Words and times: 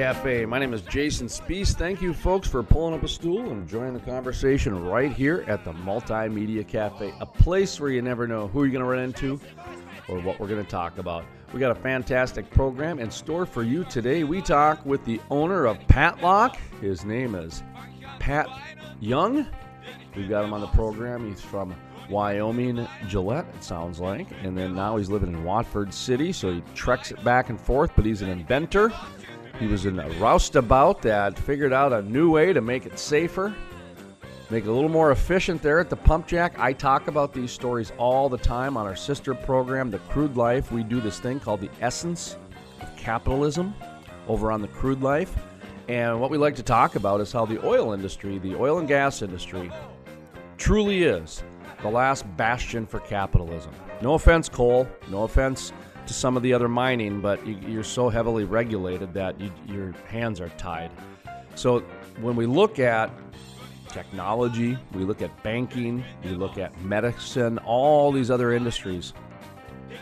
Cafe. 0.00 0.46
My 0.46 0.58
name 0.58 0.72
is 0.72 0.80
Jason 0.80 1.26
Spiess. 1.26 1.74
Thank 1.74 2.00
you, 2.00 2.14
folks, 2.14 2.48
for 2.48 2.62
pulling 2.62 2.94
up 2.94 3.02
a 3.02 3.08
stool 3.08 3.50
and 3.50 3.68
joining 3.68 3.92
the 3.92 4.00
conversation 4.00 4.82
right 4.86 5.12
here 5.12 5.44
at 5.46 5.62
the 5.62 5.74
Multimedia 5.74 6.66
Cafe, 6.66 7.12
a 7.20 7.26
place 7.26 7.78
where 7.78 7.90
you 7.90 8.00
never 8.00 8.26
know 8.26 8.48
who 8.48 8.64
you're 8.64 8.72
going 8.72 8.82
to 8.82 8.88
run 8.88 9.00
into 9.00 9.38
or 10.08 10.18
what 10.20 10.40
we're 10.40 10.48
going 10.48 10.64
to 10.64 10.70
talk 10.70 10.96
about. 10.96 11.26
We 11.52 11.60
got 11.60 11.70
a 11.70 11.74
fantastic 11.74 12.50
program 12.50 12.98
in 12.98 13.10
store 13.10 13.44
for 13.44 13.62
you 13.62 13.84
today. 13.84 14.24
We 14.24 14.40
talk 14.40 14.86
with 14.86 15.04
the 15.04 15.20
owner 15.28 15.66
of 15.66 15.78
Patloc. 15.80 16.56
His 16.80 17.04
name 17.04 17.34
is 17.34 17.62
Pat 18.20 18.48
Young. 19.00 19.46
We've 20.16 20.30
got 20.30 20.46
him 20.46 20.54
on 20.54 20.62
the 20.62 20.68
program. 20.68 21.28
He's 21.28 21.42
from 21.42 21.74
Wyoming, 22.08 22.88
Gillette, 23.06 23.46
it 23.54 23.62
sounds 23.62 24.00
like. 24.00 24.28
And 24.42 24.56
then 24.56 24.74
now 24.74 24.96
he's 24.96 25.10
living 25.10 25.28
in 25.28 25.44
Watford 25.44 25.92
City, 25.92 26.32
so 26.32 26.52
he 26.52 26.62
treks 26.74 27.10
it 27.10 27.22
back 27.22 27.50
and 27.50 27.60
forth, 27.60 27.92
but 27.94 28.06
he's 28.06 28.22
an 28.22 28.30
inventor. 28.30 28.92
He 29.60 29.66
was 29.66 29.84
in 29.84 29.98
a 30.00 30.08
roustabout 30.12 31.02
that 31.02 31.38
figured 31.38 31.74
out 31.74 31.92
a 31.92 32.00
new 32.00 32.30
way 32.30 32.54
to 32.54 32.62
make 32.62 32.86
it 32.86 32.98
safer, 32.98 33.54
make 34.48 34.64
it 34.64 34.68
a 34.68 34.72
little 34.72 34.88
more 34.88 35.12
efficient 35.12 35.60
there 35.60 35.78
at 35.78 35.90
the 35.90 35.96
pump 35.96 36.26
jack. 36.26 36.58
I 36.58 36.72
talk 36.72 37.08
about 37.08 37.34
these 37.34 37.52
stories 37.52 37.92
all 37.98 38.30
the 38.30 38.38
time 38.38 38.78
on 38.78 38.86
our 38.86 38.96
sister 38.96 39.34
program, 39.34 39.90
The 39.90 39.98
Crude 39.98 40.34
Life. 40.34 40.72
We 40.72 40.82
do 40.82 40.98
this 40.98 41.20
thing 41.20 41.40
called 41.40 41.60
the 41.60 41.68
Essence 41.82 42.38
of 42.80 42.96
Capitalism 42.96 43.74
over 44.28 44.50
on 44.50 44.62
The 44.62 44.68
Crude 44.68 45.02
Life. 45.02 45.36
And 45.88 46.18
what 46.18 46.30
we 46.30 46.38
like 46.38 46.56
to 46.56 46.62
talk 46.62 46.94
about 46.96 47.20
is 47.20 47.30
how 47.30 47.44
the 47.44 47.62
oil 47.62 47.92
industry, 47.92 48.38
the 48.38 48.54
oil 48.54 48.78
and 48.78 48.88
gas 48.88 49.20
industry, 49.20 49.70
truly 50.56 51.02
is 51.02 51.42
the 51.82 51.90
last 51.90 52.24
bastion 52.38 52.86
for 52.86 53.00
capitalism. 53.00 53.72
No 54.00 54.14
offense, 54.14 54.48
coal. 54.48 54.88
No 55.10 55.24
offense 55.24 55.74
to 56.06 56.12
some 56.12 56.36
of 56.36 56.42
the 56.42 56.52
other 56.52 56.68
mining, 56.68 57.20
but 57.20 57.44
you, 57.46 57.78
are 57.78 57.84
so 57.84 58.08
heavily 58.08 58.44
regulated 58.44 59.14
that 59.14 59.40
you, 59.40 59.52
your 59.66 59.92
hands 60.08 60.40
are 60.40 60.48
tied. 60.50 60.90
So 61.54 61.80
when 62.20 62.36
we 62.36 62.46
look 62.46 62.78
at 62.78 63.10
technology, 63.88 64.78
we 64.92 65.04
look 65.04 65.22
at 65.22 65.42
banking, 65.42 66.04
we 66.24 66.30
look 66.30 66.58
at 66.58 66.78
medicine, 66.82 67.58
all 67.58 68.12
these 68.12 68.30
other 68.30 68.52
industries. 68.52 69.12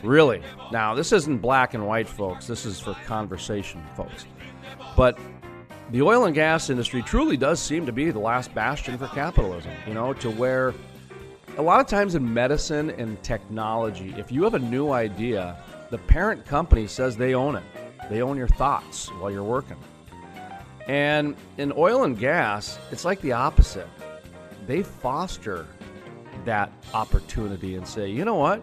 Really, 0.03 0.43
now 0.71 0.95
this 0.95 1.13
isn't 1.13 1.39
black 1.39 1.75
and 1.75 1.87
white, 1.87 2.09
folks. 2.09 2.47
This 2.47 2.65
is 2.65 2.79
for 2.79 2.95
conversation, 3.07 3.83
folks. 3.97 4.27
But 4.97 5.19
the 5.91 6.03
oil 6.03 6.27
and 6.27 6.35
gas 6.35 6.71
industry 6.71 7.03
truly 7.03 7.37
does 7.37 7.61
seem 7.61 7.87
to 7.87 7.93
be 7.93 8.11
the 8.11 8.19
last 8.19 8.55
bastion 8.55 8.99
for 8.99 9.09
capitalism, 9.09 9.73
you 9.87 9.95
know, 9.95 10.13
to 10.15 10.31
where 10.31 10.75
a 11.57 11.63
lot 11.63 11.81
of 11.81 11.87
times 11.87 12.15
in 12.15 12.33
medicine 12.33 12.91
and 12.91 13.21
technology, 13.23 14.15
if 14.17 14.31
you 14.31 14.45
have 14.45 14.55
a 14.55 14.61
new 14.61 14.93
idea, 14.93 15.57
the 15.91 15.99
parent 15.99 16.45
company 16.45 16.87
says 16.87 17.17
they 17.17 17.35
own 17.35 17.57
it. 17.57 17.65
They 18.11 18.23
own 18.23 18.37
your 18.37 18.49
thoughts 18.49 19.09
while 19.09 19.31
you're 19.31 19.43
working. 19.43 19.77
And 20.87 21.37
in 21.59 21.73
oil 21.77 22.05
and 22.05 22.19
gas, 22.19 22.79
it's 22.91 23.05
like 23.05 23.21
the 23.21 23.33
opposite. 23.33 23.89
They 24.67 24.83
foster 24.83 25.67
that 26.45 26.73
opportunity 26.95 27.77
and 27.77 27.87
say, 27.87 28.09
you 28.09 28.25
know 28.25 28.37
what? 28.37 28.63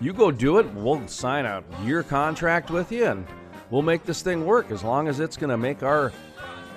You 0.00 0.12
go 0.12 0.30
do 0.30 0.58
it, 0.58 0.66
we'll 0.74 1.06
sign 1.08 1.46
a 1.46 1.64
year 1.82 2.02
contract 2.02 2.70
with 2.70 2.92
you 2.92 3.06
and 3.06 3.26
we'll 3.70 3.82
make 3.82 4.04
this 4.04 4.20
thing 4.20 4.44
work 4.44 4.70
as 4.70 4.84
long 4.84 5.08
as 5.08 5.20
it's 5.20 5.38
going 5.38 5.50
to 5.50 5.56
make 5.56 5.82
our 5.82 6.12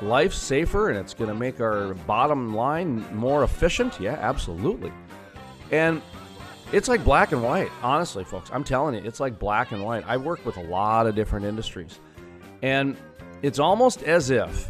life 0.01 0.33
safer 0.33 0.89
and 0.89 0.97
it's 0.97 1.13
going 1.13 1.27
to 1.27 1.35
make 1.35 1.59
our 1.59 1.93
bottom 1.93 2.55
line 2.55 3.05
more 3.13 3.43
efficient. 3.43 3.99
Yeah, 3.99 4.17
absolutely. 4.21 4.93
And 5.71 6.01
it's 6.71 6.87
like 6.87 7.03
black 7.03 7.31
and 7.31 7.41
white, 7.41 7.71
honestly, 7.81 8.23
folks. 8.23 8.49
I'm 8.53 8.63
telling 8.63 8.95
you, 8.95 9.01
it's 9.03 9.19
like 9.19 9.39
black 9.39 9.71
and 9.71 9.83
white. 9.83 10.03
I 10.07 10.17
work 10.17 10.45
with 10.45 10.57
a 10.57 10.63
lot 10.63 11.07
of 11.07 11.15
different 11.15 11.45
industries. 11.45 11.99
And 12.61 12.95
it's 13.41 13.59
almost 13.59 14.03
as 14.03 14.29
if 14.29 14.69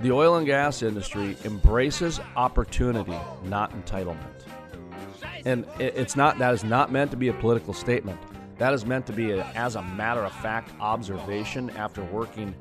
the 0.00 0.10
oil 0.10 0.36
and 0.36 0.46
gas 0.46 0.82
industry 0.82 1.36
embraces 1.44 2.20
opportunity, 2.34 3.16
not 3.44 3.72
entitlement. 3.72 4.18
And 5.44 5.64
it's 5.78 6.16
not 6.16 6.38
that 6.38 6.52
is 6.54 6.64
not 6.64 6.90
meant 6.90 7.12
to 7.12 7.16
be 7.16 7.28
a 7.28 7.32
political 7.34 7.72
statement. 7.72 8.18
That 8.58 8.72
is 8.72 8.84
meant 8.84 9.06
to 9.06 9.12
be 9.12 9.32
a, 9.32 9.44
as 9.54 9.76
a 9.76 9.82
matter 9.82 10.24
of 10.24 10.32
fact 10.32 10.72
observation 10.80 11.70
after 11.70 12.02
working 12.04 12.54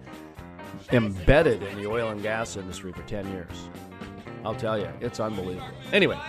embedded 0.91 1.63
in 1.63 1.77
the 1.81 1.89
oil 1.89 2.09
and 2.09 2.21
gas 2.21 2.57
industry 2.57 2.91
for 2.91 3.01
10 3.03 3.27
years. 3.31 3.69
I'll 4.43 4.55
tell 4.55 4.77
you, 4.77 4.89
it's 5.01 5.19
unbelievable. 5.19 5.67
Anyway, 5.91 6.19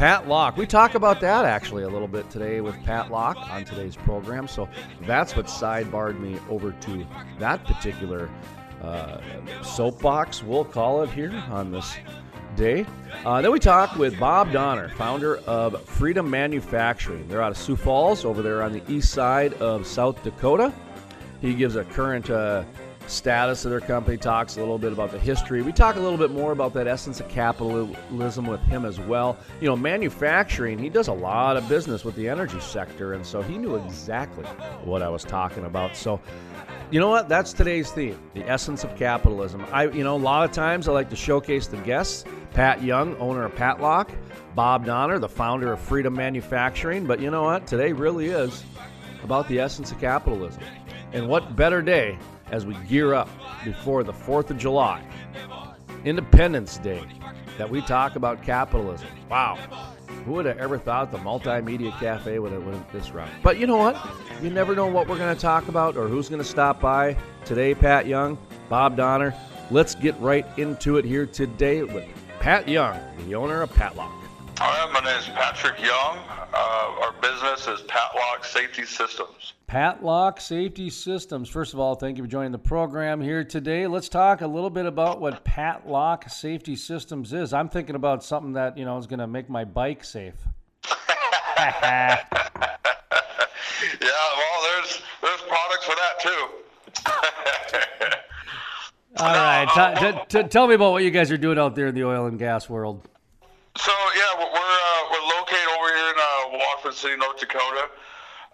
Patloc. 0.00 0.56
We 0.56 0.66
talk 0.66 0.94
about 0.94 1.20
that 1.20 1.44
actually 1.44 1.82
a 1.82 1.88
little 1.90 2.08
bit 2.08 2.30
today 2.30 2.62
with 2.62 2.74
Patloc 2.76 3.36
on 3.50 3.66
today's 3.66 3.96
program. 3.96 4.48
So 4.48 4.66
that's 5.02 5.36
what 5.36 5.44
sidebarred 5.44 6.18
me 6.18 6.38
over 6.48 6.72
to 6.72 7.06
that 7.38 7.62
particular 7.66 8.30
uh, 8.80 9.20
soapbox, 9.62 10.42
we'll 10.42 10.64
call 10.64 11.02
it 11.02 11.10
here 11.10 11.30
on 11.50 11.70
this 11.70 11.98
day. 12.56 12.86
Uh, 13.26 13.42
then 13.42 13.52
we 13.52 13.58
talk 13.58 13.94
with 13.96 14.18
Bob 14.18 14.52
Donner, 14.52 14.88
founder 14.88 15.36
of 15.40 15.84
Freedom 15.84 16.30
Manufacturing. 16.30 17.28
They're 17.28 17.42
out 17.42 17.50
of 17.50 17.58
Sioux 17.58 17.76
Falls 17.76 18.24
over 18.24 18.40
there 18.40 18.62
on 18.62 18.72
the 18.72 18.82
east 18.90 19.10
side 19.10 19.52
of 19.54 19.86
South 19.86 20.22
Dakota. 20.22 20.72
He 21.42 21.52
gives 21.52 21.76
a 21.76 21.84
current 21.84 22.30
uh, 22.30 22.64
status 23.06 23.64
of 23.64 23.70
their 23.70 23.80
company, 23.80 24.16
talks 24.16 24.56
a 24.56 24.60
little 24.60 24.78
bit 24.78 24.92
about 24.92 25.10
the 25.10 25.18
history. 25.18 25.62
We 25.62 25.72
talk 25.72 25.96
a 25.96 26.00
little 26.00 26.18
bit 26.18 26.30
more 26.30 26.52
about 26.52 26.74
that 26.74 26.86
essence 26.86 27.20
of 27.20 27.28
capitalism 27.28 28.46
with 28.46 28.60
him 28.62 28.84
as 28.84 29.00
well. 29.00 29.36
You 29.60 29.68
know, 29.68 29.76
manufacturing, 29.76 30.78
he 30.78 30.88
does 30.88 31.08
a 31.08 31.12
lot 31.12 31.56
of 31.56 31.68
business 31.68 32.04
with 32.04 32.14
the 32.16 32.28
energy 32.28 32.60
sector, 32.60 33.12
and 33.14 33.24
so 33.24 33.42
he 33.42 33.58
knew 33.58 33.76
exactly 33.76 34.44
what 34.84 35.02
I 35.02 35.08
was 35.08 35.24
talking 35.24 35.64
about. 35.64 35.96
So, 35.96 36.20
you 36.90 37.00
know 37.00 37.08
what? 37.08 37.28
That's 37.28 37.52
today's 37.52 37.90
theme, 37.90 38.18
the 38.34 38.48
essence 38.48 38.84
of 38.84 38.96
capitalism. 38.96 39.64
I, 39.72 39.84
you 39.84 40.04
know, 40.04 40.16
a 40.16 40.18
lot 40.18 40.48
of 40.48 40.52
times 40.52 40.88
I 40.88 40.92
like 40.92 41.10
to 41.10 41.16
showcase 41.16 41.66
the 41.66 41.76
guests. 41.78 42.24
Pat 42.52 42.82
Young, 42.82 43.16
owner 43.18 43.44
of 43.44 43.54
Patloc, 43.54 44.10
Bob 44.56 44.84
Donner, 44.84 45.20
the 45.20 45.28
founder 45.28 45.72
of 45.72 45.80
Freedom 45.80 46.12
Manufacturing. 46.12 47.06
But 47.06 47.20
you 47.20 47.30
know 47.30 47.44
what? 47.44 47.66
Today 47.66 47.92
really 47.92 48.26
is 48.26 48.64
about 49.22 49.46
the 49.48 49.60
essence 49.60 49.92
of 49.92 50.00
capitalism. 50.00 50.62
And 51.12 51.28
what 51.28 51.54
better 51.54 51.82
day 51.82 52.18
as 52.50 52.66
we 52.66 52.74
gear 52.88 53.14
up 53.14 53.28
before 53.64 54.02
the 54.02 54.12
4th 54.12 54.50
of 54.50 54.58
July, 54.58 55.02
Independence 56.04 56.78
Day, 56.78 57.02
that 57.58 57.68
we 57.68 57.80
talk 57.82 58.16
about 58.16 58.42
capitalism. 58.42 59.08
Wow. 59.30 59.56
Who 60.24 60.32
would 60.32 60.46
have 60.46 60.58
ever 60.58 60.78
thought 60.78 61.12
the 61.12 61.18
Multimedia 61.18 61.98
Cafe 61.98 62.38
would 62.38 62.52
have 62.52 62.64
went 62.64 62.90
this 62.92 63.10
route? 63.10 63.30
But 63.42 63.58
you 63.58 63.66
know 63.66 63.76
what? 63.76 63.96
You 64.42 64.50
never 64.50 64.74
know 64.74 64.86
what 64.86 65.08
we're 65.08 65.18
going 65.18 65.34
to 65.34 65.40
talk 65.40 65.68
about 65.68 65.96
or 65.96 66.08
who's 66.08 66.28
going 66.28 66.42
to 66.42 66.48
stop 66.48 66.80
by. 66.80 67.16
Today, 67.44 67.74
Pat 67.74 68.06
Young, 68.06 68.38
Bob 68.68 68.96
Donner. 68.96 69.34
Let's 69.70 69.94
get 69.94 70.18
right 70.20 70.46
into 70.58 70.96
it 70.98 71.04
here 71.04 71.26
today 71.26 71.82
with 71.82 72.04
Pat 72.40 72.68
Young, 72.68 72.98
the 73.26 73.34
owner 73.34 73.62
of 73.62 73.70
Patloc. 73.72 74.19
Hi, 74.62 74.92
my 74.92 75.00
name 75.00 75.18
is 75.18 75.24
Patrick 75.24 75.80
Young. 75.80 76.18
Uh, 76.52 77.02
our 77.02 77.12
business 77.22 77.66
is 77.66 77.80
Patloc 77.88 78.44
Safety 78.44 78.84
Systems. 78.84 79.54
Patloc 79.66 80.38
Safety 80.38 80.90
Systems. 80.90 81.48
First 81.48 81.72
of 81.72 81.80
all, 81.80 81.94
thank 81.94 82.18
you 82.18 82.24
for 82.24 82.28
joining 82.28 82.52
the 82.52 82.58
program 82.58 83.22
here 83.22 83.42
today. 83.42 83.86
Let's 83.86 84.10
talk 84.10 84.42
a 84.42 84.46
little 84.46 84.68
bit 84.68 84.84
about 84.84 85.18
what 85.18 85.46
Patloc 85.46 86.30
Safety 86.30 86.76
Systems 86.76 87.32
is. 87.32 87.54
I'm 87.54 87.70
thinking 87.70 87.94
about 87.94 88.22
something 88.22 88.52
that 88.52 88.76
you 88.76 88.84
know 88.84 88.98
is 88.98 89.06
going 89.06 89.20
to 89.20 89.26
make 89.26 89.48
my 89.48 89.64
bike 89.64 90.04
safe. 90.04 90.34
yeah, 91.56 92.18
well, 93.98 94.60
there's 94.74 95.00
there's 95.22 95.40
products 95.40 95.86
for 95.86 95.94
that 95.96 96.20
too. 96.20 96.48
all 99.24 99.34
right, 99.34 99.96
t- 99.96 100.12
t- 100.12 100.42
t- 100.42 100.48
tell 100.48 100.66
me 100.66 100.74
about 100.74 100.92
what 100.92 101.02
you 101.02 101.10
guys 101.10 101.30
are 101.30 101.38
doing 101.38 101.58
out 101.58 101.74
there 101.74 101.86
in 101.86 101.94
the 101.94 102.04
oil 102.04 102.26
and 102.26 102.38
gas 102.38 102.68
world. 102.68 103.08
So 103.76 103.92
yeah, 104.16 104.38
we're 104.38 104.50
uh, 104.50 105.02
we're 105.10 105.26
located 105.38 105.68
over 105.78 105.88
here 105.94 106.10
in 106.10 106.18
uh, 106.18 106.58
Watford 106.58 106.94
City, 106.94 107.16
North 107.16 107.38
Dakota. 107.38 107.88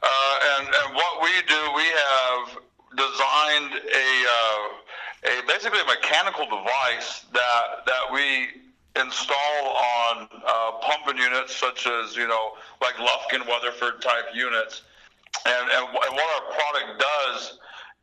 Uh, 0.02 0.38
and, 0.58 0.68
and 0.68 0.94
what 0.94 1.22
we 1.22 1.30
do, 1.48 1.60
we 1.74 1.82
have 1.82 2.58
designed 2.96 3.72
a, 3.72 4.08
uh, 4.28 5.40
a 5.40 5.46
basically 5.48 5.80
a 5.80 5.86
mechanical 5.86 6.44
device 6.44 7.24
that, 7.32 7.86
that 7.86 8.12
we 8.12 8.48
install 9.00 9.76
on 9.76 10.28
uh, 10.46 10.72
pumping 10.82 11.16
units 11.16 11.56
such 11.56 11.86
as 11.86 12.16
you 12.16 12.28
know 12.28 12.52
like 12.80 12.94
Lufkin 12.96 13.46
Weatherford 13.48 14.02
type 14.02 14.26
units, 14.34 14.82
and 15.46 15.70
and, 15.70 15.88
and 15.88 16.14
what 16.14 16.42
our 16.42 16.52
product 16.52 17.00
does. 17.00 17.58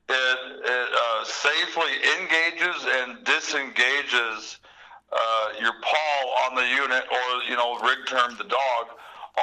It, 0.10 0.40
it 0.66 0.90
uh, 0.94 1.24
safely 1.24 1.92
engages 2.20 2.86
and 2.86 3.24
disengages 3.24 4.58
uh, 5.14 5.50
your 5.62 5.74
paw 5.82 6.50
on 6.50 6.56
the 6.56 6.66
unit, 6.66 7.04
or 7.06 7.44
you 7.50 7.56
know, 7.56 7.78
rig 7.80 8.00
term 8.08 8.36
the 8.38 8.46
dog, 8.46 8.84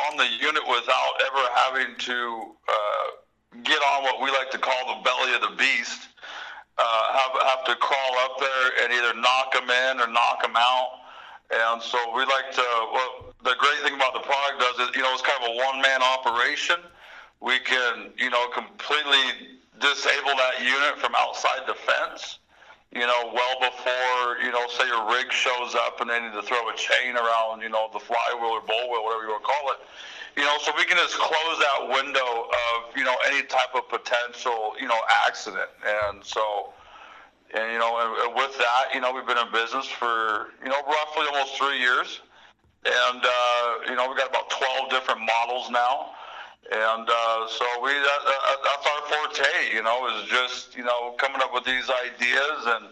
on 0.09 0.17
the 0.17 0.27
unit 0.41 0.63
without 0.67 1.13
ever 1.27 1.45
having 1.55 1.95
to 1.99 2.55
uh, 2.69 3.63
get 3.63 3.79
on 3.79 4.03
what 4.03 4.21
we 4.21 4.31
like 4.31 4.51
to 4.51 4.59
call 4.59 4.97
the 4.97 5.03
belly 5.03 5.35
of 5.35 5.43
the 5.43 5.57
beast. 5.57 6.09
Uh, 6.79 7.13
have 7.13 7.43
have 7.47 7.65
to 7.65 7.77
crawl 7.77 8.15
up 8.25 8.41
there 8.41 8.67
and 8.83 8.93
either 8.93 9.15
knock 9.21 9.53
them 9.53 9.69
in 9.69 10.01
or 10.01 10.07
knock 10.07 10.43
them 10.43 10.57
out. 10.57 10.91
And 11.51 11.83
so 11.83 11.99
we 12.17 12.25
like 12.25 12.51
to. 12.53 12.67
Well, 12.93 13.35
the 13.43 13.55
great 13.59 13.79
thing 13.83 13.95
about 13.95 14.15
the 14.15 14.21
product 14.21 14.61
does 14.61 14.89
is, 14.89 14.97
you 14.97 15.03
know, 15.03 15.13
it's 15.13 15.23
kind 15.23 15.43
of 15.43 15.51
a 15.51 15.57
one-man 15.57 16.01
operation. 16.03 16.77
We 17.41 17.59
can, 17.59 18.13
you 18.17 18.31
know, 18.31 18.49
completely 18.49 19.59
disable 19.81 20.37
that 20.37 20.63
unit 20.63 20.99
from 20.99 21.13
outside 21.17 21.63
the 21.67 21.75
fence 21.75 22.39
you 22.93 23.07
know, 23.07 23.31
well 23.33 23.57
before, 23.61 24.43
you 24.43 24.51
know, 24.51 24.67
say 24.69 24.87
your 24.87 25.07
rig 25.09 25.31
shows 25.33 25.75
up 25.75 26.01
and 26.01 26.11
they 26.11 26.19
need 26.21 26.33
to 26.33 26.43
throw 26.43 26.69
a 26.69 26.77
chain 26.77 27.15
around, 27.15 27.63
you 27.63 27.69
know, 27.69 27.89
the 27.93 28.01
flywheel 28.01 28.51
or 28.51 28.61
bullwheel, 28.61 29.05
whatever 29.05 29.23
you 29.23 29.31
want 29.31 29.43
to 29.43 29.47
call 29.47 29.71
it. 29.73 29.79
You 30.37 30.43
know, 30.43 30.57
so 30.61 30.73
we 30.77 30.85
can 30.85 30.97
just 30.97 31.19
close 31.19 31.59
that 31.59 31.89
window 31.89 32.49
of, 32.51 32.97
you 32.97 33.05
know, 33.05 33.15
any 33.27 33.43
type 33.47 33.75
of 33.75 33.89
potential, 33.89 34.75
you 34.81 34.89
know, 34.89 34.99
accident. 35.27 35.71
And 35.87 36.25
so, 36.25 36.73
and, 37.55 37.73
you 37.73 37.79
know, 37.79 37.99
and 38.27 38.35
with 38.35 38.57
that, 38.59 38.95
you 38.95 39.01
know, 39.01 39.13
we've 39.13 39.27
been 39.27 39.39
in 39.39 39.53
business 39.53 39.87
for, 39.87 40.51
you 40.63 40.71
know, 40.71 40.83
roughly 40.87 41.27
almost 41.33 41.59
three 41.59 41.79
years. 41.79 42.21
And, 42.87 43.23
uh, 43.23 43.75
you 43.89 43.95
know, 43.95 44.09
we've 44.09 44.17
got 44.17 44.31
about 44.31 44.51
12 44.51 44.91
different 44.91 45.21
models 45.21 45.71
now 45.71 46.11
and 46.71 47.09
uh, 47.09 47.49
so 47.49 47.65
we 47.83 47.91
that, 47.91 48.21
uh, 48.27 48.57
that's 48.65 48.87
our 48.87 49.03
forte, 49.09 49.75
you 49.75 49.83
know, 49.83 50.07
is 50.09 50.29
just 50.29 50.77
you 50.77 50.85
know 50.85 51.15
coming 51.19 51.41
up 51.41 51.53
with 51.53 51.65
these 51.65 51.91
ideas 51.91 52.67
and 52.67 52.87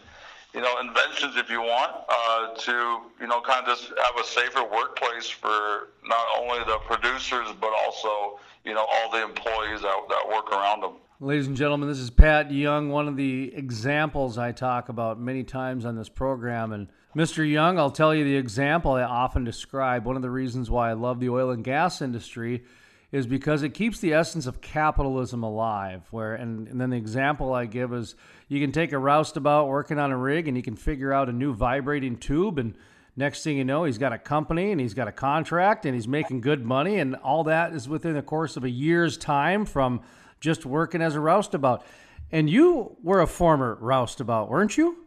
you 0.55 0.61
know 0.61 0.81
inventions, 0.81 1.37
if 1.37 1.51
you 1.51 1.61
want, 1.61 1.93
uh, 2.09 2.55
to 2.57 3.01
you 3.21 3.27
know 3.27 3.41
kind 3.41 3.67
of 3.67 3.79
just 3.79 3.89
have 3.89 4.19
a 4.21 4.25
safer 4.25 4.65
workplace 4.65 5.29
for 5.29 5.89
not 6.07 6.27
only 6.39 6.59
the 6.65 6.79
producers 6.87 7.49
but 7.61 7.73
also 7.85 8.41
you 8.65 8.75
know 8.75 8.87
all 8.91 9.11
the 9.11 9.23
employees 9.23 9.83
that, 9.83 9.97
that 10.09 10.29
work 10.29 10.51
around 10.51 10.81
them. 10.81 10.95
Ladies 11.21 11.49
and 11.49 11.57
gentlemen, 11.57 11.89
this 11.89 11.99
is 11.99 12.11
Pat 12.11 12.53
Young, 12.53 12.91
one 12.91 13.09
of 13.09 13.17
the 13.17 13.53
examples 13.55 14.39
I 14.39 14.53
talk 14.53 14.89
about 14.89 15.19
many 15.19 15.43
times 15.43 15.85
on 15.85 15.97
this 15.97 16.09
program. 16.09 16.71
And 16.71 16.87
Mr. 17.17 17.49
Young, 17.49 17.77
I'll 17.77 17.91
tell 17.91 18.15
you 18.15 18.23
the 18.23 18.37
example 18.37 18.93
I 18.93 19.03
often 19.03 19.43
describe. 19.43 20.05
One 20.05 20.15
of 20.15 20.23
the 20.23 20.31
reasons 20.31 20.71
why 20.71 20.91
I 20.91 20.93
love 20.93 21.19
the 21.19 21.29
oil 21.29 21.51
and 21.51 21.65
gas 21.65 22.01
industry 22.01 22.63
is 23.11 23.27
because 23.27 23.63
it 23.63 23.71
keeps 23.71 24.01
the 24.01 24.13
essence 24.13 24.47
of 24.47 24.61
capitalism 24.61 25.43
alive. 25.43 26.03
Where 26.11 26.35
and, 26.35 26.69
and 26.69 26.81
then 26.81 26.91
the 26.91 26.97
example 26.97 27.55
I 27.55 27.67
give 27.67 27.93
is 27.93 28.15
you 28.49 28.61
can 28.61 28.73
take 28.73 28.93
a 28.93 28.99
roustabout 28.99 29.69
working 29.69 29.99
on 29.99 30.11
a 30.11 30.17
rig 30.17 30.49
and 30.49 30.57
you 30.57 30.63
can 30.63 30.77
figure 30.77 31.13
out 31.13 31.29
a 31.29 31.33
new 31.33 31.55
vibrating 31.55 32.17
tube 32.17 32.59
and 32.59 32.77
next 33.17 33.43
thing 33.43 33.57
you 33.57 33.65
know 33.65 33.85
he's 33.85 33.99
got 33.99 34.13
a 34.13 34.19
company 34.19 34.71
and 34.73 34.81
he's 34.81 34.95
got 34.95 35.09
a 35.09 35.13
contract 35.13 35.87
and 35.87 35.95
he's 35.95 36.07
making 36.07 36.41
good 36.41 36.65
money 36.65 36.99
and 36.99 37.17
all 37.17 37.45
that 37.45 37.73
is 37.73 37.89
within 37.89 38.15
the 38.15 38.23
course 38.23 38.57
of 38.57 38.65
a 38.65 38.71
year's 38.71 39.17
time 39.17 39.65
from 39.65 40.01
just 40.41 40.65
working 40.67 41.03
as 41.03 41.17
a 41.17 41.21
roustabout. 41.21 41.83
And 42.31 42.49
you 42.49 42.97
were 43.03 43.21
a 43.21 43.27
former 43.27 43.79
roustabout, 43.81 44.49
weren't 44.51 44.77
you? 44.77 45.05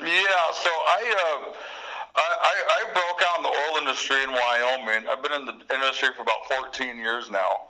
Yeah, 0.00 0.06
so 0.52 0.70
I 0.70 1.14
uh, 1.16 1.27
industry 3.98 4.22
in 4.22 4.30
Wyoming. 4.30 5.08
I've 5.08 5.22
been 5.22 5.32
in 5.32 5.44
the 5.44 5.74
industry 5.74 6.08
for 6.14 6.22
about 6.22 6.46
14 6.48 6.96
years 6.96 7.30
now. 7.30 7.66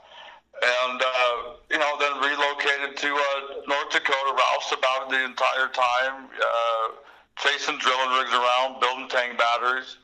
And, 0.61 1.01
uh, 1.01 1.55
you 1.71 1.79
know, 1.79 1.97
then 1.99 2.13
relocated 2.21 2.97
to 2.97 3.07
uh, 3.07 3.65
North 3.67 3.89
Dakota, 3.89 4.35
roused 4.37 4.73
about 4.77 5.09
the 5.09 5.23
entire 5.23 5.69
time, 5.73 6.27
uh, 6.37 6.87
chasing 7.37 7.77
drilling 7.79 8.11
rigs 8.19 8.33
around, 8.33 8.79
building 8.79 9.07
tank 9.09 9.39
batteries. 9.39 9.97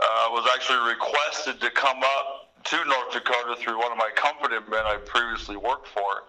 Uh, 0.00 0.28
was 0.30 0.48
actually 0.54 0.80
requested 0.88 1.60
to 1.60 1.70
come 1.70 2.00
up 2.02 2.54
to 2.64 2.76
North 2.86 3.12
Dakota 3.12 3.54
through 3.60 3.78
one 3.78 3.92
of 3.92 3.98
my 3.98 4.10
company 4.16 4.56
men 4.70 4.86
I 4.86 4.96
previously 4.96 5.56
worked 5.56 5.88
for. 5.88 6.24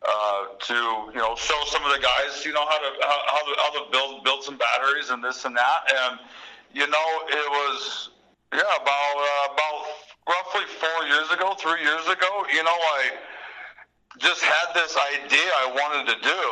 Uh, 0.00 0.56
to 0.58 0.74
you 1.12 1.20
know 1.20 1.36
show 1.36 1.60
some 1.66 1.84
of 1.84 1.92
the 1.92 2.00
guys 2.00 2.42
you 2.46 2.54
know 2.54 2.64
how 2.64 2.78
to 2.78 2.90
how, 3.02 3.20
how 3.26 3.44
to 3.44 3.60
how 3.60 3.84
to 3.84 3.90
build 3.92 4.24
build 4.24 4.42
some 4.42 4.56
batteries 4.56 5.10
and 5.10 5.22
this 5.22 5.44
and 5.44 5.54
that 5.54 5.92
and 5.94 6.18
you 6.72 6.86
know, 6.86 7.08
it 7.28 7.50
was 7.50 8.10
yeah 8.52 8.74
about 8.82 9.16
uh, 9.16 9.54
about 9.54 9.76
roughly 10.30 10.66
four 10.78 11.00
years 11.08 11.30
ago, 11.30 11.54
three 11.58 11.82
years 11.82 12.06
ago. 12.06 12.30
You 12.54 12.62
know, 12.62 12.78
I 12.96 13.10
just 14.18 14.42
had 14.42 14.74
this 14.74 14.96
idea 14.96 15.48
I 15.62 15.66
wanted 15.74 16.04
to 16.14 16.18
do, 16.22 16.44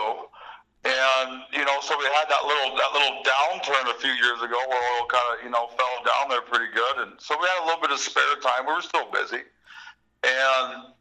and 0.91 1.43
you 1.53 1.65
know, 1.65 1.79
so 1.83 1.99
we 1.99 2.07
had 2.11 2.27
that 2.31 2.43
little 2.47 2.75
that 2.79 2.91
little 2.95 3.23
downturn 3.23 3.91
a 3.91 3.99
few 3.99 4.15
years 4.19 4.43
ago 4.43 4.59
where 4.69 4.83
oil 4.99 5.07
kind 5.07 5.29
of 5.35 5.45
you 5.45 5.51
know 5.51 5.71
fell 5.75 5.97
down 6.07 6.31
there 6.31 6.43
pretty 6.43 6.71
good, 6.75 7.07
and 7.07 7.13
so 7.19 7.39
we 7.39 7.47
had 7.47 7.63
a 7.63 7.67
little 7.67 7.83
bit 7.83 7.91
of 7.91 7.99
spare 7.99 8.39
time. 8.43 8.67
We 8.67 8.75
were 8.75 8.83
still 8.83 9.11
busy, 9.11 9.43
and 10.23 10.95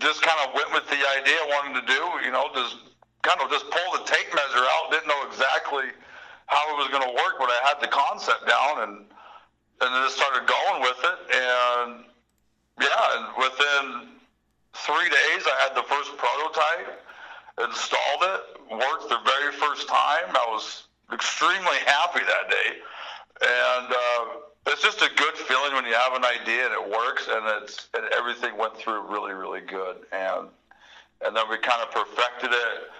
just 0.00 0.20
kind 0.20 0.36
of 0.44 0.54
went 0.54 0.72
with 0.72 0.86
the 0.92 1.00
idea 1.16 1.36
I 1.36 1.48
wanted 1.60 1.80
to 1.80 1.84
do. 1.88 2.02
You 2.24 2.32
know, 2.32 2.48
just 2.54 2.76
kind 3.22 3.40
of 3.40 3.50
just 3.50 3.68
pull 3.72 3.88
the 3.96 4.04
tape 4.04 4.28
measure 4.32 4.64
out. 4.64 4.92
Didn't 4.92 5.08
know 5.08 5.24
exactly 5.28 5.92
how 6.48 6.64
it 6.72 6.76
was 6.80 6.88
going 6.88 7.04
to 7.04 7.12
work, 7.12 7.36
but 7.36 7.52
I 7.52 7.60
had 7.68 7.80
the 7.80 7.92
concept 7.92 8.48
down, 8.48 8.88
and 8.88 9.04
and 9.80 9.94
then 9.94 10.02
just 10.02 10.16
started 10.16 10.46
going 10.46 10.82
with 10.82 11.00
it, 11.04 11.18
and 11.34 12.04
yeah, 12.80 13.04
and 13.14 13.24
within 13.38 14.18
three 14.74 15.08
days, 15.08 15.42
I 15.46 15.56
had 15.62 15.74
the 15.74 15.86
first 15.86 16.16
prototype, 16.16 17.02
installed 17.58 18.22
it, 18.22 18.42
worked 18.70 19.08
the 19.08 19.18
very 19.24 19.52
first 19.54 19.88
time. 19.88 20.30
I 20.30 20.46
was 20.48 20.86
extremely 21.12 21.78
happy 21.86 22.20
that 22.20 22.50
day, 22.50 22.70
and 23.42 23.88
uh, 23.92 24.24
it's 24.66 24.82
just 24.82 25.02
a 25.02 25.10
good 25.16 25.34
feeling 25.34 25.74
when 25.74 25.84
you 25.84 25.94
have 25.94 26.14
an 26.14 26.24
idea 26.24 26.66
and 26.66 26.74
it 26.74 26.90
works, 26.90 27.28
and 27.30 27.62
it's 27.62 27.88
and 27.94 28.04
everything 28.14 28.56
went 28.58 28.76
through 28.76 29.10
really, 29.10 29.32
really 29.32 29.60
good, 29.60 30.06
and 30.12 30.48
and 31.24 31.36
then 31.36 31.44
we 31.50 31.58
kind 31.58 31.82
of 31.82 31.90
perfected 31.90 32.50
it 32.50 32.90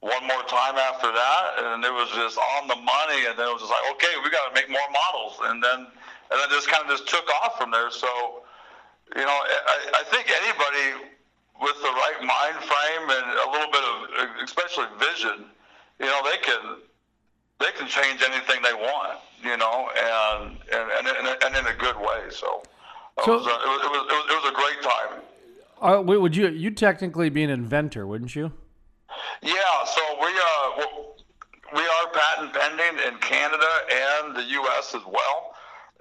one 0.00 0.26
more 0.26 0.42
time 0.50 0.76
after 0.76 1.08
that, 1.12 1.44
and 1.58 1.84
it 1.84 1.92
was 1.92 2.10
just 2.10 2.36
on 2.36 2.68
the 2.68 2.76
money. 2.76 3.24
And 3.24 3.38
then 3.38 3.48
it 3.48 3.52
was 3.54 3.62
just 3.62 3.70
like, 3.70 3.86
okay, 3.96 4.12
we 4.22 4.30
got 4.30 4.50
to 4.50 4.54
make 4.54 4.68
more 4.68 4.90
models, 4.92 5.38
and 5.44 5.62
then 5.62 5.86
and 6.32 6.40
then 6.40 6.48
just 6.50 6.68
kind 6.68 6.82
of 6.84 6.88
just 6.88 7.08
took 7.08 7.28
off 7.42 7.58
from 7.58 7.70
there. 7.70 7.90
So, 7.90 8.08
you 9.14 9.22
know, 9.22 9.38
I, 9.68 10.00
I 10.00 10.02
think 10.08 10.32
anybody 10.32 11.12
with 11.60 11.76
the 11.84 11.92
right 11.92 12.20
mind 12.24 12.56
frame 12.64 13.04
and 13.12 13.26
a 13.36 13.48
little 13.52 13.70
bit 13.70 13.84
of, 13.84 13.96
especially 14.42 14.86
vision, 14.98 15.44
you 16.00 16.06
know, 16.06 16.20
they 16.24 16.38
can 16.40 16.80
they 17.60 17.70
can 17.76 17.86
change 17.86 18.22
anything 18.22 18.62
they 18.62 18.74
want, 18.74 19.20
you 19.44 19.56
know, 19.56 19.90
and 19.92 20.56
and 20.72 21.06
and, 21.06 21.36
and 21.44 21.56
in 21.56 21.66
a 21.66 21.76
good 21.76 21.96
way. 21.96 22.30
So. 22.30 22.62
So, 23.26 23.34
it, 23.34 23.36
was 23.36 23.46
a, 23.46 23.50
it, 23.50 23.68
was, 23.68 23.80
it, 23.84 23.90
was, 23.92 24.24
it 24.30 24.42
was 24.42 24.52
a 24.52 24.54
great 24.54 24.82
time. 24.82 25.22
Uh, 25.82 26.00
would 26.00 26.34
you 26.34 26.48
you 26.48 26.70
technically 26.70 27.28
be 27.28 27.42
an 27.42 27.50
inventor, 27.50 28.06
wouldn't 28.06 28.34
you? 28.34 28.52
Yeah, 29.42 29.84
so 29.84 30.00
we 30.20 30.28
uh 30.28 31.02
we 31.74 31.80
are 31.80 32.08
patent 32.12 32.52
pending 32.54 33.04
in 33.06 33.18
Canada 33.18 33.66
and 33.90 34.36
the 34.36 34.44
U.S. 34.44 34.94
as 34.94 35.02
well, 35.04 35.54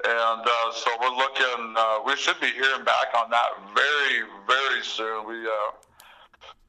and 0.04 0.42
uh, 0.42 0.72
so 0.72 0.90
we're 1.00 1.16
looking. 1.16 1.76
Uh, 1.78 2.00
we 2.06 2.16
should 2.16 2.40
be 2.40 2.48
hearing 2.48 2.84
back 2.84 3.14
on 3.16 3.30
that 3.30 3.50
very 3.76 4.28
very 4.48 4.84
soon. 4.84 5.28
We 5.28 5.46
uh, 5.46 5.72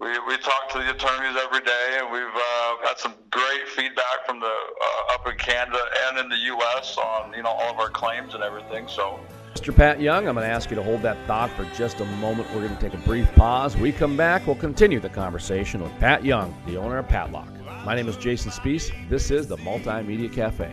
we 0.01 0.19
we 0.27 0.37
talk 0.39 0.69
to 0.73 0.79
the 0.79 0.91
attorneys 0.91 1.37
every 1.43 1.61
day, 1.61 1.99
and 2.01 2.13
we've 2.13 2.23
uh, 2.23 2.87
had 2.87 2.99
some 2.99 3.15
great 3.31 3.69
feedback 3.69 4.27
from 4.27 4.41
the 4.41 4.47
uh, 4.47 5.15
up 5.15 5.27
in 5.27 5.37
Canada 5.39 5.79
and 6.09 6.19
in 6.19 6.29
the 6.29 6.37
U.S. 6.37 6.97
on 6.99 7.33
you 7.35 7.43
know 7.43 7.51
all 7.51 7.73
of 7.73 7.79
our 7.79 7.91
claims 7.91 8.35
and 8.35 8.43
everything. 8.43 8.89
So. 8.89 9.19
Mr. 9.55 9.77
Pat 9.77 10.01
Young, 10.01 10.27
I'm 10.27 10.35
going 10.35 10.47
to 10.47 10.53
ask 10.53 10.71
you 10.71 10.77
to 10.77 10.83
hold 10.83 11.03
that 11.03 11.19
thought 11.27 11.51
for 11.51 11.65
just 11.77 12.01
a 12.01 12.07
moment. 12.07 12.49
We're 12.55 12.67
going 12.67 12.75
to 12.75 12.81
take 12.81 12.95
a 12.95 13.05
brief 13.05 13.31
pause. 13.35 13.77
We 13.77 13.93
come 13.93 14.17
back, 14.17 14.47
we'll 14.47 14.57
continue 14.57 14.99
the 14.99 15.11
conversation 15.11 15.83
with 15.83 15.93
Pat 15.99 16.25
Young, 16.25 16.57
the 16.67 16.79
owner 16.79 16.97
of 16.97 17.07
Patloc. 17.07 17.47
My 17.85 17.95
name 17.95 18.09
is 18.09 18.17
Jason 18.17 18.51
Spiess. 18.51 18.91
This 19.11 19.31
is 19.31 19.47
the 19.47 19.59
Multimedia 19.59 20.33
Cafe. 20.33 20.73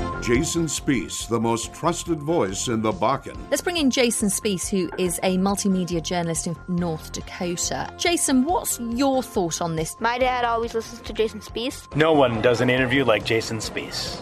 Jason 0.21 0.65
Spiess, 0.65 1.27
the 1.27 1.39
most 1.39 1.73
trusted 1.73 2.19
voice 2.19 2.67
in 2.67 2.83
the 2.83 2.91
Bakken. 2.91 3.35
Let's 3.49 3.63
bring 3.63 3.77
in 3.77 3.89
Jason 3.89 4.29
Spiess, 4.29 4.69
who 4.69 4.91
is 4.99 5.19
a 5.23 5.35
multimedia 5.39 6.01
journalist 6.01 6.45
in 6.45 6.55
North 6.67 7.11
Dakota. 7.11 7.91
Jason, 7.97 8.45
what's 8.45 8.79
your 8.79 9.23
thought 9.23 9.61
on 9.61 9.75
this? 9.75 9.95
My 9.99 10.19
dad 10.19 10.45
always 10.45 10.75
listens 10.75 11.01
to 11.01 11.13
Jason 11.13 11.39
Spiess. 11.39 11.93
No 11.95 12.13
one 12.13 12.39
does 12.39 12.61
an 12.61 12.69
interview 12.69 13.03
like 13.03 13.25
Jason 13.25 13.57
Spiess. 13.57 14.21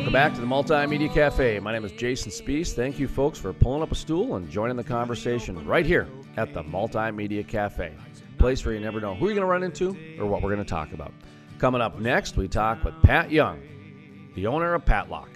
Welcome 0.00 0.14
back 0.14 0.32
to 0.32 0.40
the 0.40 0.46
Multimedia 0.46 1.12
Cafe. 1.12 1.60
My 1.60 1.74
name 1.74 1.84
is 1.84 1.92
Jason 1.92 2.32
Spiess. 2.32 2.72
Thank 2.72 2.98
you, 2.98 3.06
folks, 3.06 3.38
for 3.38 3.52
pulling 3.52 3.82
up 3.82 3.92
a 3.92 3.94
stool 3.94 4.36
and 4.36 4.48
joining 4.50 4.78
the 4.78 4.82
conversation 4.82 5.62
right 5.66 5.84
here 5.84 6.08
at 6.38 6.54
the 6.54 6.62
Multimedia 6.62 7.46
Cafe. 7.46 7.92
Place 8.38 8.64
where 8.64 8.74
you 8.74 8.80
never 8.80 8.98
know 8.98 9.14
who 9.14 9.26
you're 9.26 9.34
going 9.34 9.42
to 9.42 9.46
run 9.46 9.62
into 9.62 9.90
or 10.18 10.24
what 10.24 10.40
we're 10.40 10.48
going 10.48 10.64
to 10.64 10.68
talk 10.68 10.94
about. 10.94 11.12
Coming 11.58 11.82
up 11.82 12.00
next, 12.00 12.38
we 12.38 12.48
talk 12.48 12.82
with 12.82 12.94
Pat 13.02 13.30
Young, 13.30 13.60
the 14.34 14.46
owner 14.46 14.72
of 14.72 14.86
Patloc. 14.86 15.28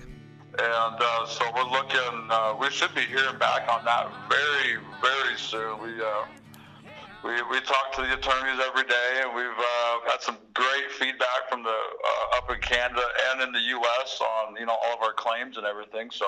And 0.59 0.97
uh, 0.99 1.27
so 1.27 1.45
we're 1.55 1.71
looking, 1.71 2.29
uh, 2.31 2.57
we 2.59 2.71
should 2.71 2.95
be 2.95 3.03
hearing 3.03 3.39
back 3.39 3.69
on 3.71 3.85
that 3.85 4.11
very, 4.31 4.79
very 5.03 5.37
soon. 5.37 5.79
We, 5.83 6.01
uh, 6.01 6.25
we, 7.25 7.33
we 7.51 7.61
talk 7.61 7.93
to 7.97 8.03
the 8.03 8.13
attorneys 8.13 8.61
every 8.61 8.85
day, 8.85 9.23
and 9.25 9.35
we've 9.35 9.59
uh, 9.59 10.11
had 10.11 10.21
some 10.21 10.37
great 10.53 10.93
feedback 10.93 11.49
from 11.49 11.63
the 11.63 11.71
uh, 11.71 12.37
up 12.37 12.51
in 12.51 12.61
Canada 12.61 13.03
and 13.31 13.41
in 13.41 13.53
the 13.53 13.61
U.S. 13.61 14.21
on 14.21 14.57
you 14.57 14.67
know 14.67 14.77
all 14.85 14.95
of 14.95 15.03
our 15.03 15.15
claims 15.15 15.57
and 15.57 15.65
everything. 15.65 16.11
So, 16.11 16.27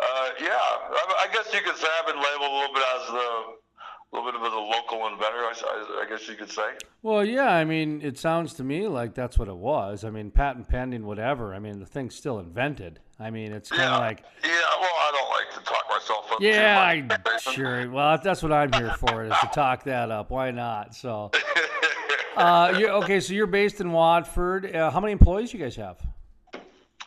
uh, 0.00 0.30
yeah, 0.40 0.58
I, 0.58 1.26
I, 1.28 1.32
guess 1.32 1.52
you 1.54 1.60
could 1.60 1.76
say 1.76 1.86
I've 2.00 2.06
been 2.06 2.20
labeled 2.20 2.50
a 2.50 2.56
little 2.58 2.74
bit 2.74 2.84
as 2.96 3.06
the 3.06 4.18
a 4.18 4.20
little 4.24 4.40
bit 4.40 4.50
of 4.50 4.54
a 4.54 4.56
local 4.56 5.06
inventor, 5.06 5.44
I, 5.44 6.02
I, 6.02 6.06
guess 6.08 6.26
you 6.28 6.34
could 6.34 6.50
say. 6.50 6.70
Well, 7.02 7.24
yeah, 7.24 7.50
I 7.50 7.64
mean, 7.64 8.00
it 8.02 8.18
sounds 8.18 8.54
to 8.54 8.64
me 8.64 8.88
like 8.88 9.14
that's 9.14 9.38
what 9.38 9.48
it 9.48 9.56
was. 9.56 10.02
I 10.02 10.10
mean, 10.10 10.30
patent 10.30 10.68
pending, 10.68 11.04
whatever. 11.04 11.54
I 11.54 11.58
mean, 11.58 11.78
the 11.78 11.86
thing's 11.86 12.14
still 12.14 12.38
invented. 12.38 13.00
I 13.20 13.30
mean, 13.30 13.52
it's 13.52 13.68
kind 13.70 13.82
of 13.82 13.88
yeah. 13.88 13.98
like. 13.98 14.22
Yeah, 14.44 14.50
well, 14.80 14.90
I 14.90 15.10
don't 15.12 15.30
like 15.30 15.58
to 15.58 15.70
talk 15.70 15.84
myself 15.90 16.32
up. 16.32 16.40
Yeah, 16.40 16.80
I 16.80 17.38
sure. 17.52 17.90
Well, 17.90 18.18
that's 18.22 18.42
what 18.42 18.52
I'm 18.52 18.72
here 18.72 18.94
for 18.98 19.24
is 19.24 19.32
to 19.40 19.46
talk 19.52 19.84
that 19.84 20.10
up. 20.10 20.30
Why 20.30 20.50
not? 20.50 20.94
So. 20.94 21.30
uh, 22.36 22.72
okay? 22.76 23.20
So 23.20 23.32
you're 23.32 23.46
based 23.46 23.80
in 23.80 23.92
Watford. 23.92 24.74
Uh, 24.74 24.90
how 24.90 25.00
many 25.00 25.12
employees 25.12 25.52
you 25.52 25.58
guys 25.58 25.74
have? 25.76 25.98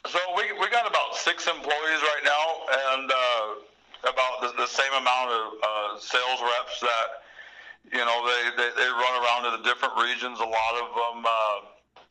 So 0.07 0.19
we 0.35 0.51
we 0.59 0.69
got 0.69 0.87
about 0.87 1.15
six 1.15 1.47
employees 1.47 2.01
right 2.01 2.23
now, 2.23 2.95
and. 2.95 3.11
Uh, 3.11 3.61
about 4.03 4.41
the, 4.41 4.49
the 4.57 4.67
same 4.67 4.91
amount 4.93 5.29
of 5.29 5.45
uh, 5.61 5.99
sales 5.99 6.41
reps 6.41 6.79
that 6.81 7.07
you 7.91 8.01
know 8.01 8.25
they, 8.25 8.41
they, 8.57 8.69
they 8.77 8.89
run 8.89 9.13
around 9.21 9.45
to 9.45 9.57
the 9.57 9.63
different 9.63 9.93
regions. 9.97 10.39
A 10.39 10.45
lot 10.45 10.73
of 10.81 10.87
them 10.93 11.25
uh, 11.25 11.57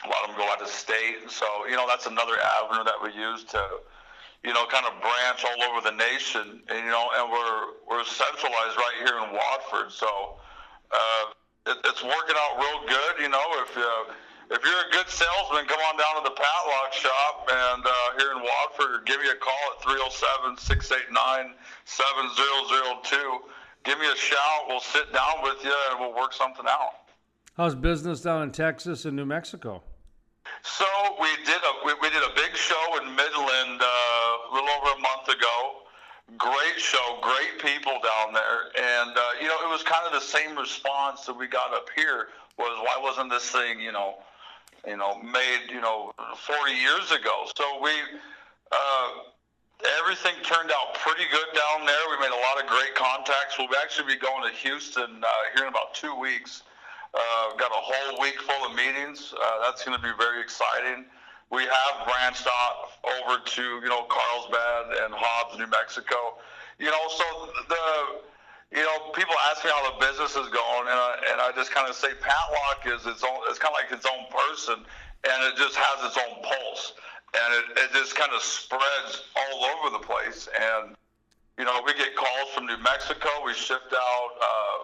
a 0.05 0.09
lot 0.09 0.25
of 0.25 0.33
them 0.33 0.39
go 0.39 0.49
out 0.51 0.63
of 0.63 0.69
state. 0.69 1.29
So 1.29 1.47
you 1.69 1.77
know 1.77 1.87
that's 1.87 2.07
another 2.07 2.37
avenue 2.41 2.85
that 2.85 2.97
we 3.03 3.13
use 3.13 3.45
to 3.53 3.61
you 4.45 4.53
know 4.53 4.65
kind 4.67 4.87
of 4.87 4.97
branch 5.01 5.45
all 5.45 5.61
over 5.71 5.81
the 5.85 5.97
nation. 5.97 6.63
And 6.69 6.79
you 6.85 6.91
know 6.91 7.09
and 7.17 7.31
we're 7.31 7.65
we're 7.89 8.05
centralized 8.05 8.77
right 8.77 8.97
here 9.05 9.17
in 9.21 9.35
Watford. 9.35 9.93
So 9.93 10.41
uh, 10.93 11.25
it, 11.67 11.77
it's 11.85 12.03
working 12.03 12.37
out 12.37 12.59
real 12.59 12.81
good. 12.89 13.23
You 13.23 13.29
know 13.29 13.47
if 13.61 13.77
uh, 13.77 14.13
if 14.51 14.65
you're 14.65 14.83
a 14.83 14.91
good 14.91 15.09
salesman, 15.09 15.65
come 15.67 15.79
on 15.79 15.97
down 15.97 16.23
to 16.23 16.29
the 16.29 16.35
Patloc 16.35 16.93
shop 16.93 17.49
and 17.53 17.87
uh, 17.87 18.19
here 18.19 18.33
in 18.33 18.43
Watford, 18.43 19.07
give 19.07 19.21
me 19.21 19.29
a 19.31 19.37
call 19.37 19.55
at 19.77 19.83
307 19.83 20.59
689 20.59 21.55
7002. 21.85 23.39
Give 23.85 23.99
me 23.99 24.07
a 24.11 24.17
shout. 24.17 24.67
We'll 24.67 24.81
sit 24.81 25.13
down 25.13 25.43
with 25.43 25.63
you 25.63 25.75
and 25.91 26.01
we'll 26.01 26.15
work 26.15 26.33
something 26.33 26.67
out. 26.69 26.95
How's 27.57 27.75
business 27.75 28.23
down 28.23 28.43
in 28.43 28.51
Texas 28.51 29.05
and 29.05 29.15
New 29.15 29.25
Mexico? 29.25 29.83
So 30.63 30.87
we 31.21 31.29
did 31.45 31.61
a 31.61 31.87
we, 31.87 31.95
we 32.01 32.11
did 32.11 32.23
a 32.23 32.35
big 32.35 32.55
show 32.57 32.99
in 33.03 33.15
Midland 33.15 33.81
uh, 33.81 33.85
a 33.85 34.51
little 34.53 34.71
over 34.71 34.99
a 34.99 35.01
month 35.01 35.29
ago. 35.29 35.87
Great 36.39 36.79
show, 36.79 37.19
great 37.23 37.59
people 37.59 37.99
down 38.03 38.33
there, 38.33 38.71
and 38.79 39.17
uh, 39.17 39.23
you 39.41 39.49
know 39.49 39.57
it 39.65 39.69
was 39.69 39.83
kind 39.83 40.07
of 40.07 40.13
the 40.13 40.25
same 40.25 40.57
response 40.57 41.27
that 41.27 41.37
we 41.37 41.49
got 41.49 41.75
up 41.75 41.89
here. 41.97 42.29
Was 42.59 42.79
why 42.85 43.03
wasn't 43.03 43.31
this 43.31 43.51
thing 43.51 43.81
you 43.81 43.93
know 43.93 44.17
you 44.87 44.97
know, 44.97 45.21
made, 45.23 45.71
you 45.71 45.81
know, 45.81 46.13
40 46.37 46.73
years 46.73 47.11
ago. 47.13 47.47
So 47.57 47.65
we, 47.83 47.91
uh, 48.73 49.09
everything 50.01 50.35
turned 50.43 50.71
out 50.71 50.95
pretty 50.95 51.25
good 51.31 51.47
down 51.55 51.87
there. 51.87 52.01
We 52.11 52.21
made 52.21 52.33
a 52.33 52.41
lot 52.41 52.63
of 52.63 52.69
great 52.69 52.95
contacts. 52.95 53.59
We'll 53.59 53.69
actually 53.83 54.15
be 54.15 54.21
going 54.21 54.51
to 54.51 54.57
Houston 54.57 55.23
uh, 55.23 55.29
here 55.55 55.65
in 55.65 55.69
about 55.69 55.95
two 55.95 56.15
weeks. 56.19 56.63
Uh, 57.15 57.57
got 57.57 57.71
a 57.71 57.83
whole 57.83 58.21
week 58.21 58.39
full 58.41 58.71
of 58.71 58.77
meetings. 58.77 59.35
Uh, 59.35 59.61
that's 59.63 59.85
going 59.85 59.97
to 59.97 60.03
be 60.03 60.13
very 60.19 60.41
exciting. 60.41 61.05
We 61.51 61.63
have 61.63 62.07
branched 62.07 62.47
out 62.47 62.95
over 63.03 63.43
to, 63.45 63.63
you 63.83 63.89
know, 63.89 64.07
Carlsbad 64.07 65.03
and 65.03 65.15
Hobbs, 65.15 65.59
New 65.59 65.67
Mexico. 65.67 66.39
You 66.79 66.87
know, 66.87 67.05
so 67.11 67.25
the 67.69 68.23
you 68.71 68.83
know, 68.83 69.11
people 69.15 69.35
ask 69.51 69.65
me 69.65 69.71
how 69.75 69.83
the 69.91 69.99
business 69.99 70.31
is 70.31 70.47
going, 70.47 70.87
and 70.87 70.95
I, 70.95 71.11
and 71.33 71.41
I 71.41 71.51
just 71.57 71.75
kind 71.75 71.91
of 71.91 71.97
say 71.97 72.15
Patloc 72.23 72.87
is 72.87 73.05
its 73.05 73.25
own. 73.25 73.43
It's 73.51 73.59
kind 73.59 73.75
of 73.75 73.83
like 73.83 73.91
its 73.91 74.07
own 74.07 74.31
person, 74.31 74.87
and 75.27 75.39
it 75.51 75.59
just 75.59 75.75
has 75.75 76.07
its 76.07 76.17
own 76.17 76.39
pulse, 76.39 76.95
and 77.35 77.49
it, 77.59 77.65
it 77.83 77.91
just 77.93 78.15
kind 78.15 78.31
of 78.31 78.41
spreads 78.41 79.27
all 79.35 79.65
over 79.75 79.99
the 79.99 80.07
place. 80.07 80.47
And 80.55 80.95
you 81.59 81.65
know, 81.65 81.83
we 81.85 81.95
get 81.95 82.15
calls 82.15 82.55
from 82.55 82.67
New 82.67 82.79
Mexico. 82.79 83.29
We 83.45 83.55
shipped 83.55 83.93
out 83.93 84.31
uh, 84.39 84.79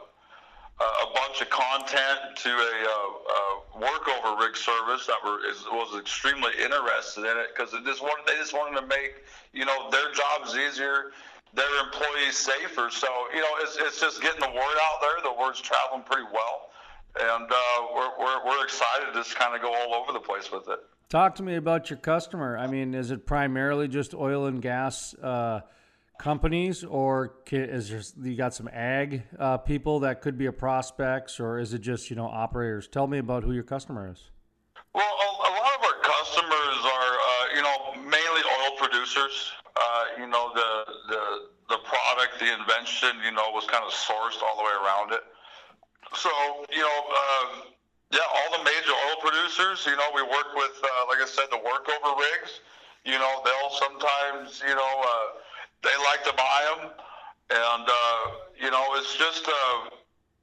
a 0.80 1.14
bunch 1.14 1.40
of 1.40 1.48
content 1.48 2.36
to 2.36 2.50
a, 2.50 2.74
uh, 2.84 3.80
a 3.80 3.80
workover 3.80 4.38
rig 4.38 4.56
service 4.56 5.06
that 5.06 5.16
were 5.24 5.40
is, 5.48 5.64
was 5.72 5.98
extremely 5.98 6.52
interested 6.62 7.20
in 7.20 7.36
it 7.38 7.48
because 7.56 7.72
just 7.84 8.02
wanted 8.02 8.26
they 8.26 8.36
just 8.36 8.52
wanted 8.52 8.80
to 8.80 8.86
make 8.86 9.24
you 9.52 9.64
know 9.64 9.90
their 9.90 10.12
jobs 10.12 10.54
easier 10.54 11.12
their 11.56 11.84
employees 11.84 12.36
safer. 12.36 12.90
So 12.90 13.08
you 13.34 13.40
know, 13.40 13.54
it's, 13.60 13.76
it's 13.80 14.00
just 14.00 14.22
getting 14.22 14.40
the 14.40 14.48
word 14.48 14.54
out 14.54 15.00
there. 15.00 15.32
The 15.32 15.38
word's 15.38 15.60
traveling 15.60 16.02
pretty 16.02 16.28
well, 16.32 16.70
and 17.18 17.50
uh, 17.50 17.56
we're, 17.94 18.10
we're 18.18 18.46
we're 18.46 18.64
excited 18.64 19.12
to 19.12 19.12
just 19.14 19.34
kind 19.36 19.54
of 19.54 19.62
go 19.62 19.74
all 19.74 19.94
over 19.94 20.12
the 20.12 20.20
place 20.20 20.52
with 20.52 20.68
it. 20.68 20.80
Talk 21.08 21.36
to 21.36 21.42
me 21.42 21.56
about 21.56 21.88
your 21.88 21.98
customer. 21.98 22.58
I 22.58 22.66
mean, 22.66 22.94
is 22.94 23.10
it 23.10 23.26
primarily 23.26 23.88
just 23.88 24.14
oil 24.14 24.46
and 24.46 24.60
gas 24.60 25.14
uh, 25.14 25.60
companies, 26.18 26.84
or 26.84 27.36
is 27.50 27.88
there, 27.88 28.28
you 28.28 28.36
got 28.36 28.54
some 28.54 28.68
ag 28.68 29.22
uh, 29.38 29.58
people 29.58 30.00
that 30.00 30.20
could 30.20 30.36
be 30.38 30.46
a 30.46 30.52
prospects, 30.52 31.40
or 31.40 31.58
is 31.58 31.72
it 31.72 31.80
just 31.80 32.10
you 32.10 32.16
know 32.16 32.26
operators? 32.26 32.88
Tell 32.88 33.06
me 33.06 33.18
about 33.18 33.44
who 33.44 33.52
your 33.52 33.64
customer 33.64 34.10
is. 34.10 34.30
Well, 34.94 35.04
a, 35.04 35.30
lot 35.50 35.74
of 35.78 35.84
our 35.84 36.00
customers 36.02 36.78
are 36.84 37.12
uh, 37.14 37.56
you 37.56 37.62
know 37.62 38.02
mainly 38.02 38.42
oil 38.42 38.76
producers 38.78 39.52
uh, 39.76 40.04
you 40.18 40.26
know, 40.26 40.52
the, 40.54 40.70
the, 41.12 41.22
the 41.68 41.78
product, 41.84 42.40
the 42.40 42.48
invention, 42.48 43.12
you 43.24 43.32
know, 43.32 43.52
was 43.52 43.68
kind 43.68 43.84
of 43.84 43.92
sourced 43.92 44.40
all 44.40 44.56
the 44.56 44.64
way 44.64 44.76
around 44.80 45.12
it. 45.12 45.20
So, 46.16 46.30
you 46.72 46.80
know, 46.80 47.00
uh, 47.12 47.68
yeah, 48.10 48.24
all 48.24 48.56
the 48.56 48.64
major 48.64 48.94
oil 48.96 49.18
producers, 49.20 49.84
you 49.84 49.96
know, 49.96 50.08
we 50.14 50.22
work 50.22 50.54
with, 50.56 50.80
uh, 50.80 51.12
like 51.12 51.20
I 51.20 51.28
said, 51.28 51.52
the 51.52 51.60
workover 51.60 52.16
rigs. 52.16 52.64
You 53.04 53.18
know, 53.20 53.42
they'll 53.44 53.74
sometimes, 53.76 54.62
you 54.66 54.74
know, 54.74 54.94
uh, 55.04 55.26
they 55.82 55.96
like 56.04 56.24
to 56.24 56.32
buy 56.32 56.60
them. 56.70 56.90
And, 57.50 57.86
uh, 57.86 58.20
you 58.60 58.70
know, 58.70 58.84
it's 58.96 59.16
just, 59.16 59.46
uh, 59.46 59.90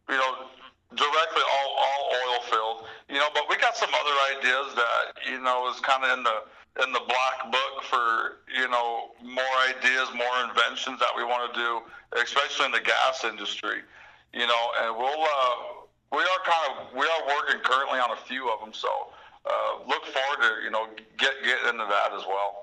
you 0.10 0.16
know, 0.16 0.48
directly 0.96 1.42
all, 1.42 1.70
all 1.78 2.02
oil 2.14 2.42
filled, 2.50 2.86
you 3.10 3.16
know, 3.16 3.28
but 3.34 3.50
we 3.50 3.58
got 3.58 3.76
some 3.76 3.90
other 3.90 4.38
ideas 4.38 4.76
that, 4.76 5.30
you 5.30 5.42
know, 5.42 5.70
is 5.70 5.80
kind 5.82 6.04
of 6.04 6.18
in 6.18 6.24
the, 6.24 6.38
in 6.82 6.92
the 6.92 7.02
black 7.06 7.52
book 7.52 7.84
for 7.84 8.42
you 8.58 8.68
know 8.70 9.12
more 9.22 9.54
ideas, 9.70 10.10
more 10.16 10.50
inventions 10.50 11.00
that 11.00 11.14
we 11.16 11.24
want 11.24 11.54
to 11.54 11.60
do, 11.60 11.82
especially 12.22 12.66
in 12.66 12.72
the 12.72 12.82
gas 12.82 13.24
industry. 13.24 13.82
You 14.34 14.48
know, 14.48 14.64
and 14.82 14.98
we'll 14.98 15.22
uh, 15.22 15.56
we 16.12 16.22
are 16.22 16.42
kind 16.46 16.64
of 16.72 16.94
we 16.94 17.06
are 17.06 17.24
working 17.28 17.62
currently 17.62 18.00
on 18.00 18.12
a 18.12 18.22
few 18.26 18.50
of 18.50 18.60
them. 18.60 18.74
So 18.74 18.90
uh, 19.46 19.86
look 19.88 20.06
forward 20.06 20.42
to 20.42 20.64
you 20.64 20.72
know 20.72 20.88
get 21.18 21.34
get 21.44 21.60
into 21.70 21.86
that 21.86 22.14
as 22.14 22.26
well. 22.28 22.63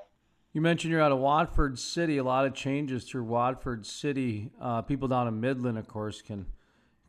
You 0.52 0.60
mentioned 0.60 0.90
you're 0.90 1.00
out 1.00 1.12
of 1.12 1.18
Watford 1.18 1.78
City. 1.78 2.18
A 2.18 2.24
lot 2.24 2.44
of 2.44 2.54
changes 2.54 3.04
through 3.04 3.22
Watford 3.22 3.86
City. 3.86 4.50
Uh, 4.60 4.82
people 4.82 5.06
down 5.06 5.28
in 5.28 5.40
Midland, 5.40 5.78
of 5.78 5.86
course, 5.86 6.22
can 6.22 6.46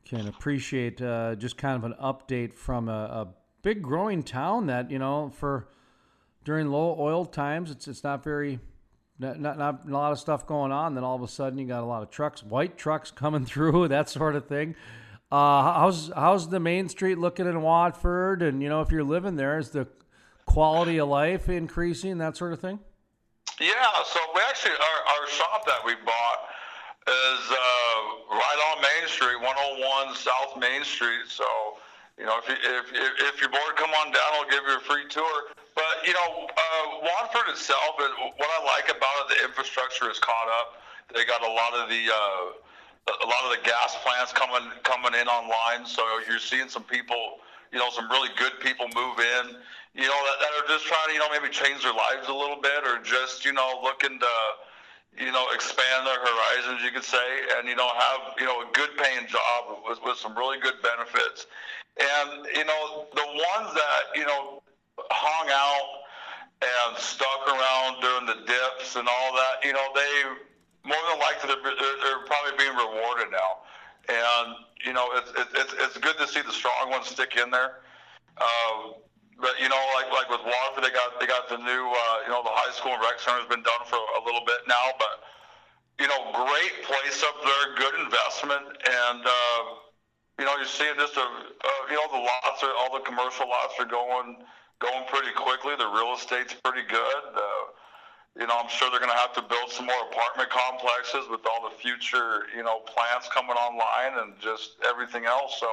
can 0.06 0.28
appreciate 0.28 1.02
uh, 1.02 1.36
just 1.36 1.58
kind 1.58 1.76
of 1.76 1.84
an 1.84 1.96
update 2.02 2.54
from 2.54 2.88
a, 2.88 2.92
a 2.92 3.28
big 3.64 3.82
growing 3.82 4.22
town 4.22 4.68
that 4.68 4.92
you 4.92 5.00
know 5.00 5.32
for 5.36 5.70
during 6.44 6.68
low 6.68 6.96
oil 7.00 7.26
times, 7.26 7.72
it's 7.72 7.88
it's 7.88 8.04
not 8.04 8.24
very 8.24 8.60
not, 9.18 9.40
not, 9.40 9.58
not 9.58 9.86
a 9.88 9.92
lot 9.92 10.12
of 10.12 10.20
stuff 10.20 10.46
going 10.46 10.72
on. 10.72 10.94
Then 10.94 11.04
all 11.04 11.16
of 11.16 11.24
a 11.24 11.28
sudden, 11.28 11.58
you 11.58 11.66
got 11.68 11.82
a 11.82 11.86
lot 11.86 12.04
of 12.04 12.12
trucks, 12.12 12.44
white 12.44 12.78
trucks 12.78 13.10
coming 13.16 13.46
through, 13.46 13.88
that 13.90 14.08
sort 14.08 14.36
of 14.36 14.46
thing. 14.46 14.76
Uh, 15.32 15.74
how's 15.74 16.12
how's 16.14 16.50
the 16.50 16.60
main 16.60 16.90
street 16.90 17.18
looking 17.18 17.48
in 17.48 17.64
Watford? 17.64 18.44
And 18.44 18.62
you 18.62 18.70
know, 18.70 18.82
if 18.82 18.92
you're 18.92 19.04
living 19.04 19.36
there, 19.36 19.58
is 19.58 19.72
the 19.72 19.88
quality 20.46 21.00
of 21.00 21.08
life 21.08 21.50
increasing, 21.50 22.20
that 22.20 22.38
sort 22.38 22.54
of 22.54 22.60
thing? 22.60 22.80
Yeah. 23.62 23.94
So 24.10 24.20
we 24.34 24.42
actually 24.50 24.74
our, 24.74 25.00
our 25.14 25.26
shop 25.30 25.66
that 25.70 25.86
we 25.86 25.94
bought 26.02 26.40
is 27.06 27.44
uh, 27.54 28.02
right 28.34 28.60
on 28.74 28.82
Main 28.82 29.06
Street, 29.06 29.38
101 29.38 30.18
South 30.18 30.58
Main 30.58 30.84
Street. 30.84 31.30
So 31.30 31.46
you 32.18 32.26
know, 32.26 32.42
if 32.42 32.50
you, 32.50 32.58
if, 32.58 32.86
if, 32.94 33.12
if 33.34 33.42
you're 33.42 33.54
bored, 33.54 33.78
come 33.78 33.94
on 34.02 34.10
down. 34.10 34.30
I'll 34.42 34.50
give 34.50 34.66
you 34.66 34.78
a 34.78 34.86
free 34.86 35.06
tour. 35.10 35.54
But 35.78 36.06
you 36.06 36.14
know, 36.14 36.50
uh, 36.50 36.86
Watford 37.06 37.54
itself, 37.54 37.98
what 37.98 38.50
I 38.50 38.60
like 38.66 38.90
about 38.90 39.30
it, 39.30 39.38
the 39.38 39.46
infrastructure 39.46 40.10
is 40.10 40.20
caught 40.20 40.50
up. 40.58 40.82
They 41.14 41.26
got 41.26 41.46
a 41.46 41.52
lot 41.54 41.74
of 41.78 41.90
the 41.90 42.02
uh, 42.10 43.14
a 43.14 43.28
lot 43.28 43.46
of 43.46 43.58
the 43.58 43.62
gas 43.66 43.98
plants 44.04 44.34
coming 44.34 44.70
coming 44.84 45.14
in 45.20 45.28
online. 45.28 45.86
So 45.86 46.02
you're 46.28 46.40
seeing 46.40 46.70
some 46.70 46.84
people, 46.84 47.42
you 47.72 47.80
know, 47.80 47.90
some 47.90 48.10
really 48.10 48.30
good 48.38 48.60
people 48.60 48.88
move 48.96 49.20
in. 49.20 49.56
You 49.94 50.08
know, 50.08 50.20
that, 50.24 50.38
that 50.40 50.52
are 50.64 50.68
just 50.68 50.86
trying 50.86 51.08
to, 51.08 51.14
you 51.14 51.20
know, 51.20 51.30
maybe 51.32 51.52
change 51.52 51.84
their 51.84 51.94
lives 51.94 52.28
a 52.28 52.34
little 52.34 52.62
bit, 52.62 52.84
or 52.86 53.00
just, 53.04 53.44
you 53.44 53.54
know, 53.54 53.80
looking 53.84 54.20
to 54.20 54.34
you 55.20 55.32
know, 55.32 55.46
expand 55.54 56.08
their 56.08 56.20
horizons, 56.20 56.84
you 56.84 56.92
could 56.92 57.04
say, 57.04 57.18
and 57.58 57.68
you 57.68 57.76
know, 57.76 57.90
have 57.90 58.34
you 58.40 58.46
know 58.46 58.62
a 58.62 58.70
good 58.72 58.96
paying 58.98 59.28
job 59.28 59.84
with, 59.88 60.00
with 60.04 60.18
some 60.18 60.36
really 60.38 60.60
good 60.60 60.76
benefits. 60.82 61.48
And 62.00 62.48
you 62.56 62.64
know, 62.64 63.08
the 63.14 63.28
ones 63.28 63.74
that 63.76 64.04
you 64.16 64.26
know 64.26 64.64
hung 65.12 65.50
out 65.52 66.02
and 66.62 66.98
stuck 66.98 67.42
around 67.50 68.00
during 68.02 68.26
the 68.26 68.46
dips 68.46 68.96
and 68.96 69.08
all 69.08 69.34
that, 69.34 69.66
you 69.66 69.74
know, 69.74 69.88
they 69.96 70.14
more 70.86 71.04
than 71.10 71.20
likely 71.20 71.50
they're, 71.50 71.62
they're 71.62 72.26
probably 72.26 72.54
being 72.58 72.76
rewarded 72.78 73.34
now. 73.34 73.66
And 74.10 74.56
you 74.86 74.94
know, 74.94 75.10
it's 75.16 75.32
it's 75.56 75.74
it's 75.78 75.98
good 75.98 76.18
to 76.18 76.28
see 76.28 76.42
the 76.42 76.52
strong 76.52 76.90
ones 76.90 77.08
stick 77.08 77.38
in 77.38 77.50
there. 77.52 77.82
Um, 78.40 78.96
but 79.40 79.58
you 79.60 79.70
know, 79.70 79.82
like 79.96 80.12
like 80.12 80.30
with 80.30 80.42
Watford, 80.46 80.84
they 80.84 80.94
got 80.94 81.20
they 81.20 81.28
got 81.28 81.50
the 81.50 81.58
new 81.58 81.84
uh, 81.90 82.18
you 82.26 82.32
know 82.32 82.42
the 82.44 82.54
high 82.54 82.74
school 82.74 82.94
rec 83.02 83.20
center 83.20 83.42
has 83.42 83.50
been 83.50 83.64
done 83.64 83.84
for 83.86 83.98
a 83.98 84.22
little 84.26 84.46
bit 84.46 84.62
now, 84.68 84.94
but 84.98 85.26
you 86.00 86.08
know, 86.08 86.34
great 86.34 86.76
place 86.86 87.22
up 87.22 87.38
there, 87.46 87.76
good 87.78 87.94
investment, 88.02 88.66
and 88.90 89.22
uh, 89.22 89.62
you 90.40 90.46
know, 90.46 90.58
you're 90.58 90.66
seeing 90.66 90.98
just 90.98 91.18
a 91.18 91.22
uh, 91.22 91.82
you 91.90 91.98
know 91.98 92.08
the 92.10 92.22
lots 92.22 92.64
are 92.64 92.74
all 92.78 92.94
the 92.94 93.06
commercial 93.06 93.50
lots 93.50 93.78
are 93.78 93.86
going 93.86 94.42
going 94.82 95.04
pretty 95.10 95.34
quickly. 95.38 95.78
The 95.78 95.86
real 95.86 96.18
estate's 96.18 96.58
pretty 96.66 96.88
good. 96.90 97.24
Uh, 97.34 97.64
you 98.40 98.48
know, 98.48 98.56
I'm 98.58 98.70
sure 98.70 98.90
they're 98.90 99.00
going 99.00 99.12
to 99.12 99.18
have 99.18 99.34
to 99.34 99.42
build 99.42 99.70
some 99.70 99.86
more 99.86 100.02
apartment 100.10 100.50
complexes 100.50 101.28
with 101.30 101.42
all 101.46 101.70
the 101.70 101.76
future, 101.76 102.48
you 102.56 102.64
know, 102.64 102.80
plants 102.80 103.28
coming 103.34 103.56
online 103.58 104.24
and 104.24 104.40
just 104.40 104.72
everything 104.88 105.26
else. 105.26 105.60
So, 105.60 105.68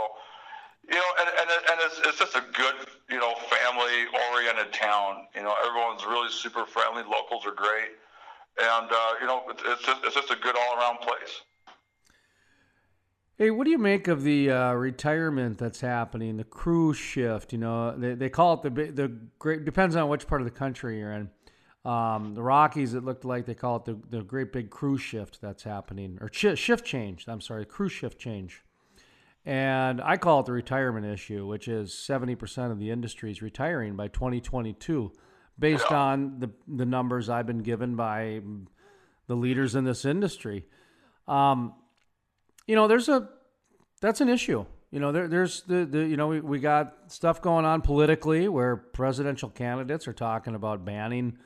you 0.88 0.96
know, 0.96 1.10
and, 1.20 1.28
and, 1.28 1.50
and 1.70 1.78
it's, 1.86 2.00
it's 2.04 2.18
just 2.18 2.34
a 2.34 2.42
good, 2.52 2.74
you 3.08 3.18
know, 3.18 3.34
family 3.46 4.06
oriented 4.32 4.72
town. 4.72 5.26
You 5.36 5.42
know, 5.42 5.54
everyone's 5.64 6.04
really 6.04 6.30
super 6.30 6.66
friendly. 6.66 7.04
Locals 7.04 7.46
are 7.46 7.54
great. 7.54 7.94
And, 8.60 8.90
uh, 8.90 9.12
you 9.20 9.26
know, 9.26 9.42
it's 9.50 9.84
just, 9.84 10.04
it's 10.04 10.14
just 10.14 10.30
a 10.30 10.36
good 10.36 10.56
all 10.56 10.78
around 10.78 10.98
place. 10.98 11.42
Hey, 13.38 13.52
what 13.52 13.66
do 13.66 13.70
you 13.70 13.78
make 13.78 14.08
of 14.08 14.24
the 14.24 14.50
uh, 14.50 14.72
retirement 14.72 15.58
that's 15.58 15.80
happening, 15.80 16.38
the 16.38 16.42
crew 16.42 16.92
shift? 16.92 17.52
You 17.52 17.60
know, 17.60 17.96
they, 17.96 18.14
they 18.14 18.28
call 18.28 18.54
it 18.54 18.62
the 18.62 18.90
the 18.90 19.16
great 19.38 19.64
depends 19.64 19.94
on 19.94 20.08
which 20.08 20.26
part 20.26 20.40
of 20.40 20.44
the 20.44 20.50
country 20.50 20.98
you're 20.98 21.12
in. 21.12 21.30
Um, 21.88 22.34
the 22.34 22.42
Rockies, 22.42 22.92
it 22.92 23.02
looked 23.02 23.24
like 23.24 23.46
they 23.46 23.54
call 23.54 23.76
it 23.76 23.86
the, 23.86 23.98
the 24.10 24.22
great 24.22 24.52
big 24.52 24.68
crew 24.68 24.98
shift 24.98 25.40
that's 25.40 25.62
happening, 25.62 26.18
or 26.20 26.28
ch- 26.28 26.58
shift 26.58 26.84
change. 26.84 27.24
I'm 27.26 27.40
sorry, 27.40 27.64
crew 27.64 27.88
shift 27.88 28.18
change. 28.18 28.62
And 29.46 30.02
I 30.02 30.18
call 30.18 30.40
it 30.40 30.46
the 30.46 30.52
retirement 30.52 31.06
issue, 31.06 31.46
which 31.46 31.66
is 31.66 31.92
70% 31.94 32.70
of 32.70 32.78
the 32.78 32.90
industry 32.90 33.30
is 33.30 33.40
retiring 33.40 33.96
by 33.96 34.08
2022, 34.08 35.12
based 35.58 35.90
on 35.90 36.40
the, 36.40 36.50
the 36.66 36.84
numbers 36.84 37.30
I've 37.30 37.46
been 37.46 37.62
given 37.62 37.96
by 37.96 38.42
the 39.26 39.34
leaders 39.34 39.74
in 39.74 39.84
this 39.84 40.04
industry. 40.04 40.66
Um, 41.26 41.72
you 42.66 42.76
know, 42.76 42.86
there's 42.86 43.08
a 43.08 43.30
that's 44.02 44.20
an 44.20 44.28
issue. 44.28 44.66
You 44.90 45.00
know, 45.00 45.10
there, 45.10 45.26
there's 45.26 45.62
the, 45.62 45.86
the 45.86 46.00
you 46.00 46.18
know 46.18 46.26
we, 46.26 46.40
we 46.40 46.58
got 46.60 47.10
stuff 47.10 47.40
going 47.40 47.64
on 47.64 47.80
politically 47.80 48.46
where 48.46 48.76
presidential 48.76 49.48
candidates 49.48 50.06
are 50.06 50.12
talking 50.12 50.54
about 50.54 50.84
banning 50.84 51.38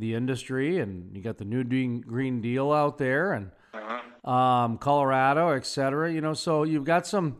the 0.00 0.14
industry, 0.14 0.78
and 0.80 1.14
you 1.14 1.22
got 1.22 1.38
the 1.38 1.44
new 1.44 1.62
Green 2.00 2.40
Deal 2.40 2.72
out 2.72 2.98
there, 2.98 3.32
and 3.32 3.50
uh-huh. 3.72 4.30
um, 4.30 4.78
Colorado, 4.78 5.50
et 5.50 5.64
cetera. 5.64 6.12
You 6.12 6.20
know, 6.20 6.34
so 6.34 6.64
you've 6.64 6.84
got 6.84 7.06
some 7.06 7.36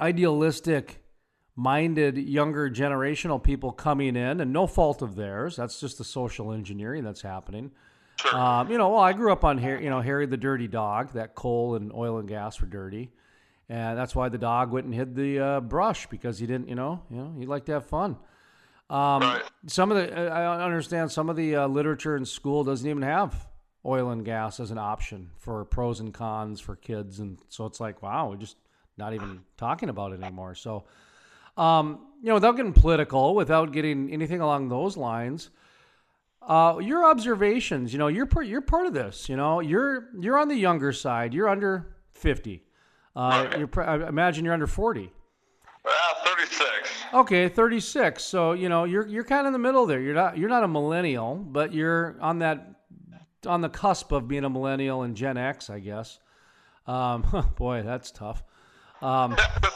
idealistic 0.00 1.00
minded 1.56 2.18
younger 2.18 2.68
generational 2.68 3.42
people 3.42 3.72
coming 3.72 4.16
in, 4.16 4.40
and 4.40 4.52
no 4.52 4.66
fault 4.66 5.00
of 5.00 5.14
theirs. 5.14 5.56
That's 5.56 5.80
just 5.80 5.98
the 5.98 6.04
social 6.04 6.52
engineering 6.52 7.04
that's 7.04 7.22
happening. 7.22 7.70
Sure. 8.16 8.38
Um, 8.38 8.70
you 8.70 8.78
know, 8.78 8.90
well, 8.90 9.00
I 9.00 9.12
grew 9.12 9.32
up 9.32 9.44
on 9.44 9.58
Harry, 9.58 9.84
you 9.84 9.90
know, 9.90 10.00
Harry 10.00 10.26
the 10.26 10.36
Dirty 10.36 10.68
Dog. 10.68 11.12
That 11.14 11.34
coal 11.34 11.76
and 11.76 11.92
oil 11.92 12.18
and 12.18 12.28
gas 12.28 12.60
were 12.60 12.66
dirty, 12.66 13.10
and 13.68 13.96
that's 13.96 14.14
why 14.14 14.28
the 14.28 14.38
dog 14.38 14.72
went 14.72 14.86
and 14.86 14.94
hid 14.94 15.14
the 15.14 15.38
uh, 15.40 15.60
brush 15.60 16.06
because 16.08 16.38
he 16.38 16.46
didn't, 16.46 16.68
you 16.68 16.74
know, 16.74 17.02
you 17.10 17.16
know, 17.16 17.34
he 17.38 17.46
liked 17.46 17.66
to 17.66 17.72
have 17.72 17.86
fun. 17.86 18.16
Um, 18.94 19.22
right. 19.22 19.42
Some 19.66 19.90
of 19.90 19.96
the 19.96 20.30
I 20.30 20.64
understand 20.64 21.10
some 21.10 21.28
of 21.28 21.34
the 21.34 21.56
uh, 21.56 21.66
literature 21.66 22.16
in 22.16 22.24
school 22.24 22.62
doesn't 22.62 22.88
even 22.88 23.02
have 23.02 23.48
oil 23.84 24.10
and 24.10 24.24
gas 24.24 24.60
as 24.60 24.70
an 24.70 24.78
option 24.78 25.30
for 25.36 25.64
pros 25.64 25.98
and 25.98 26.14
cons 26.14 26.60
for 26.60 26.76
kids, 26.76 27.18
and 27.18 27.40
so 27.48 27.66
it's 27.66 27.80
like 27.80 28.02
wow, 28.02 28.30
we're 28.30 28.36
just 28.36 28.56
not 28.96 29.12
even 29.12 29.40
talking 29.56 29.88
about 29.88 30.12
it 30.12 30.22
anymore. 30.22 30.54
So, 30.54 30.84
um, 31.56 32.06
you 32.22 32.28
know, 32.28 32.34
without 32.34 32.54
getting 32.54 32.72
political, 32.72 33.34
without 33.34 33.72
getting 33.72 34.12
anything 34.12 34.40
along 34.40 34.68
those 34.68 34.96
lines. 34.96 35.50
Uh, 36.40 36.78
your 36.78 37.06
observations, 37.06 37.90
you 37.90 37.98
know, 37.98 38.08
you're 38.08 38.26
part, 38.26 38.46
you're 38.46 38.60
part 38.60 38.86
of 38.86 38.92
this, 38.92 39.30
you 39.30 39.36
know, 39.36 39.60
you're, 39.60 40.10
you're 40.20 40.36
on 40.36 40.46
the 40.46 40.54
younger 40.54 40.92
side, 40.92 41.32
you're 41.32 41.48
under 41.48 41.96
50. 42.12 42.62
Uh, 43.16 43.48
you're, 43.56 43.70
I 43.80 44.06
imagine 44.06 44.44
you're 44.44 44.52
under 44.52 44.66
40. 44.66 45.10
36. 46.46 47.04
Okay, 47.14 47.48
36. 47.48 48.22
So 48.22 48.52
you 48.52 48.68
know 48.68 48.84
you're 48.84 49.06
you're 49.06 49.24
kind 49.24 49.40
of 49.40 49.46
in 49.46 49.52
the 49.52 49.58
middle 49.58 49.86
there. 49.86 50.00
You're 50.00 50.14
not 50.14 50.38
you're 50.38 50.48
not 50.48 50.64
a 50.64 50.68
millennial, 50.68 51.36
but 51.36 51.72
you're 51.72 52.16
on 52.20 52.40
that 52.40 52.74
on 53.46 53.60
the 53.60 53.68
cusp 53.68 54.12
of 54.12 54.28
being 54.28 54.44
a 54.44 54.50
millennial 54.50 55.02
and 55.02 55.16
Gen 55.16 55.36
X, 55.36 55.70
I 55.70 55.80
guess. 55.80 56.18
Um, 56.86 57.24
boy, 57.56 57.82
that's 57.82 58.10
tough. 58.10 58.42
Um, 59.02 59.36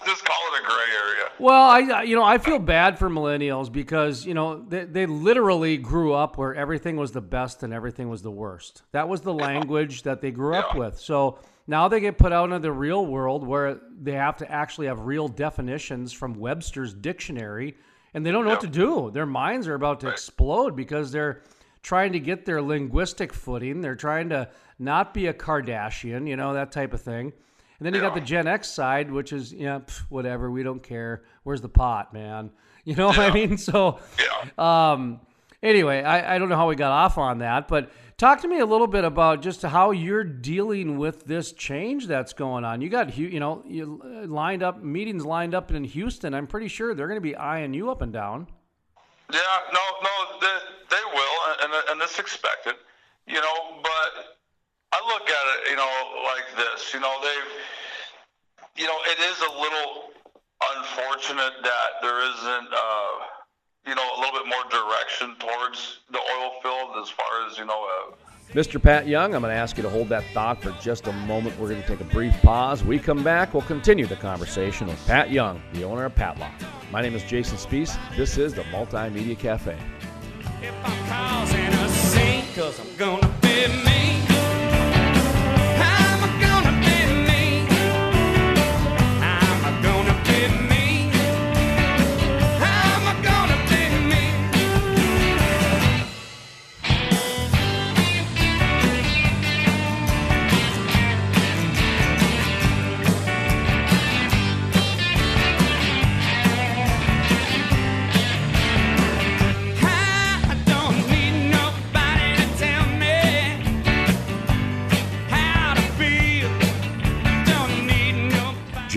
Well, 1.41 1.71
I 1.71 2.03
you 2.03 2.17
know 2.17 2.25
I 2.25 2.39
feel 2.39 2.59
bad 2.59 2.99
for 2.99 3.09
millennials 3.09 3.71
because 3.71 4.27
you 4.27 4.35
know 4.35 4.65
they, 4.69 4.85
they 4.85 5.07
literally 5.07 5.77
grew 5.77 6.13
up 6.13 6.37
where 6.37 6.55
everything 6.55 6.97
was 6.97 7.13
the 7.13 7.21
best 7.21 7.63
and 7.63 7.73
everything 7.73 8.09
was 8.09 8.23
the 8.23 8.31
worst. 8.31 8.83
That 8.93 9.09
was 9.09 9.21
the 9.21 9.33
language 9.33 10.03
that 10.03 10.21
they 10.21 10.31
grew 10.31 10.55
up 10.55 10.75
with. 10.75 10.99
So 10.99 11.39
now 11.69 11.87
they 11.87 12.01
get 12.01 12.19
put 12.19 12.33
out 12.33 12.47
into 12.47 12.59
the 12.59 12.73
real 12.73 13.07
world 13.07 13.47
where 13.47 13.79
they 14.01 14.13
have 14.13 14.37
to 14.39 14.51
actually 14.51 14.89
have 14.89 15.01
real 15.01 15.29
definitions 15.29 16.13
from 16.13 16.35
Webster's 16.35 16.93
dictionary, 16.93 17.77
and 18.15 18.27
they 18.27 18.33
don't 18.33 18.45
know 18.45 18.51
what 18.51 18.63
to 18.63 18.67
do. 18.67 19.11
Their 19.13 19.27
minds 19.27 19.69
are 19.69 19.75
about 19.75 20.01
to 20.01 20.09
explode 20.09 20.75
because 20.75 21.13
they're 21.13 21.43
trying 21.83 22.13
to 22.13 22.21
get 22.21 22.47
their 22.47 22.61
linguistic 22.61 23.33
footing. 23.33 23.81
They're 23.81 23.95
trying 23.95 24.31
to 24.31 24.49
not 24.79 25.15
be 25.15 25.27
a 25.27 25.35
Kardashian, 25.35 26.29
you 26.29 26.37
know 26.37 26.55
that 26.55 26.73
type 26.73 26.95
of 26.95 27.01
thing. 27.01 27.33
And 27.79 27.87
then 27.87 27.95
you 27.95 28.01
got 28.01 28.15
the 28.15 28.21
Gen 28.21 28.49
X 28.49 28.69
side, 28.69 29.11
which 29.11 29.33
is 29.33 29.53
yeah, 29.53 29.79
pff, 29.81 30.01
whatever, 30.09 30.51
we 30.51 30.63
don't 30.65 30.83
care. 30.83 31.23
Where's 31.45 31.61
the 31.61 31.69
pot, 31.69 32.13
man? 32.13 32.51
You 32.85 32.95
know 32.95 33.09
what 33.09 33.19
I 33.19 33.31
mean? 33.31 33.59
So, 33.59 33.99
um, 34.57 35.21
anyway, 35.63 36.03
I, 36.03 36.37
I 36.37 36.39
don't 36.39 36.49
know 36.49 36.57
how 36.57 36.69
we 36.69 36.75
got 36.77 36.91
off 36.91 37.19
on 37.19 37.41
that, 37.41 37.69
but 37.69 37.91
talk 38.17 38.41
to 38.43 38.49
me 38.49 38.61
a 38.61 38.65
little 38.67 38.87
bit 38.87 39.05
about 39.05 39.43
just 39.43 39.61
how 39.61 39.91
you're 39.91 40.25
dealing 40.25 40.97
with 40.97 41.25
this 41.27 41.53
change 41.53 42.07
that's 42.07 42.33
going 42.33 42.65
on. 42.65 42.81
You 42.81 42.89
got 42.89 43.19
you 43.19 43.41
know 43.41 43.63
you 43.67 44.01
lined 44.27 44.63
up 44.63 44.83
meetings 44.83 45.27
lined 45.27 45.55
up 45.55 45.71
in 45.71 45.85
Houston. 45.85 46.33
I'm 46.33 46.47
pretty 46.47 46.69
sure 46.69 46.95
they're 46.95 47.09
going 47.09 47.21
to 47.21 47.21
be 47.21 47.37
eyeing 47.37 47.75
you 47.75 47.91
up 47.91 48.01
and 48.01 48.11
down. 48.11 48.47
Yeah, 49.31 49.41
no, 49.75 49.81
no, 50.03 50.39
they, 50.41 50.59
they 50.89 51.03
will. 51.13 51.65
and 51.65 51.73
and 51.91 52.01
it's 52.01 52.19
expected, 52.19 52.75
you 53.27 53.41
know. 53.43 53.83
But 53.83 54.38
I 54.93 55.01
look 55.07 55.29
at 55.29 55.45
it, 55.55 55.71
you 55.71 55.77
know, 55.77 55.93
like 56.25 56.57
this. 56.57 56.95
You 56.95 57.01
know, 57.01 57.15
they've, 57.23 57.53
you 58.77 58.87
know, 58.87 58.97
it 59.07 59.19
is 59.21 59.39
a 59.43 59.53
little 59.61 60.11
unfortunate 60.77 61.53
that 61.63 61.91
there 62.01 62.21
isn't, 62.23 62.69
uh, 62.73 63.13
you 63.87 63.95
know, 63.95 64.09
a 64.17 64.19
little 64.21 64.39
bit 64.39 64.49
more 64.49 64.65
direction 64.71 65.37
towards 65.39 66.01
the 66.11 66.19
oil 66.19 66.53
field 66.63 66.97
as 67.03 67.11
far 67.11 67.47
as 67.49 67.59
you 67.59 67.67
know. 67.67 67.87
Uh, 68.11 68.15
Mr. 68.55 68.83
Pat 68.83 69.07
Young, 69.07 69.35
I'm 69.35 69.43
going 69.43 69.53
to 69.53 69.59
ask 69.59 69.77
you 69.77 69.83
to 69.83 69.91
hold 69.91 70.09
that 70.09 70.25
thought 70.33 70.63
for 70.63 70.71
just 70.81 71.07
a 71.07 71.13
moment. 71.13 71.59
We're 71.59 71.69
going 71.69 71.83
to 71.83 71.87
take 71.87 72.01
a 72.01 72.05
brief 72.05 72.35
pause. 72.41 72.83
We 72.83 72.99
come 72.99 73.23
back, 73.23 73.53
we'll 73.53 73.63
continue 73.65 74.07
the 74.07 74.17
conversation 74.17 74.87
with 74.87 75.07
Pat 75.07 75.31
Young, 75.31 75.61
the 75.75 75.85
owner 75.85 76.07
of 76.07 76.15
Patloc. 76.15 76.51
My 76.91 77.03
name 77.03 77.15
is 77.15 77.23
Jason 77.25 77.59
Spiess. 77.59 77.99
This 78.17 78.39
is 78.39 78.55
the 78.55 78.63
Multimedia 78.65 79.39
Cafe. 79.39 79.77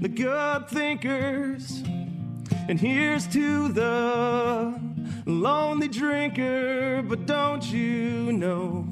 the 0.00 0.08
good 0.08 0.68
thinkers. 0.68 1.82
And 2.68 2.78
here's 2.78 3.26
to 3.28 3.68
the 3.68 4.80
lonely 5.26 5.88
drinker, 5.88 7.02
but 7.02 7.26
don't 7.26 7.64
you 7.64 8.32
know? 8.32 8.86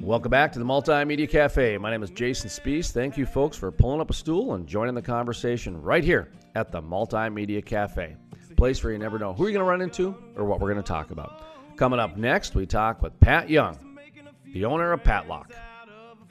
Welcome 0.00 0.30
back 0.30 0.52
to 0.52 0.58
the 0.58 0.64
Multimedia 0.64 1.30
Cafe. 1.30 1.78
My 1.78 1.90
name 1.90 2.02
is 2.02 2.10
Jason 2.10 2.50
Spiess. 2.50 2.90
Thank 2.90 3.16
you, 3.16 3.24
folks, 3.24 3.56
for 3.56 3.70
pulling 3.70 4.00
up 4.00 4.10
a 4.10 4.14
stool 4.14 4.54
and 4.54 4.66
joining 4.66 4.94
the 4.94 5.02
conversation 5.02 5.80
right 5.80 6.04
here 6.04 6.30
at 6.54 6.72
the 6.72 6.82
Multimedia 6.82 7.64
Cafe. 7.64 8.16
Place 8.56 8.84
where 8.84 8.92
you 8.92 8.98
never 8.98 9.18
know 9.18 9.32
who 9.32 9.44
you're 9.44 9.52
going 9.52 9.64
to 9.64 9.70
run 9.70 9.80
into 9.80 10.14
or 10.36 10.44
what 10.44 10.60
we're 10.60 10.70
going 10.72 10.82
to 10.82 10.86
talk 10.86 11.10
about. 11.10 11.76
Coming 11.76 11.98
up 11.98 12.18
next, 12.18 12.54
we 12.54 12.66
talk 12.66 13.00
with 13.00 13.18
Pat 13.20 13.48
Young, 13.48 13.78
the 14.52 14.66
owner 14.66 14.92
of 14.92 15.02
Patloc 15.02 15.52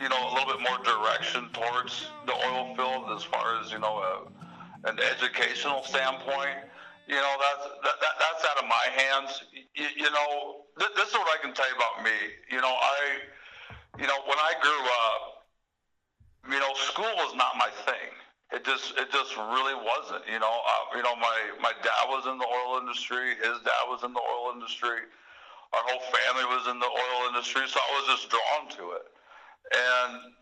you 0.02 0.10
know, 0.10 0.18
a 0.18 0.32
little 0.34 0.58
bit 0.58 0.62
more 0.66 0.82
direction 0.84 1.48
towards 1.54 2.10
the 2.26 2.34
oil 2.34 2.74
field 2.76 3.06
as 3.16 3.24
far 3.24 3.62
as, 3.62 3.72
you 3.72 3.78
know, 3.78 4.02
a, 4.02 4.90
an 4.90 4.98
educational 5.00 5.84
standpoint. 5.84 6.58
You 7.08 7.22
know, 7.22 7.36
that's, 7.38 7.70
that, 7.84 7.98
that, 8.02 8.16
that's 8.18 8.44
out 8.50 8.64
of 8.64 8.68
my 8.70 8.88
hands. 8.98 9.44
You, 9.76 9.86
you 9.96 10.10
know, 10.10 10.66
th- 10.80 10.92
this 10.96 11.10
is 11.10 11.14
what 11.14 11.30
I 11.30 11.42
can 11.42 11.54
tell 11.54 11.70
you 11.70 11.76
about 11.76 12.04
me. 12.04 12.18
You 12.50 12.62
know, 12.62 12.74
I, 12.74 12.98
you 14.00 14.08
know, 14.08 14.18
when 14.26 14.38
I 14.42 14.54
grew 14.62 14.82
up, 15.14 15.46
you 16.50 16.60
know, 16.60 16.74
school 16.74 17.12
was 17.22 17.36
not 17.36 17.54
my 17.58 17.70
thing. 17.86 18.10
It 18.52 18.66
just, 18.66 18.98
it 18.98 19.12
just 19.12 19.38
really 19.38 19.76
wasn't. 19.78 20.26
You 20.26 20.40
know, 20.40 20.52
uh, 20.52 20.98
you 20.98 21.04
know, 21.04 21.16
my 21.16 21.38
my 21.62 21.72
dad 21.84 22.04
was 22.10 22.26
in 22.28 22.38
the 22.38 22.48
oil 22.50 22.80
industry. 22.80 23.38
His 23.38 23.62
dad 23.64 23.84
was 23.88 24.04
in 24.04 24.12
the 24.12 24.20
oil 24.20 24.52
industry. 24.54 25.08
Our 25.72 25.84
whole 25.88 26.04
family 26.12 26.44
was 26.52 26.68
in 26.68 26.80
the 26.80 26.90
oil 26.90 27.28
industry, 27.30 27.64
so 27.68 27.80
I 27.80 27.90
was 27.96 28.20
just 28.20 28.30
drawn 28.30 28.68
to 28.76 28.98
it. 29.00 29.08
And 29.72 30.34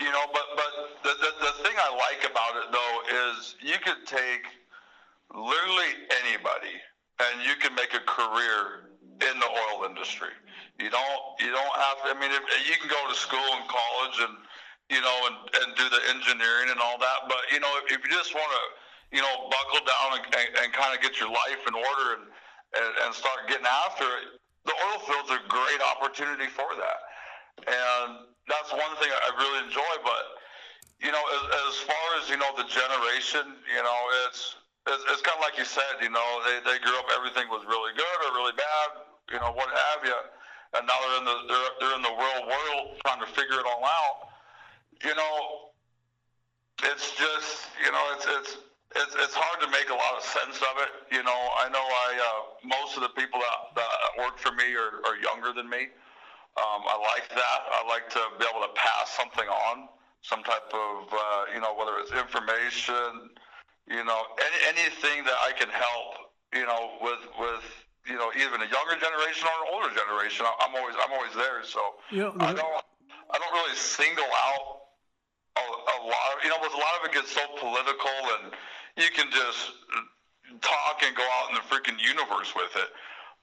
you 0.00 0.10
know, 0.12 0.26
but 0.32 0.46
but 0.54 0.72
the, 1.02 1.12
the 1.18 1.30
the 1.42 1.54
thing 1.66 1.74
I 1.74 1.90
like 1.90 2.22
about 2.30 2.54
it 2.62 2.68
though 2.70 2.96
is 3.10 3.56
you 3.60 3.74
could 3.82 4.06
take 4.06 4.46
literally 5.34 5.92
anybody 6.24 6.76
and 7.18 7.42
you 7.42 7.58
can 7.58 7.74
make 7.74 7.92
a 7.94 8.02
career 8.06 8.94
in 9.18 9.34
the 9.42 9.50
oil 9.50 9.84
industry. 9.90 10.30
You 10.78 10.90
don't 10.90 11.22
you 11.42 11.50
don't 11.50 11.76
have 11.76 11.98
to, 12.06 12.14
I 12.14 12.16
mean 12.20 12.30
if, 12.30 12.42
you 12.70 12.78
can 12.78 12.86
go 12.86 13.02
to 13.10 13.16
school 13.18 13.48
and 13.58 13.66
college 13.66 14.16
and 14.22 14.34
you 14.94 15.02
know 15.02 15.18
and, 15.26 15.36
and 15.62 15.68
do 15.74 15.86
the 15.90 16.02
engineering 16.14 16.70
and 16.70 16.78
all 16.78 16.98
that, 17.02 17.26
but 17.26 17.42
you 17.50 17.58
know 17.58 17.70
if, 17.82 17.90
if 17.90 17.98
you 18.06 18.10
just 18.14 18.34
want 18.34 18.46
to 18.54 18.64
you 19.18 19.22
know 19.22 19.50
buckle 19.50 19.82
down 19.82 20.22
and, 20.22 20.24
and, 20.30 20.48
and 20.62 20.68
kind 20.70 20.94
of 20.94 21.02
get 21.02 21.18
your 21.18 21.30
life 21.34 21.62
in 21.66 21.74
order 21.74 22.22
and, 22.22 22.24
and 22.78 22.90
and 23.02 23.10
start 23.10 23.50
getting 23.50 23.66
after 23.66 24.06
it, 24.06 24.38
the 24.62 24.74
oil 24.78 25.02
field's 25.02 25.34
are 25.34 25.42
a 25.42 25.48
great 25.50 25.82
opportunity 25.82 26.46
for 26.46 26.70
that. 26.78 27.00
And 27.66 28.30
that's 28.48 28.72
one 28.72 28.92
thing 28.98 29.12
I 29.12 29.30
really 29.36 29.68
enjoy. 29.68 29.94
But 30.02 30.24
you 30.98 31.12
know, 31.12 31.20
as, 31.20 31.42
as 31.68 31.74
far 31.86 32.06
as 32.18 32.26
you 32.26 32.36
know, 32.36 32.50
the 32.56 32.66
generation, 32.66 33.54
you 33.68 33.82
know, 33.84 34.00
it's 34.26 34.56
it's, 34.88 35.04
it's 35.14 35.22
kind 35.22 35.36
of 35.38 35.44
like 35.44 35.60
you 35.60 35.68
said. 35.68 36.00
You 36.02 36.10
know, 36.10 36.26
they 36.42 36.58
they 36.64 36.78
grew 36.82 36.96
up 36.98 37.06
everything 37.14 37.46
was 37.52 37.62
really 37.68 37.94
good 37.94 38.18
or 38.26 38.34
really 38.34 38.56
bad, 38.56 38.88
you 39.30 39.38
know, 39.38 39.52
what 39.52 39.70
have 39.70 40.02
you, 40.02 40.18
and 40.74 40.82
now 40.88 40.96
they're 40.96 41.18
in 41.22 41.26
the 41.28 41.36
they're 41.46 41.72
they're 41.78 41.96
in 41.96 42.04
the 42.04 42.16
real 42.16 42.42
world 42.48 42.98
trying 43.06 43.22
to 43.22 43.30
figure 43.30 43.60
it 43.60 43.66
all 43.68 43.84
out. 43.84 44.32
You 45.04 45.14
know, 45.14 45.34
it's 46.82 47.14
just 47.14 47.70
you 47.84 47.92
know, 47.92 48.04
it's 48.16 48.26
it's 48.26 48.52
it's, 48.96 49.14
it's 49.20 49.36
hard 49.36 49.60
to 49.60 49.68
make 49.68 49.92
a 49.92 49.98
lot 49.98 50.16
of 50.16 50.24
sense 50.24 50.56
of 50.64 50.74
it. 50.80 50.92
You 51.12 51.22
know, 51.22 51.40
I 51.60 51.68
know 51.68 51.84
I 51.84 52.08
uh, 52.16 52.40
most 52.64 52.96
of 52.96 53.04
the 53.04 53.12
people 53.12 53.38
that, 53.38 53.84
that 53.84 53.92
work 54.16 54.38
for 54.38 54.52
me 54.56 54.72
are, 54.72 55.04
are 55.04 55.16
younger 55.20 55.52
than 55.52 55.68
me. 55.68 55.92
Um, 56.58 56.82
I 56.90 56.98
like 57.14 57.28
that. 57.30 57.60
I 57.70 57.86
like 57.86 58.10
to 58.10 58.22
be 58.38 58.44
able 58.50 58.66
to 58.66 58.74
pass 58.74 59.14
something 59.14 59.46
on, 59.46 59.88
some 60.22 60.42
type 60.42 60.66
of, 60.74 61.06
uh, 61.12 61.54
you 61.54 61.60
know, 61.60 61.74
whether 61.78 61.94
it's 62.02 62.10
information, 62.10 63.30
you 63.86 64.02
know, 64.02 64.20
any, 64.42 64.58
anything 64.74 65.22
that 65.22 65.38
I 65.46 65.54
can 65.54 65.70
help, 65.70 66.34
you 66.52 66.66
know, 66.66 66.98
with 67.00 67.22
with 67.38 67.64
you 68.08 68.16
know 68.16 68.32
even 68.34 68.60
a 68.64 68.68
younger 68.68 68.96
generation 68.96 69.46
or 69.46 69.56
an 69.62 69.68
older 69.72 69.92
generation. 69.94 70.46
I'm 70.60 70.74
always 70.74 70.96
I'm 70.98 71.12
always 71.12 71.34
there. 71.34 71.62
So 71.62 71.80
you 72.10 72.24
know, 72.24 72.34
I 72.40 72.52
don't 72.52 72.84
I 73.30 73.36
don't 73.38 73.52
really 73.52 73.76
single 73.76 74.26
out 74.26 74.88
a, 75.56 75.64
a 75.64 75.98
lot 76.02 76.26
of 76.34 76.36
you 76.42 76.50
know, 76.50 76.58
because 76.58 76.74
a 76.74 76.82
lot 76.82 76.94
of 77.00 77.08
it 77.08 77.12
gets 77.14 77.30
so 77.32 77.44
political 77.60 78.18
and 78.40 78.52
you 78.96 79.10
can 79.14 79.30
just 79.30 79.72
talk 80.60 81.04
and 81.04 81.14
go 81.14 81.22
out 81.22 81.50
in 81.50 81.54
the 81.56 81.64
freaking 81.68 82.00
universe 82.00 82.54
with 82.56 82.74
it. 82.76 82.90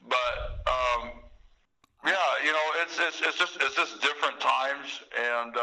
But 0.04 0.34
um, 0.68 1.25
yeah, 2.06 2.14
you 2.44 2.52
know, 2.52 2.60
it's 2.82 3.00
it's 3.00 3.22
it's 3.22 3.38
just 3.38 3.58
it's 3.62 3.76
just 3.76 4.02
different 4.02 4.40
times, 4.40 5.02
and 5.18 5.56
uh, 5.56 5.62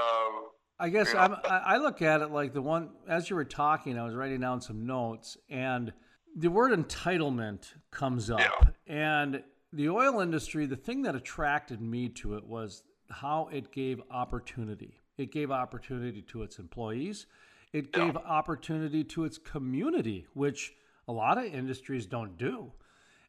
I 0.79 0.89
guess 0.89 1.15
know, 1.15 1.37
i 1.45 1.77
look 1.77 2.03
at 2.03 2.23
it 2.23 2.31
like 2.31 2.53
the 2.53 2.63
one 2.63 2.91
as 3.09 3.31
you 3.31 3.37
were 3.37 3.45
talking, 3.45 3.99
I 3.99 4.05
was 4.05 4.15
writing 4.15 4.41
down 4.41 4.61
some 4.61 4.87
notes, 4.87 5.37
and 5.49 5.93
the 6.37 6.49
word 6.49 6.73
entitlement 6.73 7.73
comes 7.91 8.31
up, 8.31 8.41
yeah. 8.41 8.69
and 8.87 9.43
the 9.73 9.89
oil 9.89 10.21
industry. 10.21 10.67
The 10.67 10.77
thing 10.77 11.03
that 11.03 11.15
attracted 11.15 11.81
me 11.81 12.09
to 12.11 12.37
it 12.37 12.45
was 12.45 12.83
how 13.11 13.49
it 13.53 13.73
gave 13.73 14.01
opportunity. 14.11 14.99
It 15.19 15.33
gave 15.33 15.51
opportunity 15.51 16.23
to 16.23 16.43
its 16.43 16.59
employees. 16.59 17.27
It 17.73 17.93
gave 17.93 18.15
yeah. 18.15 18.21
opportunity 18.27 19.05
to 19.05 19.25
its 19.25 19.39
community, 19.39 20.27
which 20.35 20.75
a 21.09 21.13
lot 21.13 21.39
of 21.39 21.45
industries 21.45 22.07
don't 22.07 22.37
do. 22.37 22.73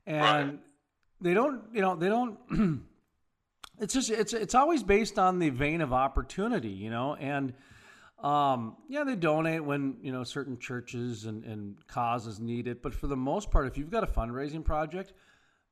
And 0.05 0.51
right 0.51 0.59
they 1.23 1.33
don't, 1.33 1.63
you 1.73 1.81
know, 1.81 1.95
they 1.95 2.09
don't. 2.09 2.37
it's 3.79 3.93
just 3.93 4.09
it's 4.09 4.33
it's 4.33 4.55
always 4.55 4.83
based 4.83 5.17
on 5.17 5.39
the 5.39 5.49
vein 5.49 5.81
of 5.81 5.93
opportunity, 5.93 6.69
you 6.69 6.89
know, 6.89 7.15
and 7.15 7.53
um, 8.19 8.77
yeah, 8.87 9.03
they 9.03 9.15
donate 9.15 9.63
when 9.63 9.97
you 10.01 10.11
know 10.11 10.23
certain 10.23 10.57
churches 10.57 11.25
and, 11.25 11.43
and 11.43 11.75
causes 11.87 12.39
need 12.39 12.67
it, 12.67 12.81
but 12.81 12.93
for 12.93 13.07
the 13.07 13.17
most 13.17 13.51
part, 13.51 13.67
if 13.67 13.77
you've 13.77 13.91
got 13.91 14.03
a 14.03 14.07
fundraising 14.07 14.63
project, 14.63 15.13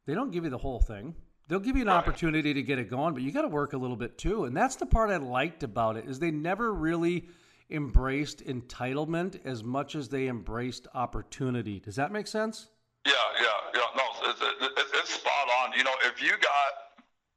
they 0.06 0.14
don't 0.14 0.32
give 0.32 0.44
you 0.44 0.50
the 0.50 0.58
whole 0.58 0.80
thing. 0.80 1.16
They'll 1.48 1.60
give 1.60 1.76
you 1.76 1.82
an 1.82 1.90
opportunity 1.90 2.54
to 2.54 2.64
get 2.64 2.80
it 2.80 2.90
going, 2.90 3.14
but 3.14 3.24
you 3.24 3.32
got 3.32 3.42
to 3.42 3.50
work 3.50 3.74
a 3.74 3.78
little 3.78 3.98
bit 3.98 4.18
too. 4.18 4.46
And 4.46 4.56
that's 4.56 4.78
the 4.78 4.86
part 4.86 5.10
I 5.10 5.18
liked 5.18 5.64
about 5.64 5.98
it 5.98 6.06
is 6.08 6.18
they 6.18 6.32
never 6.32 6.74
really 6.74 7.28
embraced 7.70 8.46
entitlement 8.46 9.40
as 9.46 9.64
much 9.64 9.96
as 9.96 10.08
they 10.08 10.28
embraced 10.28 10.88
opportunity. 10.94 11.80
Does 11.80 11.96
that 11.98 12.12
make 12.12 12.28
sense? 12.28 12.70
Yeah, 13.06 13.14
yeah, 13.40 13.46
yeah. 13.76 13.82
No, 13.98 14.30
it's, 14.30 14.42
it's, 14.42 14.92
it's 14.94 15.14
spot 15.14 15.48
on. 15.62 15.78
You 15.78 15.84
know, 15.84 15.94
if 16.06 16.22
you 16.22 16.32
got 16.32 16.91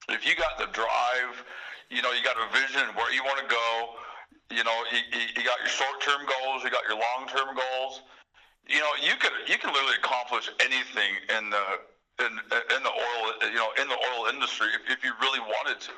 if 0.09 0.27
you 0.27 0.35
got 0.37 0.59
the 0.59 0.67
drive, 0.73 1.35
you 1.90 2.03
know, 2.03 2.12
you 2.12 2.23
got 2.25 2.37
a 2.37 2.49
vision 2.53 2.85
where 2.97 3.12
you 3.12 3.23
want 3.25 3.40
to 3.40 3.49
go. 3.49 3.69
You 4.51 4.64
know, 4.64 4.77
you, 4.93 5.01
you 5.37 5.43
got 5.43 5.59
your 5.61 5.73
short-term 5.73 6.27
goals, 6.29 6.64
you 6.64 6.71
got 6.71 6.85
your 6.85 7.01
long-term 7.01 7.57
goals. 7.57 8.03
You 8.69 8.81
know, 8.81 8.93
you 9.01 9.12
could 9.21 9.33
you 9.49 9.59
can 9.59 9.73
literally 9.73 9.97
accomplish 10.01 10.49
anything 10.61 11.12
in 11.37 11.51
the 11.51 11.64
in 12.21 12.33
in 12.33 12.81
the 12.81 12.95
oil 12.95 13.21
you 13.51 13.61
know 13.61 13.69
in 13.77 13.88
the 13.88 13.99
oil 14.12 14.33
industry 14.33 14.69
if, 14.73 14.88
if 14.88 15.05
you 15.05 15.12
really 15.21 15.40
wanted 15.40 15.81
to, 15.85 15.93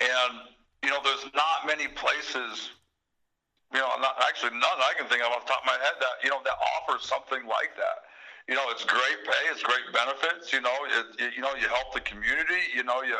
and 0.00 0.50
you 0.82 0.90
know, 0.90 0.98
there's 1.04 1.30
not 1.34 1.66
many 1.66 1.86
places. 1.86 2.70
You 3.70 3.78
know, 3.78 3.86
not, 4.02 4.18
actually 4.26 4.58
none 4.58 4.82
I 4.82 4.98
can 4.98 5.06
think 5.06 5.22
of 5.22 5.30
off 5.30 5.46
the 5.46 5.54
top 5.54 5.62
of 5.62 5.66
my 5.66 5.78
head 5.78 5.94
that 6.02 6.18
you 6.24 6.30
know 6.30 6.42
that 6.42 6.58
offers 6.74 7.06
something 7.06 7.46
like 7.46 7.78
that 7.78 8.09
you 8.48 8.54
know, 8.54 8.64
it's 8.70 8.84
great 8.84 9.24
pay, 9.24 9.50
it's 9.50 9.62
great 9.62 9.92
benefits. 9.92 10.52
You 10.52 10.60
know, 10.60 10.74
it, 11.18 11.32
you 11.36 11.42
know, 11.42 11.54
you 11.60 11.68
help 11.68 11.92
the 11.94 12.00
community. 12.00 12.62
You 12.74 12.84
know, 12.84 13.02
you 13.02 13.16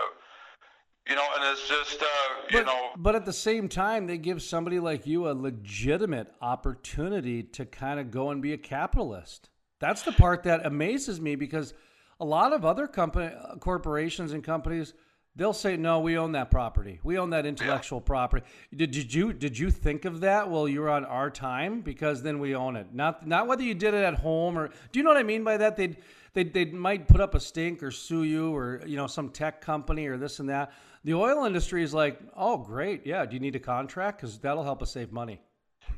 you 1.09 1.17
know, 1.17 1.27
and 1.37 1.53
it's 1.53 1.69
just 1.69 2.03
uh, 2.03 2.07
you 2.51 2.65
know. 2.65 2.91
But 2.97 3.17
at 3.17 3.25
the 3.25 3.33
same 3.33 3.69
time, 3.69 4.07
they 4.07 4.19
give 4.19 4.43
somebody 4.43 4.79
like 4.79 5.07
you 5.07 5.29
a 5.29 5.33
legitimate 5.33 6.33
opportunity 6.41 7.43
to 7.43 7.65
kind 7.65 7.99
of 7.99 8.11
go 8.11 8.31
and 8.31 8.41
be 8.41 8.53
a 8.53 8.59
capitalist. 8.59 9.51
That's 9.81 10.03
the 10.03 10.13
part 10.13 10.45
that 10.45 10.67
amazes 10.67 11.21
me 11.21 11.37
because 11.37 11.75
a 12.21 12.25
lot 12.25 12.53
of 12.53 12.65
other 12.65 12.87
company 12.87 13.35
corporations 13.61 14.33
and 14.33 14.45
companies 14.45 14.93
they'll 15.37 15.53
say 15.53 15.77
no 15.77 16.01
we 16.01 16.17
own 16.19 16.33
that 16.33 16.51
property. 16.51 17.01
We 17.03 17.19
own 17.19 17.31
that 17.31 17.47
intellectual 17.47 18.01
yeah. 18.01 18.07
property. 18.07 18.47
Did, 18.75 18.91
did 18.91 19.15
you 19.15 19.33
did 19.33 19.59
you 19.59 19.71
think 19.71 20.05
of 20.05 20.21
that 20.21 20.49
while 20.49 20.69
you 20.69 20.81
were 20.81 20.91
on 20.91 21.05
our 21.05 21.31
time? 21.31 21.81
Because 21.81 22.23
then 22.23 22.39
we 22.39 22.55
own 22.55 22.77
it. 22.77 22.89
Not 22.93 23.27
not 23.27 23.47
whether 23.47 23.63
you 23.63 23.75
did 23.75 23.95
it 23.95 24.05
at 24.05 24.15
home 24.15 24.59
or 24.59 24.69
do 24.69 24.99
you 24.99 25.03
know 25.03 25.11
what 25.11 25.17
i 25.17 25.23
mean 25.23 25.45
by 25.45 25.57
that? 25.57 25.77
They'd 25.77 25.97
they 26.33 26.45
they 26.45 26.67
might 26.67 27.09
put 27.09 27.21
up 27.21 27.35
a 27.35 27.41
stink 27.41 27.83
or 27.83 27.91
sue 27.91 28.25
you 28.25 28.55
or 28.55 28.83
you 28.87 28.97
know 28.97 29.07
some 29.07 29.31
tech 29.31 29.61
company 29.61 30.07
or 30.07 30.17
this 30.17 30.39
and 30.41 30.49
that. 30.49 30.73
The 31.05 31.15
oil 31.15 31.45
industry 31.45 31.83
is 31.83 31.95
like 31.95 32.21
oh 32.37 32.57
great. 32.59 33.07
Yeah 33.07 33.25
do 33.25 33.35
you 33.35 33.41
need 33.41 33.57
a 33.57 33.61
contract? 33.61 34.21
Because 34.21 34.39
that'll 34.39 34.65
help 34.65 34.83
us 34.83 34.93
save 34.93 35.13
money. 35.13 35.41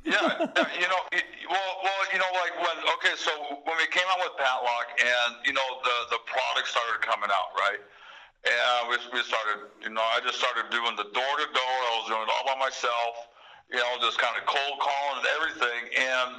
Yeah, 0.05 0.15
you 0.81 0.89
know, 0.89 1.03
well, 1.51 1.73
well, 1.85 2.03
you 2.13 2.19
know, 2.19 2.31
like 2.41 2.55
when 2.57 2.77
okay, 2.99 3.15
so 3.15 3.31
when 3.65 3.77
we 3.77 3.87
came 3.87 4.07
out 4.11 4.19
with 4.19 4.35
Patloc, 4.41 4.87
and 4.99 5.37
you 5.47 5.53
know, 5.53 5.69
the 5.85 6.17
the 6.17 6.21
product 6.27 6.67
started 6.69 7.03
coming 7.03 7.31
out, 7.31 7.55
right? 7.59 7.79
And 8.43 8.91
we, 8.91 8.99
we 9.15 9.23
started, 9.23 9.71
you 9.87 9.95
know, 9.95 10.03
I 10.03 10.19
just 10.27 10.43
started 10.43 10.67
doing 10.75 10.99
the 10.99 11.07
door 11.15 11.35
to 11.39 11.47
door. 11.55 11.77
I 11.87 11.91
was 12.03 12.07
doing 12.11 12.27
it 12.27 12.31
all 12.31 12.43
by 12.43 12.59
myself, 12.59 13.31
you 13.71 13.79
know, 13.79 13.91
just 14.03 14.19
kind 14.19 14.35
of 14.35 14.43
cold 14.51 14.83
calling 14.83 15.23
and 15.23 15.29
everything. 15.39 15.83
And, 15.95 16.31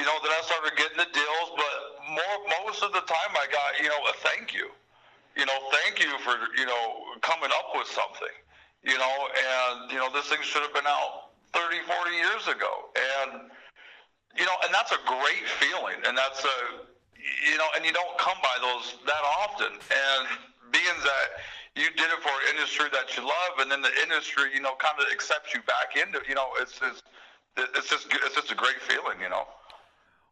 you 0.00 0.08
know, 0.08 0.16
then 0.24 0.32
I 0.32 0.40
started 0.48 0.72
getting 0.80 0.96
the 0.96 1.10
deals, 1.12 1.48
but 1.52 1.76
more, 2.16 2.36
most 2.64 2.80
of 2.80 2.96
the 2.96 3.04
time 3.04 3.32
I 3.36 3.44
got, 3.52 3.76
you 3.76 3.92
know, 3.92 4.00
a 4.08 4.16
thank 4.24 4.56
you. 4.56 4.72
You 5.36 5.44
know, 5.44 5.58
thank 5.84 6.00
you 6.00 6.16
for, 6.24 6.32
you 6.56 6.64
know, 6.64 7.12
coming 7.20 7.52
up 7.52 7.76
with 7.76 7.92
something, 7.92 8.34
you 8.80 8.96
know, 8.96 9.16
and, 9.28 9.90
you 9.92 9.98
know, 9.98 10.08
this 10.14 10.30
thing 10.32 10.40
should 10.40 10.62
have 10.62 10.72
been 10.72 10.88
out 10.88 11.34
30, 11.52 11.84
40 11.84 12.10
years 12.16 12.44
ago. 12.48 12.88
And, 12.96 13.52
you 14.38 14.46
know, 14.48 14.56
and 14.64 14.72
that's 14.72 14.96
a 14.96 15.02
great 15.04 15.44
feeling. 15.60 16.00
And 16.08 16.16
that's 16.16 16.40
a, 16.40 16.58
you 17.20 17.58
know, 17.58 17.68
and 17.76 17.84
you 17.84 17.92
don't 17.92 18.16
come 18.16 18.38
by 18.40 18.56
those 18.64 18.96
that 19.04 19.24
often. 19.44 19.76
And, 19.76 20.53
being 20.72 20.98
that 21.02 21.28
you 21.76 21.90
did 21.90 22.06
it 22.06 22.22
for 22.22 22.28
an 22.28 22.54
industry 22.54 22.86
that 22.92 23.16
you 23.16 23.22
love, 23.22 23.58
and 23.58 23.70
then 23.70 23.82
the 23.82 23.90
industry, 24.02 24.50
you 24.54 24.60
know, 24.60 24.74
kind 24.78 24.94
of 24.98 25.06
accepts 25.12 25.52
you 25.52 25.60
back 25.62 25.96
into, 25.96 26.20
you 26.28 26.34
know, 26.34 26.46
it's 26.60 26.78
it's 26.82 27.02
it's 27.56 27.88
just 27.88 28.06
it's 28.10 28.34
just 28.34 28.52
a 28.52 28.54
great 28.54 28.80
feeling, 28.80 29.20
you 29.20 29.28
know. 29.28 29.44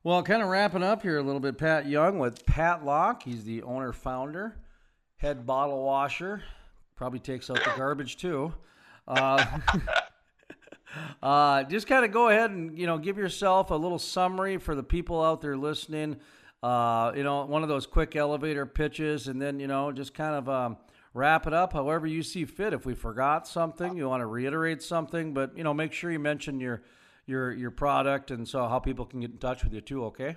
Well, 0.05 0.23
kind 0.23 0.43
of 0.43 0.49
wrapping 0.49 0.83
up 0.83 1.03
here 1.03 1.19
a 1.19 1.23
little 1.23 1.41
bit, 1.41 1.59
Pat 1.59 1.87
Young 1.87 2.19
with 2.19 2.45
Patloc. 2.45 3.23
He's 3.23 3.45
the 3.45 3.63
owner 3.63 3.93
founder, 3.93 4.57
head 5.17 5.47
bottle 5.47 5.85
washer. 5.85 6.43
Probably 6.97 7.21
takes 7.21 7.51
out 7.51 7.57
the 7.57 7.73
garbage 7.77 8.17
too. 8.17 8.53
Uh, 9.07 9.45
uh, 11.23 11.65
just 11.65 11.87
kind 11.87 12.05
of 12.05 12.13
go 12.13 12.29
ahead 12.29 12.51
and 12.51 12.79
you 12.79 12.87
know 12.87 12.99
give 12.99 13.19
yourself 13.19 13.71
a 13.71 13.77
little 13.77 13.99
summary 13.99 14.59
for 14.59 14.75
the 14.75 14.83
people 14.83 15.23
out 15.23 15.41
there 15.41 15.57
listening 15.57 16.17
uh, 16.63 17.13
you 17.17 17.25
know, 17.25 17.45
one 17.45 17.63
of 17.63 17.69
those 17.69 17.87
quick 17.87 18.15
elevator 18.15 18.67
pitches, 18.67 19.29
and 19.29 19.41
then 19.41 19.59
you 19.59 19.67
know, 19.67 19.91
just 19.93 20.15
kind 20.15 20.35
of 20.35 20.49
um, 20.49 20.77
wrap 21.15 21.47
it 21.47 21.53
up 21.53 21.73
however 21.73 22.07
you 22.07 22.23
see 22.23 22.45
fit. 22.45 22.73
If 22.73 22.87
we 22.87 22.95
forgot 22.95 23.47
something, 23.47 23.97
you 23.97 24.09
want 24.09 24.21
to 24.21 24.27
reiterate 24.27 24.83
something, 24.83 25.35
but 25.35 25.57
you 25.57 25.65
know, 25.65 25.75
make 25.75 25.93
sure 25.93 26.11
you 26.11 26.19
mention 26.19 26.61
your 26.61 26.83
your 27.27 27.53
your 27.53 27.71
product 27.71 28.31
and 28.31 28.47
so 28.47 28.67
how 28.69 28.79
people 28.79 29.05
can 29.05 29.21
get 29.21 29.31
in 29.31 29.39
touch 29.39 29.65
with 29.65 29.73
you 29.73 29.81
too. 29.81 30.05
Okay. 30.07 30.37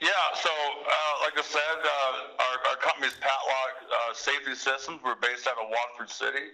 Yeah. 0.00 0.10
So, 0.34 0.50
uh, 0.50 1.14
like 1.24 1.38
I 1.38 1.42
said, 1.42 1.78
uh, 1.82 2.42
our, 2.44 2.70
our 2.70 2.76
company's 2.76 3.14
Patloc 3.14 3.72
uh, 3.88 4.14
Safety 4.14 4.54
Systems. 4.54 5.00
We're 5.04 5.16
based 5.16 5.46
out 5.46 5.56
of 5.58 5.68
Watford 5.70 6.10
City. 6.10 6.52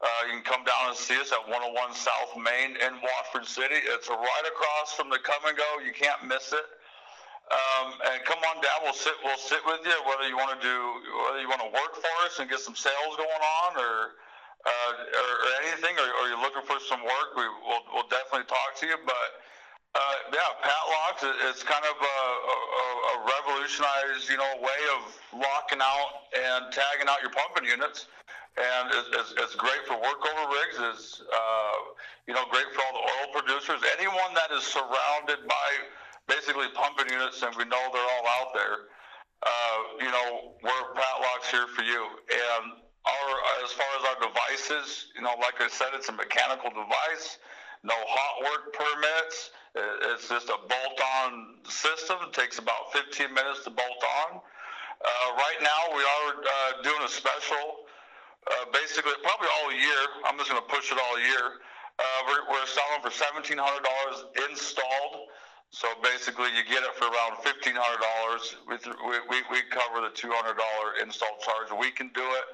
Uh, 0.00 0.06
you 0.28 0.32
can 0.34 0.44
come 0.44 0.64
down 0.64 0.92
and 0.92 0.96
see 0.96 1.16
us 1.16 1.32
at 1.32 1.40
101 1.48 1.72
South 1.94 2.36
Main 2.36 2.76
in 2.76 3.00
Watford 3.00 3.48
City. 3.48 3.80
It's 3.80 4.08
right 4.08 4.46
across 4.46 4.92
from 4.92 5.08
the 5.08 5.18
Come 5.18 5.40
& 5.48 5.56
Go. 5.56 5.84
You 5.84 5.92
can't 5.92 6.28
miss 6.28 6.52
it. 6.52 6.66
Um, 7.46 7.94
and 8.10 8.18
come 8.26 8.42
on 8.42 8.58
down. 8.58 8.82
We'll 8.82 8.98
sit. 8.98 9.14
We'll 9.22 9.38
sit 9.38 9.62
with 9.62 9.86
you. 9.86 9.94
Whether 10.02 10.26
you 10.26 10.34
want 10.34 10.58
to 10.58 10.62
do, 10.62 10.76
whether 11.30 11.38
you 11.38 11.46
want 11.46 11.62
to 11.62 11.70
work 11.70 11.94
for 11.94 12.14
us 12.26 12.42
and 12.42 12.50
get 12.50 12.58
some 12.58 12.74
sales 12.74 13.14
going 13.14 13.44
on, 13.62 13.78
or 13.78 14.18
uh, 14.66 14.92
or, 14.98 15.30
or, 15.46 15.52
anything, 15.62 15.94
or, 15.94 16.10
or, 16.18 16.24
you're 16.26 16.42
looking 16.42 16.66
for 16.66 16.82
some 16.82 16.98
work, 17.06 17.38
we 17.38 17.46
will 17.46 17.86
we'll 17.94 18.10
definitely 18.10 18.50
talk 18.50 18.74
to 18.82 18.90
you. 18.90 18.98
But 19.06 19.28
uh, 19.94 20.34
yeah, 20.34 20.58
Patloc's 20.58 21.22
it's 21.46 21.62
kind 21.62 21.86
of 21.86 21.94
a, 21.94 22.18
a, 22.50 22.56
a, 23.14 23.14
revolutionized, 23.30 24.26
you 24.26 24.42
know, 24.42 24.50
way 24.58 24.82
of 24.98 25.06
locking 25.38 25.78
out 25.78 26.26
and 26.34 26.74
tagging 26.74 27.06
out 27.06 27.22
your 27.22 27.30
pumping 27.30 27.70
units, 27.70 28.10
and 28.58 28.90
it's, 28.90 29.08
it's, 29.22 29.30
it's 29.38 29.54
great 29.54 29.86
for 29.86 29.94
workover 30.02 30.50
rigs. 30.50 30.82
It's 30.82 31.22
uh, 31.22 31.78
you 32.26 32.34
know 32.34 32.42
great 32.50 32.66
for 32.74 32.82
all 32.90 32.94
the 32.98 33.06
oil 33.06 33.28
producers. 33.38 33.78
Anyone 33.94 34.34
that 34.34 34.50
is 34.50 34.66
surrounded 34.66 35.46
by 35.46 35.68
basically 36.28 36.66
pumping 36.74 37.10
units, 37.10 37.42
and 37.42 37.54
we 37.56 37.64
know 37.64 37.82
they're 37.92 38.10
all 38.18 38.26
out 38.42 38.54
there. 38.54 38.90
Uh, 39.42 39.78
you 40.00 40.10
know, 40.10 40.56
we're 40.62 40.86
Patloc's 40.94 41.50
here 41.50 41.66
for 41.74 41.82
you. 41.82 42.02
And 42.02 42.64
our, 43.06 43.30
as 43.64 43.70
far 43.72 43.86
as 44.00 44.02
our 44.10 44.18
devices, 44.28 45.12
you 45.14 45.22
know, 45.22 45.34
like 45.38 45.60
I 45.60 45.68
said, 45.68 45.88
it's 45.94 46.08
a 46.08 46.16
mechanical 46.16 46.70
device. 46.70 47.38
No 47.84 47.94
hot 47.94 48.42
work 48.42 48.74
permits. 48.74 49.50
It's 50.10 50.28
just 50.28 50.48
a 50.48 50.58
bolt-on 50.66 51.60
system. 51.68 52.16
It 52.26 52.32
takes 52.32 52.58
about 52.58 52.92
15 52.92 53.32
minutes 53.32 53.62
to 53.64 53.70
bolt 53.70 54.02
on. 54.24 54.40
Uh, 54.40 55.36
right 55.36 55.60
now, 55.60 55.94
we 55.94 56.02
are 56.02 56.30
uh, 56.40 56.82
doing 56.82 57.02
a 57.04 57.08
special, 57.08 57.84
uh, 58.48 58.64
basically 58.72 59.12
probably 59.22 59.48
all 59.60 59.70
year. 59.70 60.02
I'm 60.24 60.38
just 60.40 60.48
going 60.48 60.62
to 60.62 60.68
push 60.72 60.90
it 60.90 60.98
all 60.98 61.20
year. 61.20 61.60
Uh, 61.98 62.04
we're, 62.26 62.56
we're 62.56 62.66
selling 62.66 63.04
for 63.04 63.12
$1,700 63.12 63.60
installed. 64.50 65.28
So 65.70 65.88
basically, 66.02 66.48
you 66.56 66.64
get 66.64 66.82
it 66.84 66.94
for 66.96 67.04
around 67.04 67.42
fifteen 67.42 67.74
hundred 67.76 68.00
dollars. 68.00 68.56
We, 68.68 68.76
we 69.28 69.38
we 69.50 69.60
cover 69.68 70.00
the 70.00 70.14
two 70.14 70.30
hundred 70.32 70.56
dollar 70.56 70.96
install 71.02 71.36
charge. 71.44 71.68
We 71.78 71.90
can 71.90 72.10
do 72.14 72.24
it, 72.24 72.46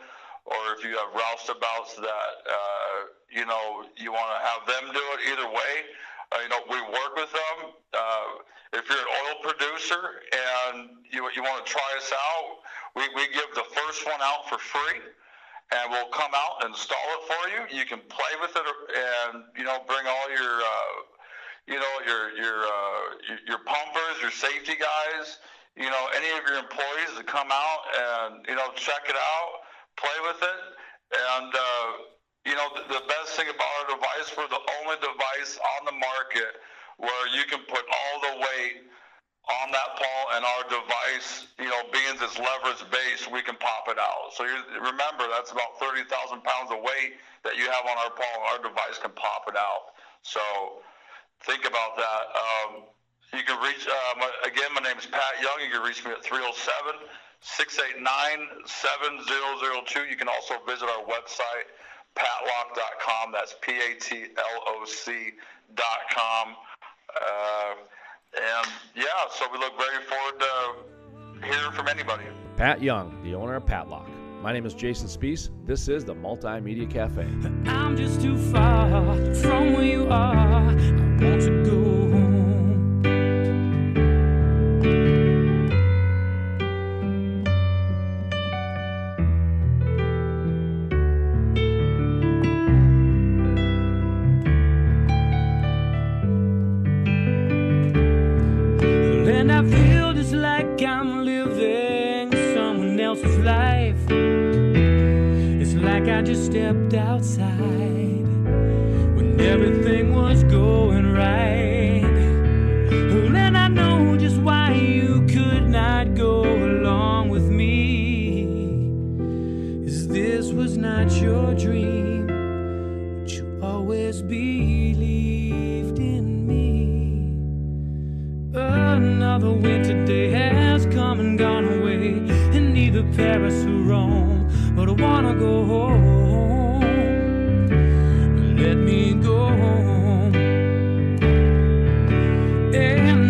or 0.47 0.75
if 0.77 0.83
you 0.85 0.97
have 0.99 1.13
roustabouts 1.15 1.97
that 2.01 2.33
uh, 2.49 2.99
you 3.31 3.47
know 3.47 3.85
you 3.97 4.13
want 4.13 4.31
to 4.35 4.41
have 4.43 4.63
them 4.67 4.85
do 4.93 5.05
it. 5.15 5.19
Either 5.31 5.49
way, 5.49 5.75
uh, 6.33 6.39
you 6.43 6.49
know 6.49 6.63
we 6.69 6.81
work 6.91 7.15
with 7.15 7.31
them. 7.31 7.57
Uh, 7.95 8.43
if 8.75 8.89
you're 8.89 8.99
an 8.99 9.13
oil 9.29 9.37
producer 9.45 10.03
and 10.33 10.91
you 11.13 11.29
you 11.37 11.43
want 11.45 11.65
to 11.65 11.69
try 11.71 11.91
us 11.97 12.11
out, 12.11 12.65
we 12.97 13.07
we 13.15 13.29
give 13.31 13.49
the 13.55 13.69
first 13.71 14.07
one 14.07 14.21
out 14.21 14.49
for 14.49 14.59
free 14.59 14.99
and 15.73 15.91
we'll 15.91 16.11
come 16.13 16.31
out 16.35 16.65
and 16.65 16.75
install 16.75 17.09
it 17.17 17.23
for 17.29 17.43
you. 17.49 17.79
You 17.81 17.87
can 17.87 18.01
play 18.09 18.35
with 18.41 18.53
it 18.57 18.67
and 18.67 19.45
you 19.57 19.65
know 19.65 19.81
bring 19.87 20.05
all 20.07 20.29
your 20.29 20.61
uh, 20.61 20.97
you 21.67 21.79
know, 21.79 21.95
your 22.07 22.35
your 22.37 22.59
uh, 22.67 23.03
your 23.47 23.59
pumpers, 23.65 24.21
your 24.21 24.31
safety 24.31 24.75
guys, 24.75 25.39
you 25.77 25.89
know, 25.89 26.05
any 26.17 26.29
of 26.37 26.43
your 26.47 26.59
employees 26.59 27.13
to 27.17 27.25
come 27.25 27.49
out 27.51 27.83
and 27.95 28.47
you 28.49 28.55
know 28.55 28.71
check 28.75 29.07
it 29.09 29.17
out, 29.17 29.51
play 29.97 30.19
with 30.27 30.43
it, 30.43 30.61
and 31.15 31.51
uh, 31.55 31.89
you 32.47 32.55
know 32.55 32.69
the, 32.75 32.83
the 32.99 33.03
best 33.07 33.39
thing 33.39 33.47
about 33.49 33.71
our 33.83 33.95
device, 33.95 34.29
we're 34.37 34.51
the 34.51 34.65
only 34.83 34.97
device 34.99 35.59
on 35.79 35.87
the 35.87 35.97
market 35.97 36.59
where 36.99 37.27
you 37.35 37.45
can 37.47 37.61
put 37.67 37.83
all 37.83 38.17
the 38.21 38.35
weight 38.41 38.87
on 39.51 39.75
that 39.75 39.99
pole 39.99 40.27
and 40.39 40.45
our 40.47 40.65
device, 40.71 41.51
you 41.59 41.67
know, 41.67 41.83
being 41.91 42.15
this 42.23 42.39
leverage 42.39 42.79
base, 42.95 43.27
we 43.27 43.43
can 43.43 43.59
pop 43.59 43.91
it 43.91 43.99
out. 43.99 44.31
So 44.39 44.47
you 44.47 44.55
remember 44.79 45.27
that's 45.27 45.51
about 45.51 45.83
30,000 45.83 46.07
pounds 46.47 46.71
of 46.71 46.79
weight 46.79 47.19
that 47.43 47.59
you 47.59 47.67
have 47.67 47.83
on 47.83 47.97
our 48.07 48.15
pole. 48.15 48.39
Our 48.55 48.63
device 48.63 49.03
can 49.03 49.11
pop 49.19 49.51
it 49.51 49.59
out. 49.59 49.99
So 50.23 50.39
think 51.45 51.65
about 51.65 51.97
that. 51.97 52.23
Um, 52.35 52.83
you 53.33 53.43
can 53.45 53.61
reach, 53.63 53.87
uh, 53.89 54.19
my, 54.19 54.31
again, 54.45 54.71
my 54.75 54.83
name 54.83 54.99
is 54.99 55.07
Pat 55.07 55.41
Young. 55.41 55.65
You 55.65 55.73
can 55.73 55.83
reach 55.83 56.05
me 56.05 56.13
at 56.13 56.23
307 56.23 57.09
689 57.41 58.67
7002. 58.67 60.11
You 60.11 60.17
can 60.17 60.29
also 60.29 60.55
visit 60.67 60.89
our 60.89 61.05
website, 61.05 61.67
patloc.com. 62.15 63.33
That's 63.33 63.55
P 63.63 63.73
A 63.73 63.99
T 63.99 64.27
L 64.37 64.63
O 64.69 64.85
C.com. 64.85 66.57
Uh, 67.13 67.75
and 68.37 68.69
yeah, 68.95 69.05
so 69.31 69.47
we 69.53 69.59
look 69.59 69.77
very 69.77 70.03
forward 70.05 70.41
to 70.41 71.47
hearing 71.47 71.73
from 71.73 71.89
anybody. 71.89 72.25
Pat 72.57 72.83
Young, 72.83 73.23
the 73.25 73.35
owner 73.35 73.57
of 73.57 73.65
Patloc. 73.65 74.09
My 74.43 74.53
name 74.53 74.67
is 74.67 74.75
Jason 74.75 75.09
Spiess. 75.09 75.51
This 75.67 75.89
is 75.89 76.05
the 76.05 76.15
Multimedia 76.15 76.91
Cafe. 76.91 77.27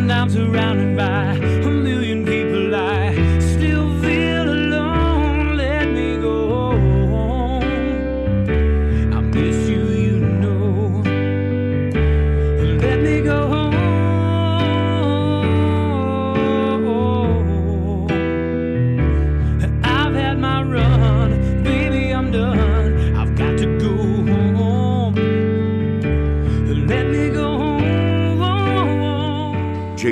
And 0.03 0.11
I'm 0.11 0.29
surrounded 0.31 0.97
by 0.97 1.72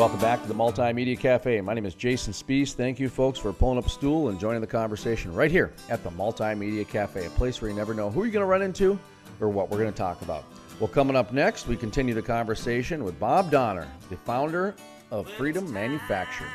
Welcome 0.00 0.20
back 0.20 0.40
to 0.40 0.48
the 0.48 0.54
Multimedia 0.54 1.20
Cafe. 1.20 1.60
My 1.60 1.74
name 1.74 1.84
is 1.84 1.94
Jason 1.94 2.32
Spiess. 2.32 2.72
Thank 2.72 2.98
you, 2.98 3.10
folks, 3.10 3.38
for 3.38 3.52
pulling 3.52 3.76
up 3.76 3.84
a 3.84 3.90
stool 3.90 4.30
and 4.30 4.40
joining 4.40 4.62
the 4.62 4.66
conversation 4.66 5.30
right 5.30 5.50
here 5.50 5.74
at 5.90 6.02
the 6.02 6.08
Multimedia 6.08 6.88
Cafe, 6.88 7.26
a 7.26 7.28
place 7.28 7.60
where 7.60 7.70
you 7.70 7.76
never 7.76 7.92
know 7.92 8.08
who 8.08 8.24
you're 8.24 8.32
going 8.32 8.40
to 8.40 8.46
run 8.46 8.62
into 8.62 8.98
or 9.40 9.50
what 9.50 9.68
we're 9.68 9.76
going 9.76 9.92
to 9.92 9.98
talk 9.98 10.22
about. 10.22 10.44
Well, 10.80 10.88
coming 10.88 11.16
up 11.16 11.34
next, 11.34 11.68
we 11.68 11.76
continue 11.76 12.14
the 12.14 12.22
conversation 12.22 13.04
with 13.04 13.20
Bob 13.20 13.50
Donner, 13.50 13.86
the 14.08 14.16
founder 14.16 14.74
of 15.10 15.28
Freedom 15.32 15.70
Manufacturing. 15.70 16.50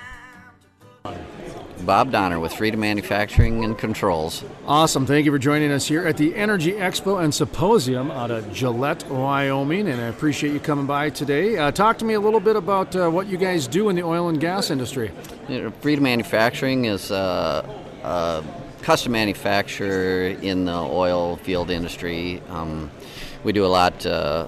Bob 1.86 2.12
Donner 2.12 2.40
with 2.40 2.54
Freedom 2.54 2.80
Manufacturing 2.80 3.64
and 3.64 3.78
Controls. 3.78 4.44
Awesome. 4.66 5.06
Thank 5.06 5.26
you 5.26 5.32
for 5.32 5.38
joining 5.38 5.72
us 5.72 5.88
here 5.88 6.08
at 6.08 6.18
the 6.18 6.36
Energy 6.36 6.72
Expo 6.72 7.24
and 7.24 7.34
Symposium 7.34 8.10
out 8.10 8.32
of 8.32 8.52
Gillette, 8.52 9.08
Wyoming, 9.10 9.88
and 9.88 10.02
I 10.02 10.06
appreciate 10.06 10.54
you 10.54 10.60
coming 10.60 10.88
by 10.88 11.12
today. 11.12 11.58
Uh, 11.58 11.72
talk 11.72 12.00
to 12.00 12.06
me 12.06 12.16
a 12.16 12.20
little 12.20 12.40
bit 12.40 12.56
about 12.56 12.96
uh, 12.96 13.10
what 13.10 13.28
you 13.28 13.38
guys 13.38 13.68
do 13.68 13.90
in 13.90 13.96
the 13.96 14.04
oil 14.04 14.30
and 14.30 14.40
gas 14.40 14.72
industry. 14.72 15.12
You 15.48 15.64
know, 15.64 15.72
Freedom 15.82 16.04
Manufacturing 16.04 16.86
is 16.86 17.12
uh, 17.12 17.68
a 18.04 18.44
custom 18.82 19.12
manufacturer 19.12 20.30
in 20.42 20.66
the 20.66 20.74
oil 20.74 21.36
field 21.38 21.70
industry. 21.70 22.42
Um, 22.50 22.90
we 23.44 23.54
do 23.54 23.64
a 23.64 23.68
lot 23.68 24.04
uh, 24.06 24.48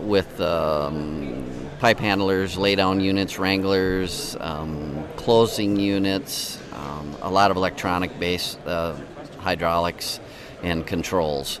with 0.00 0.38
um, 0.40 1.47
pipe 1.78 2.00
handlers, 2.00 2.56
laydown 2.56 3.00
units, 3.02 3.38
wranglers, 3.38 4.36
um, 4.40 5.04
closing 5.16 5.76
units, 5.76 6.58
um, 6.72 7.16
a 7.22 7.30
lot 7.30 7.50
of 7.50 7.56
electronic 7.56 8.18
based 8.18 8.58
uh, 8.66 8.96
hydraulics 9.38 10.18
and 10.62 10.84
controls. 10.86 11.60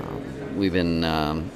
Um, 0.00 0.56
we've 0.56 0.72
been, 0.72 1.04
um, 1.04 1.50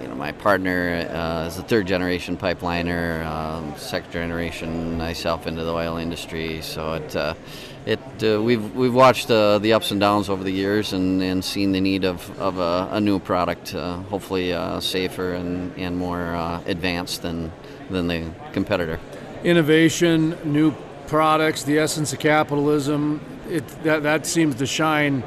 you 0.00 0.08
know, 0.08 0.14
my 0.14 0.30
partner 0.30 1.08
uh, 1.10 1.46
is 1.46 1.58
a 1.58 1.62
third 1.62 1.88
generation 1.88 2.36
pipeliner, 2.36 3.26
um, 3.26 3.74
second 3.76 4.12
generation 4.12 4.96
myself 4.96 5.48
into 5.48 5.64
the 5.64 5.72
oil 5.72 5.96
industry, 5.96 6.62
so 6.62 6.94
it. 6.94 7.36
It 7.84 8.00
uh, 8.22 8.40
we've 8.40 8.74
we've 8.76 8.94
watched 8.94 9.28
uh, 9.28 9.58
the 9.58 9.72
ups 9.72 9.90
and 9.90 10.00
downs 10.00 10.28
over 10.28 10.44
the 10.44 10.52
years 10.52 10.92
and, 10.92 11.20
and 11.20 11.44
seen 11.44 11.72
the 11.72 11.80
need 11.80 12.04
of, 12.04 12.40
of 12.40 12.58
a, 12.58 12.88
a 12.92 13.00
new 13.00 13.18
product, 13.18 13.74
uh, 13.74 13.96
hopefully 14.02 14.52
uh, 14.52 14.78
safer 14.78 15.34
and, 15.34 15.76
and 15.76 15.96
more 15.96 16.34
uh, 16.34 16.62
advanced 16.66 17.22
than 17.22 17.50
than 17.90 18.06
the 18.06 18.30
competitor. 18.52 19.00
Innovation, 19.42 20.38
new 20.44 20.72
products, 21.08 21.64
the 21.64 21.78
essence 21.80 22.12
of 22.12 22.20
capitalism. 22.20 23.20
It 23.50 23.66
that 23.82 24.04
that 24.04 24.26
seems 24.26 24.54
to 24.56 24.66
shine 24.66 25.24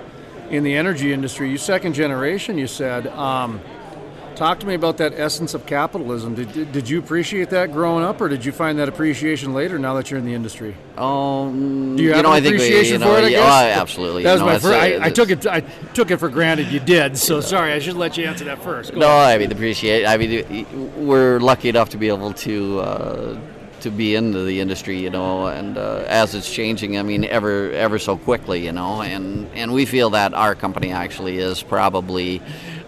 in 0.49 0.63
the 0.63 0.75
energy 0.75 1.11
industry. 1.11 1.49
You 1.49 1.57
second 1.57 1.93
generation, 1.93 2.57
you 2.57 2.67
said. 2.67 3.07
Um, 3.07 3.59
Talk 4.35 4.59
to 4.59 4.67
me 4.67 4.73
about 4.73 4.97
that 4.97 5.13
essence 5.15 5.53
of 5.53 5.65
capitalism. 5.65 6.35
Did, 6.35 6.51
did, 6.51 6.71
did, 6.73 6.89
you 6.89 6.99
appreciate 6.99 7.49
that 7.51 7.71
growing 7.71 8.03
up, 8.03 8.19
or 8.19 8.27
did 8.27 8.43
you 8.43 8.51
find 8.51 8.77
that 8.79 8.89
appreciation 8.89 9.53
later 9.53 9.79
now 9.79 9.93
that 9.93 10.11
you're 10.11 10.19
in 10.19 10.25
the 10.25 10.33
industry? 10.33 10.75
Um, 10.97 11.95
Do 11.95 12.03
you 12.03 12.09
have 12.09 12.17
you 12.17 12.23
know, 12.23 12.31
an 12.31 12.35
I 12.35 12.41
think 12.41 12.57
we- 12.59 12.65
appreciation 12.65 12.93
you 12.93 12.99
know, 12.99 13.13
for 13.13 13.21
it? 13.21 13.25
I 13.25 13.27
yeah, 13.29 13.39
oh, 13.39 13.81
absolutely. 13.81 14.23
That 14.23 14.33
was 14.33 14.41
my 14.41 14.59
first. 14.59 14.65
uh, 14.65 15.03
I, 15.03 15.05
I 15.05 15.09
took 15.09 15.29
it. 15.29 15.47
I 15.47 15.61
took 15.93 16.11
it 16.11 16.17
for 16.17 16.27
granted 16.27 16.67
you 16.67 16.81
did. 16.81 17.17
So 17.17 17.39
sorry. 17.39 17.71
I 17.71 17.79
should 17.79 17.95
let 17.95 18.17
you 18.17 18.25
answer 18.25 18.43
that 18.45 18.61
first. 18.61 18.93
Go 18.93 18.99
no, 18.99 19.07
ahead. 19.07 19.35
I 19.35 19.37
mean 19.37 19.51
appreciate. 19.53 20.05
I 20.05 20.17
mean, 20.17 21.05
we're 21.07 21.39
lucky 21.39 21.69
enough 21.69 21.89
to 21.91 21.97
be 21.97 22.09
able 22.09 22.33
to 22.33 22.79
uh, 22.81 23.39
to 23.81 23.91
be 23.91 24.15
into 24.15 24.43
the 24.43 24.59
industry, 24.59 24.99
you 24.99 25.09
know, 25.11 25.47
and 25.47 25.77
uh, 25.77 26.03
as 26.07 26.33
it's 26.33 26.51
changing, 26.51 26.97
I 26.97 27.03
mean, 27.03 27.23
ever 27.23 27.71
ever 27.71 27.99
so 27.99 28.17
quickly, 28.17 28.65
you 28.65 28.71
know, 28.71 29.01
and 29.01 29.47
and 29.53 29.73
we 29.73 29.85
feel 29.85 30.09
that 30.09 30.33
our 30.33 30.55
company 30.55 30.91
actually 30.91 31.37
is 31.37 31.63
probably 31.63 32.41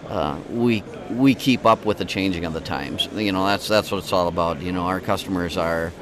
uh, 0.08 0.38
we 0.50 0.82
we 1.10 1.34
keep 1.34 1.66
up 1.66 1.84
with 1.84 1.98
the 1.98 2.04
changing 2.04 2.44
of 2.44 2.52
the 2.52 2.60
times. 2.60 3.08
You 3.14 3.32
know, 3.32 3.46
that's 3.46 3.68
that's 3.68 3.90
what 3.90 3.98
it's 3.98 4.12
all 4.12 4.28
about. 4.28 4.62
You 4.62 4.72
know, 4.72 4.82
our 4.82 5.00
customers 5.00 5.56
are 5.56 5.92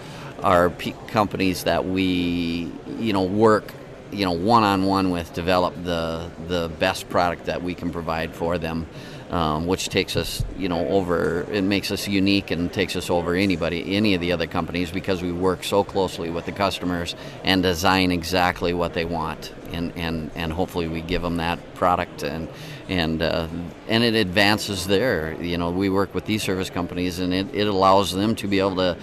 are 0.42 0.70
companies 1.08 1.64
that 1.64 1.84
we 1.84 2.70
you 2.98 3.12
know 3.12 3.24
work 3.24 3.72
you 4.12 4.24
know 4.24 4.32
one 4.32 4.62
on 4.62 4.84
one 4.84 5.10
with 5.10 5.32
develop 5.32 5.74
the 5.82 6.30
the 6.46 6.70
best 6.78 7.08
product 7.08 7.46
that 7.46 7.62
we 7.62 7.74
can 7.74 7.90
provide 7.90 8.34
for 8.34 8.58
them 8.58 8.86
um, 9.30 9.66
which 9.66 9.88
takes 9.88 10.16
us 10.16 10.44
you 10.56 10.68
know 10.68 10.86
over 10.88 11.42
it 11.50 11.62
makes 11.62 11.90
us 11.90 12.06
unique 12.06 12.50
and 12.50 12.72
takes 12.72 12.94
us 12.94 13.10
over 13.10 13.34
anybody 13.34 13.96
any 13.96 14.14
of 14.14 14.20
the 14.20 14.30
other 14.30 14.46
companies 14.46 14.90
because 14.90 15.22
we 15.22 15.32
work 15.32 15.64
so 15.64 15.82
closely 15.82 16.30
with 16.30 16.44
the 16.44 16.52
customers 16.52 17.16
and 17.42 17.62
design 17.62 18.12
exactly 18.12 18.72
what 18.72 18.94
they 18.94 19.04
want 19.04 19.52
and 19.72 19.92
and 19.96 20.30
and 20.36 20.52
hopefully 20.52 20.86
we 20.86 21.00
give 21.00 21.22
them 21.22 21.38
that 21.38 21.58
product 21.74 22.22
and 22.22 22.46
and 22.88 23.22
uh, 23.22 23.48
and 23.88 24.04
it 24.04 24.14
advances 24.14 24.86
there. 24.86 25.40
you 25.42 25.58
know 25.58 25.70
we 25.70 25.88
work 25.88 26.14
with 26.14 26.24
these 26.24 26.42
service 26.42 26.70
companies 26.70 27.18
and 27.18 27.32
it, 27.34 27.54
it 27.54 27.66
allows 27.66 28.12
them 28.12 28.34
to 28.36 28.48
be 28.48 28.58
able 28.58 28.76
to 28.76 28.96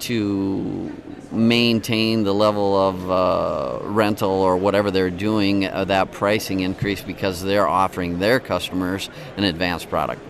to 0.00 0.92
maintain 1.30 2.24
the 2.24 2.34
level 2.34 2.76
of 2.76 3.10
uh, 3.10 3.78
rental 3.86 4.30
or 4.30 4.56
whatever 4.56 4.90
they're 4.90 5.10
doing, 5.10 5.64
uh, 5.64 5.84
that 5.84 6.10
pricing 6.10 6.60
increase 6.60 7.00
because 7.00 7.42
they're 7.42 7.68
offering 7.68 8.18
their 8.18 8.40
customers 8.40 9.08
an 9.36 9.44
advanced 9.44 9.88
product. 9.88 10.20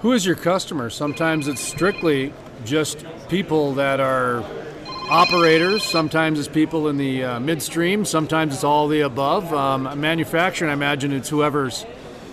Who 0.00 0.12
is 0.12 0.26
your 0.26 0.34
customer? 0.34 0.90
Sometimes 0.90 1.46
it's 1.46 1.60
strictly 1.60 2.32
just 2.64 3.04
people 3.28 3.74
that 3.74 4.00
are 4.00 4.44
operators. 5.08 5.84
Sometimes 5.84 6.38
it's 6.38 6.48
people 6.48 6.88
in 6.88 6.96
the 6.96 7.24
uh, 7.24 7.40
midstream. 7.40 8.04
Sometimes 8.04 8.54
it's 8.54 8.64
all 8.64 8.88
the 8.88 9.00
above. 9.00 9.52
Um, 9.52 10.00
manufacturing, 10.00 10.70
I 10.70 10.74
imagine 10.74 11.12
it's 11.12 11.28
whoever's 11.28 11.84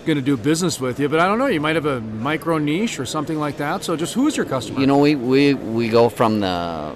going 0.08 0.18
to 0.18 0.24
do 0.24 0.38
business 0.38 0.80
with 0.80 1.00
you. 1.00 1.10
But 1.10 1.20
I 1.20 1.28
don't 1.28 1.38
know. 1.38 1.48
You 1.48 1.62
might 1.62 1.76
have 1.76 1.86
a 1.86 2.00
micro 2.02 2.58
niche 2.58 3.00
or 3.00 3.06
something 3.06 3.38
like 3.38 3.58
that. 3.58 3.84
So 3.84 3.96
just 3.96 4.14
who 4.14 4.26
is 4.28 4.36
your 4.36 4.46
customer? 4.46 4.80
You 4.80 4.88
know, 4.88 4.98
we, 4.98 5.14
we, 5.16 5.54
we 5.54 5.90
go 5.90 6.10
from 6.10 6.40
the 6.40 6.96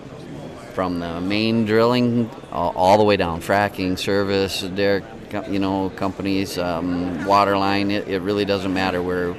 from 0.74 0.99
the 0.99 1.20
main 1.20 1.66
drilling 1.66 2.30
all, 2.49 2.72
all 2.78 2.97
the 2.97 3.03
way 3.03 3.18
down, 3.18 3.41
fracking, 3.41 3.99
service, 3.99 4.62
derrick, 4.62 5.03
you 5.49 5.59
know, 5.59 5.89
companies, 5.97 6.57
um, 6.57 7.26
water 7.26 7.57
line. 7.57 7.91
It, 7.91 8.07
it 8.07 8.20
really 8.22 8.45
doesn't 8.45 8.74
matter. 8.74 9.03
We're 9.03 9.36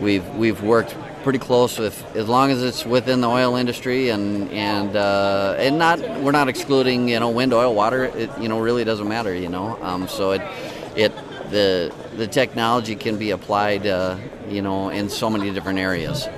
we've 0.00 0.26
we've 0.34 0.62
worked 0.62 0.96
pretty 1.22 1.38
close 1.38 1.78
with 1.78 2.16
as 2.16 2.26
long 2.26 2.50
as 2.50 2.62
it's 2.62 2.86
within 2.86 3.20
the 3.20 3.28
oil 3.28 3.56
industry 3.56 4.08
and 4.08 4.50
and 4.50 4.96
uh, 4.96 5.54
and 5.58 5.78
not 5.78 6.00
we're 6.22 6.32
not 6.32 6.48
excluding 6.48 7.10
you 7.10 7.20
know 7.20 7.28
wind, 7.28 7.52
oil, 7.52 7.74
water. 7.74 8.04
It 8.04 8.30
you 8.40 8.48
know 8.48 8.58
really 8.58 8.84
doesn't 8.84 9.06
matter. 9.06 9.34
You 9.34 9.50
know, 9.50 9.78
um, 9.82 10.08
so 10.08 10.30
it 10.30 10.42
it 10.96 11.12
the 11.50 11.92
the 12.16 12.26
technology 12.26 12.96
can 12.96 13.18
be 13.18 13.30
applied 13.30 13.86
uh, 13.86 14.16
you 14.48 14.62
know 14.62 14.88
in 14.90 15.08
so 15.08 15.30
many 15.30 15.50
different 15.50 15.78
areas. 15.78 16.28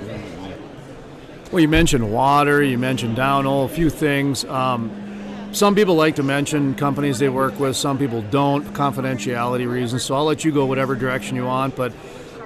Well, 1.51 1.59
you 1.59 1.67
mentioned 1.67 2.11
water, 2.11 2.63
you 2.63 2.79
mentioned 2.79 3.15
downhole, 3.15 3.65
a 3.65 3.69
few 3.69 3.91
things. 3.91 4.43
Um, 4.45 4.89
some 5.51 5.75
people 5.75 5.93
like 5.93 6.15
to 6.15 6.23
mention 6.23 6.73
companies 6.73 7.19
they 7.19 7.29
work 7.29 7.59
with, 7.59 7.75
some 7.75 7.99
people 7.99 8.23
don't, 8.23 8.65
confidentiality 8.73 9.71
reasons. 9.71 10.01
So 10.03 10.15
I'll 10.15 10.25
let 10.25 10.43
you 10.43 10.51
go 10.51 10.65
whatever 10.65 10.95
direction 10.95 11.35
you 11.35 11.45
want. 11.45 11.75
But 11.75 11.93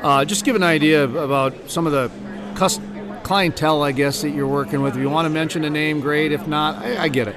uh, 0.01 0.25
just 0.25 0.43
give 0.43 0.57
an 0.57 0.63
idea 0.63 1.05
about 1.05 1.71
some 1.71 1.87
of 1.87 1.93
the 1.93 2.11
cus- 2.55 2.81
clientele, 3.23 3.81
I 3.81 3.93
guess, 3.93 4.23
that 4.23 4.31
you're 4.31 4.45
working 4.45 4.81
with. 4.81 4.95
If 4.95 5.01
you 5.01 5.09
want 5.09 5.25
to 5.25 5.29
mention 5.29 5.63
a 5.63 5.69
name, 5.69 6.01
great. 6.01 6.33
If 6.33 6.45
not, 6.45 6.75
I, 6.83 7.03
I 7.03 7.07
get 7.07 7.29
it. 7.29 7.35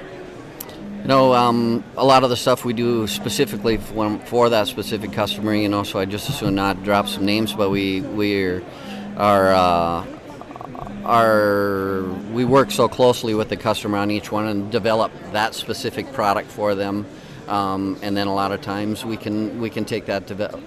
You 1.01 1.07
know, 1.07 1.33
um, 1.33 1.83
a 1.97 2.05
lot 2.05 2.23
of 2.23 2.29
the 2.29 2.35
stuff 2.35 2.63
we 2.63 2.73
do 2.73 3.07
specifically 3.07 3.77
for, 3.77 4.19
for 4.19 4.49
that 4.49 4.67
specific 4.67 5.11
customer, 5.11 5.55
you 5.55 5.67
know, 5.67 5.81
so 5.81 5.97
I 5.97 6.05
just 6.05 6.29
assume 6.29 6.53
not 6.53 6.83
drop 6.83 7.07
some 7.07 7.25
names, 7.25 7.53
but 7.53 7.71
we 7.71 8.01
we 8.01 8.61
are 9.17 9.51
uh, 9.51 10.05
are 11.03 12.03
we 12.33 12.45
work 12.45 12.69
so 12.69 12.87
closely 12.87 13.33
with 13.33 13.49
the 13.49 13.57
customer 13.57 13.97
on 13.97 14.11
each 14.11 14.31
one 14.31 14.45
and 14.45 14.71
develop 14.71 15.11
that 15.31 15.55
specific 15.55 16.13
product 16.13 16.51
for 16.51 16.75
them, 16.75 17.07
um, 17.47 17.97
and 18.03 18.15
then 18.15 18.27
a 18.27 18.33
lot 18.33 18.51
of 18.51 18.61
times 18.61 19.03
we 19.03 19.17
can 19.17 19.59
we 19.59 19.71
can 19.71 19.85
take 19.85 20.05
that 20.05 20.27
develop 20.27 20.61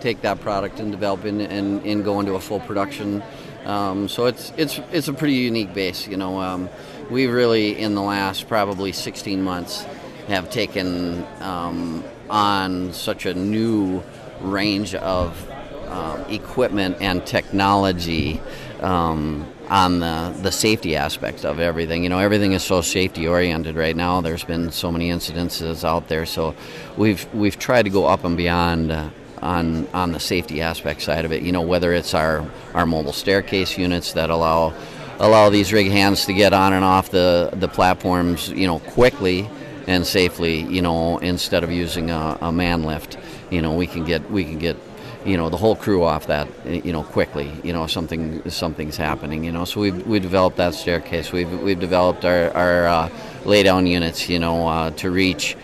take 0.00 0.22
that 0.22 0.40
product 0.40 0.80
and 0.80 0.90
develop 0.90 1.24
it 1.26 1.34
and, 1.34 1.84
and 1.84 2.02
go 2.02 2.18
into 2.20 2.34
a 2.34 2.40
full 2.40 2.60
production. 2.60 3.22
Um, 3.66 4.08
so 4.08 4.24
it's 4.24 4.52
it's 4.56 4.80
it's 4.90 5.08
a 5.08 5.12
pretty 5.12 5.34
unique 5.34 5.74
base, 5.74 6.08
you 6.08 6.16
know. 6.16 6.70
We 7.10 7.26
really 7.26 7.78
in 7.78 7.94
the 7.94 8.02
last 8.02 8.48
probably 8.48 8.92
16 8.92 9.42
months 9.42 9.84
have 10.26 10.50
taken 10.50 11.24
um, 11.40 12.04
on 12.28 12.92
such 12.92 13.26
a 13.26 13.34
new 13.34 14.02
range 14.40 14.94
of 14.96 15.50
um, 15.88 16.24
equipment 16.28 16.96
and 17.00 17.24
technology 17.24 18.40
um, 18.80 19.46
on 19.68 20.00
the, 20.00 20.36
the 20.42 20.50
safety 20.50 20.96
aspect 20.96 21.44
of 21.44 21.60
everything. 21.60 22.02
You 22.02 22.08
know, 22.08 22.18
everything 22.18 22.52
is 22.52 22.64
so 22.64 22.80
safety 22.80 23.28
oriented 23.28 23.76
right 23.76 23.94
now. 23.94 24.20
There's 24.20 24.44
been 24.44 24.72
so 24.72 24.90
many 24.90 25.10
incidences 25.10 25.84
out 25.84 26.08
there, 26.08 26.26
so 26.26 26.56
we've 26.96 27.32
we've 27.32 27.58
tried 27.58 27.84
to 27.84 27.90
go 27.90 28.06
up 28.06 28.24
and 28.24 28.36
beyond. 28.36 28.92
Uh, 28.92 29.10
on, 29.42 29.86
on 29.88 30.12
the 30.12 30.18
safety 30.18 30.62
aspect 30.62 31.02
side 31.02 31.26
of 31.26 31.30
it, 31.30 31.42
you 31.42 31.52
know, 31.52 31.60
whether 31.60 31.92
it's 31.92 32.14
our, 32.14 32.44
our 32.72 32.86
mobile 32.86 33.12
staircase 33.12 33.76
units 33.76 34.14
that 34.14 34.30
allow 34.30 34.72
allow 35.18 35.50
these 35.50 35.72
rig 35.72 35.90
hands 35.90 36.26
to 36.26 36.32
get 36.32 36.52
on 36.52 36.72
and 36.72 36.84
off 36.84 37.10
the, 37.10 37.50
the 37.54 37.68
platforms, 37.68 38.48
you 38.50 38.66
know, 38.66 38.78
quickly 38.78 39.48
and 39.86 40.06
safely, 40.06 40.60
you 40.60 40.82
know, 40.82 41.18
instead 41.18 41.64
of 41.64 41.70
using 41.70 42.10
a, 42.10 42.38
a 42.40 42.52
man 42.52 42.82
lift. 42.82 43.18
You 43.50 43.62
know, 43.62 43.74
we 43.74 43.86
can 43.86 44.04
get 44.04 44.28
we 44.30 44.44
can 44.44 44.58
get 44.58 44.76
you 45.24 45.36
know 45.36 45.50
the 45.50 45.56
whole 45.56 45.74
crew 45.76 46.04
off 46.04 46.26
that 46.28 46.48
you 46.64 46.92
know 46.92 47.02
quickly. 47.02 47.52
You 47.62 47.72
know, 47.72 47.86
something 47.86 48.48
something's 48.50 48.96
happening. 48.96 49.44
You 49.44 49.52
know, 49.52 49.64
so 49.64 49.80
we've 49.80 50.06
we 50.06 50.18
developed 50.20 50.56
that 50.56 50.74
staircase. 50.74 51.32
We've 51.32 51.50
we've 51.60 51.78
developed 51.78 52.24
our 52.24 52.50
our 52.54 52.86
uh, 52.86 53.08
lay 53.44 53.62
down 53.62 53.86
units. 53.86 54.28
You 54.28 54.38
know, 54.38 54.66
uh, 54.66 54.90
to 54.92 55.10
reach. 55.10 55.56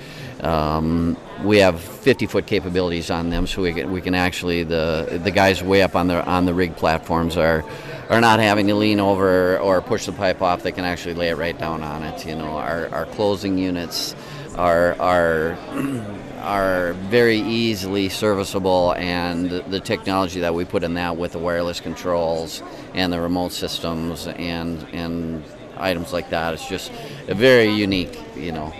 Um, 0.42 1.16
we 1.44 1.58
have 1.58 1.80
50 1.80 2.26
foot 2.26 2.46
capabilities 2.46 3.10
on 3.10 3.30
them, 3.30 3.46
so 3.46 3.62
we 3.62 3.72
can, 3.72 3.92
we 3.92 4.00
can 4.00 4.14
actually 4.14 4.64
the 4.64 5.20
the 5.22 5.30
guys 5.30 5.62
way 5.62 5.82
up 5.82 5.94
on 5.94 6.08
the 6.08 6.24
on 6.24 6.46
the 6.46 6.54
rig 6.54 6.76
platforms 6.76 7.36
are 7.36 7.64
are 8.08 8.20
not 8.20 8.40
having 8.40 8.66
to 8.66 8.74
lean 8.74 8.98
over 8.98 9.58
or 9.58 9.80
push 9.80 10.06
the 10.06 10.12
pipe 10.12 10.42
off. 10.42 10.62
They 10.62 10.72
can 10.72 10.84
actually 10.84 11.14
lay 11.14 11.28
it 11.28 11.36
right 11.36 11.56
down 11.56 11.82
on 11.82 12.02
it. 12.02 12.26
You 12.26 12.34
know, 12.34 12.58
our, 12.58 12.88
our 12.88 13.06
closing 13.06 13.56
units 13.56 14.16
are 14.56 15.00
are 15.00 15.56
are 16.40 16.92
very 16.94 17.38
easily 17.38 18.08
serviceable, 18.08 18.94
and 18.96 19.48
the 19.50 19.80
technology 19.80 20.40
that 20.40 20.54
we 20.54 20.64
put 20.64 20.82
in 20.82 20.94
that 20.94 21.16
with 21.16 21.32
the 21.32 21.38
wireless 21.38 21.80
controls 21.80 22.64
and 22.94 23.12
the 23.12 23.20
remote 23.20 23.52
systems 23.52 24.26
and 24.26 24.84
and 24.92 25.44
items 25.76 26.12
like 26.12 26.30
that, 26.30 26.52
it's 26.52 26.68
just 26.68 26.90
a 27.28 27.34
very 27.34 27.70
unique. 27.72 28.18
You 28.36 28.52
know, 28.52 28.72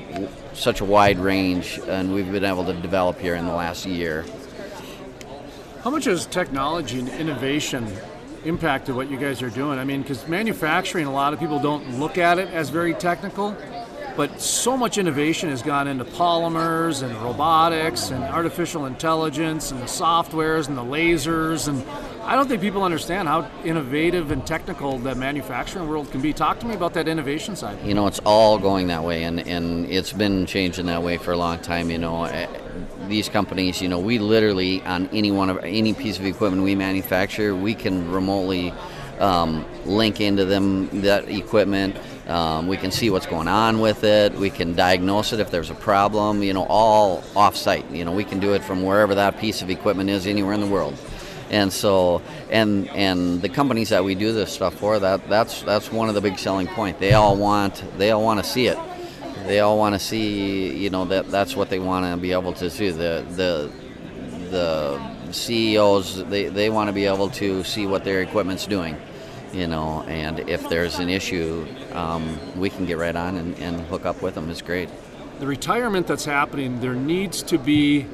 such 0.54 0.80
a 0.80 0.84
wide 0.84 1.18
range, 1.18 1.80
and 1.86 2.12
we've 2.12 2.30
been 2.30 2.44
able 2.44 2.64
to 2.64 2.74
develop 2.74 3.18
here 3.18 3.34
in 3.34 3.46
the 3.46 3.54
last 3.54 3.86
year. 3.86 4.24
How 5.82 5.90
much 5.90 6.04
has 6.04 6.26
technology 6.26 7.00
and 7.00 7.08
innovation 7.08 7.86
impacted 8.44 8.94
what 8.94 9.10
you 9.10 9.16
guys 9.16 9.42
are 9.42 9.50
doing? 9.50 9.78
I 9.78 9.84
mean, 9.84 10.02
because 10.02 10.26
manufacturing, 10.28 11.06
a 11.06 11.12
lot 11.12 11.32
of 11.32 11.40
people 11.40 11.58
don't 11.58 11.98
look 11.98 12.18
at 12.18 12.38
it 12.38 12.48
as 12.48 12.70
very 12.70 12.94
technical, 12.94 13.56
but 14.16 14.40
so 14.40 14.76
much 14.76 14.98
innovation 14.98 15.48
has 15.48 15.62
gone 15.62 15.88
into 15.88 16.04
polymers 16.04 17.02
and 17.02 17.14
robotics 17.16 18.10
and 18.10 18.22
artificial 18.22 18.86
intelligence 18.86 19.70
and 19.70 19.80
the 19.80 19.86
softwares 19.86 20.68
and 20.68 20.76
the 20.76 20.84
lasers 20.84 21.66
and 21.66 21.84
I 22.24 22.36
don't 22.36 22.48
think 22.48 22.62
people 22.62 22.84
understand 22.84 23.28
how 23.28 23.50
innovative 23.64 24.30
and 24.30 24.46
technical 24.46 24.98
the 24.98 25.14
manufacturing 25.14 25.88
world 25.88 26.10
can 26.12 26.20
be. 26.20 26.32
Talk 26.32 26.60
to 26.60 26.66
me 26.66 26.74
about 26.74 26.94
that 26.94 27.08
innovation 27.08 27.56
side. 27.56 27.84
You 27.84 27.94
know, 27.94 28.06
it's 28.06 28.20
all 28.24 28.58
going 28.58 28.86
that 28.86 29.02
way, 29.02 29.24
and, 29.24 29.40
and 29.40 29.90
it's 29.90 30.12
been 30.12 30.46
changing 30.46 30.86
that 30.86 31.02
way 31.02 31.18
for 31.18 31.32
a 31.32 31.36
long 31.36 31.58
time. 31.58 31.90
You 31.90 31.98
know, 31.98 32.24
Eh, 32.24 32.46
these 33.08 33.28
companies, 33.28 33.82
you 33.82 33.88
know, 33.88 33.98
we 33.98 34.18
literally 34.18 34.82
on 34.82 35.08
any 35.12 35.30
one 35.30 35.50
of 35.50 35.58
any 35.64 35.92
piece 35.92 36.18
of 36.18 36.24
equipment 36.24 36.62
we 36.62 36.74
manufacture, 36.74 37.54
we 37.54 37.74
can 37.74 38.10
remotely 38.10 38.72
um, 39.18 39.64
link 39.84 40.20
into 40.20 40.44
them 40.44 41.02
that 41.02 41.28
equipment. 41.28 41.96
Um, 42.28 42.68
we 42.68 42.76
can 42.76 42.90
see 42.90 43.10
what's 43.10 43.26
going 43.26 43.48
on 43.48 43.80
with 43.80 44.04
it. 44.04 44.32
We 44.34 44.48
can 44.48 44.74
diagnose 44.74 45.32
it 45.32 45.40
if 45.40 45.50
there's 45.50 45.70
a 45.70 45.74
problem. 45.74 46.42
You 46.42 46.54
know, 46.54 46.66
all 46.68 47.22
off-site. 47.34 47.90
You 47.90 48.04
know, 48.04 48.12
we 48.12 48.24
can 48.24 48.38
do 48.38 48.54
it 48.54 48.62
from 48.62 48.82
wherever 48.82 49.14
that 49.16 49.38
piece 49.38 49.60
of 49.60 49.70
equipment 49.70 50.08
is, 50.08 50.26
anywhere 50.26 50.54
in 50.54 50.60
the 50.60 50.66
world 50.68 50.96
and 51.52 51.72
so 51.72 52.22
and 52.50 52.88
and 52.88 53.40
the 53.42 53.48
companies 53.48 53.90
that 53.90 54.02
we 54.02 54.14
do 54.14 54.32
this 54.32 54.52
stuff 54.52 54.74
for 54.74 54.98
that 54.98 55.28
that's 55.28 55.62
that's 55.62 55.92
one 55.92 56.08
of 56.08 56.14
the 56.14 56.20
big 56.20 56.38
selling 56.38 56.66
point. 56.66 56.98
They 56.98 57.12
all 57.12 57.36
want 57.36 57.84
they 57.98 58.10
all 58.10 58.24
want 58.24 58.42
to 58.42 58.50
see 58.50 58.66
it. 58.66 58.78
They 59.46 59.60
all 59.60 59.78
want 59.78 59.94
to 59.94 59.98
see 59.98 60.76
you 60.76 60.90
know 60.90 61.04
that 61.04 61.30
that's 61.30 61.54
what 61.54 61.68
they 61.68 61.78
want 61.78 62.06
to 62.06 62.16
be 62.16 62.32
able 62.32 62.54
to 62.54 62.68
do 62.68 62.92
the 62.92 63.24
the 63.30 63.70
the 64.50 65.32
CEOs 65.32 66.24
they, 66.26 66.46
they 66.46 66.68
want 66.70 66.88
to 66.88 66.92
be 66.92 67.06
able 67.06 67.30
to 67.30 67.64
see 67.64 67.86
what 67.86 68.04
their 68.04 68.20
equipment's 68.20 68.66
doing 68.66 68.96
you 69.52 69.66
know 69.66 70.02
and 70.02 70.40
if 70.40 70.68
there's 70.68 70.98
an 70.98 71.08
issue 71.08 71.66
um, 71.92 72.38
we 72.58 72.68
can 72.68 72.84
get 72.84 72.98
right 72.98 73.16
on 73.16 73.36
and, 73.36 73.56
and 73.58 73.80
hook 73.86 74.04
up 74.04 74.22
with 74.22 74.34
them. 74.34 74.50
It's 74.50 74.62
great. 74.62 74.88
The 75.40 75.46
retirement 75.46 76.06
that's 76.06 76.24
happening 76.24 76.80
there 76.80 76.94
needs 76.94 77.42
to 77.44 77.58
be 77.58 78.06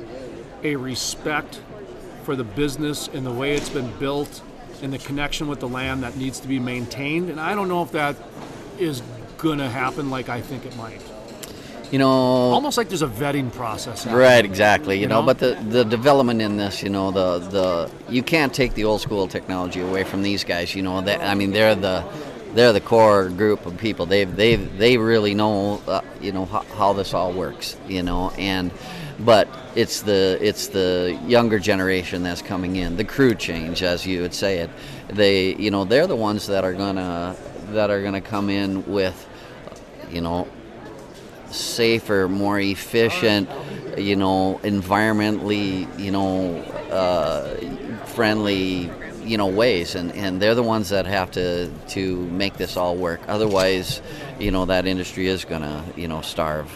a 0.62 0.76
respect 0.76 1.60
for 2.28 2.36
the 2.36 2.44
business 2.44 3.08
and 3.14 3.24
the 3.24 3.32
way 3.32 3.54
it's 3.54 3.70
been 3.70 3.90
built 3.98 4.42
and 4.82 4.92
the 4.92 4.98
connection 4.98 5.48
with 5.48 5.60
the 5.60 5.68
land 5.68 6.02
that 6.02 6.14
needs 6.18 6.38
to 6.40 6.46
be 6.46 6.58
maintained. 6.58 7.30
And 7.30 7.40
I 7.40 7.54
don't 7.54 7.68
know 7.68 7.82
if 7.82 7.92
that 7.92 8.16
is 8.78 9.02
going 9.38 9.56
to 9.60 9.68
happen 9.70 10.10
like 10.10 10.28
I 10.28 10.42
think 10.42 10.66
it 10.66 10.76
might. 10.76 11.00
You 11.90 11.98
know, 11.98 12.06
almost 12.06 12.76
like 12.76 12.90
there's 12.90 13.00
a 13.00 13.06
vetting 13.06 13.50
process. 13.50 14.06
Right, 14.06 14.44
exactly. 14.44 14.96
You, 14.96 15.00
you 15.00 15.06
know? 15.06 15.20
know, 15.22 15.26
but 15.26 15.38
the, 15.38 15.54
the 15.70 15.84
development 15.86 16.42
in 16.42 16.58
this, 16.58 16.82
you 16.82 16.90
know, 16.90 17.10
the 17.12 17.38
the 17.38 17.90
you 18.10 18.22
can't 18.22 18.52
take 18.52 18.74
the 18.74 18.84
old 18.84 19.00
school 19.00 19.26
technology 19.26 19.80
away 19.80 20.04
from 20.04 20.20
these 20.22 20.44
guys. 20.44 20.74
You 20.74 20.82
know, 20.82 21.00
that 21.00 21.22
I 21.22 21.34
mean, 21.34 21.52
they're 21.52 21.74
the 21.74 22.04
they're 22.52 22.74
the 22.74 22.82
core 22.82 23.30
group 23.30 23.64
of 23.64 23.78
people. 23.78 24.04
They 24.04 24.24
they 24.24 24.56
they 24.56 24.98
really 24.98 25.32
know, 25.32 25.80
uh, 25.88 26.02
you 26.20 26.32
know, 26.32 26.44
how, 26.44 26.60
how 26.76 26.92
this 26.92 27.14
all 27.14 27.32
works. 27.32 27.78
You 27.88 28.02
know, 28.02 28.32
and 28.36 28.70
but 29.18 29.48
it's 29.78 30.02
the 30.02 30.36
it's 30.40 30.66
the 30.66 31.16
younger 31.24 31.60
generation 31.60 32.24
that's 32.24 32.42
coming 32.42 32.74
in, 32.74 32.96
the 32.96 33.04
crew 33.04 33.32
change, 33.32 33.84
as 33.84 34.04
you 34.04 34.22
would 34.22 34.34
say 34.34 34.58
it. 34.58 34.70
They, 35.06 35.54
you 35.54 35.70
know, 35.70 35.84
they're 35.84 36.08
the 36.08 36.16
ones 36.16 36.48
that 36.48 36.64
are 36.64 36.72
gonna 36.72 37.36
that 37.70 37.88
are 37.88 38.02
gonna 38.02 38.20
come 38.20 38.50
in 38.50 38.84
with, 38.86 39.28
you 40.10 40.20
know, 40.20 40.48
safer, 41.52 42.28
more 42.28 42.58
efficient, 42.58 43.48
you 43.96 44.16
know, 44.16 44.58
environmentally, 44.64 45.86
you 45.96 46.10
know, 46.10 46.56
uh, 46.90 47.54
friendly, 48.06 48.90
you 49.22 49.36
know, 49.38 49.46
ways, 49.46 49.94
and, 49.94 50.10
and 50.16 50.42
they're 50.42 50.56
the 50.56 50.62
ones 50.64 50.88
that 50.88 51.06
have 51.06 51.30
to 51.30 51.70
to 51.90 52.16
make 52.30 52.54
this 52.54 52.76
all 52.76 52.96
work. 52.96 53.20
Otherwise, 53.28 54.02
you 54.40 54.50
know, 54.50 54.64
that 54.64 54.86
industry 54.86 55.28
is 55.28 55.44
gonna, 55.44 55.84
you 55.94 56.08
know, 56.08 56.20
starve. 56.20 56.68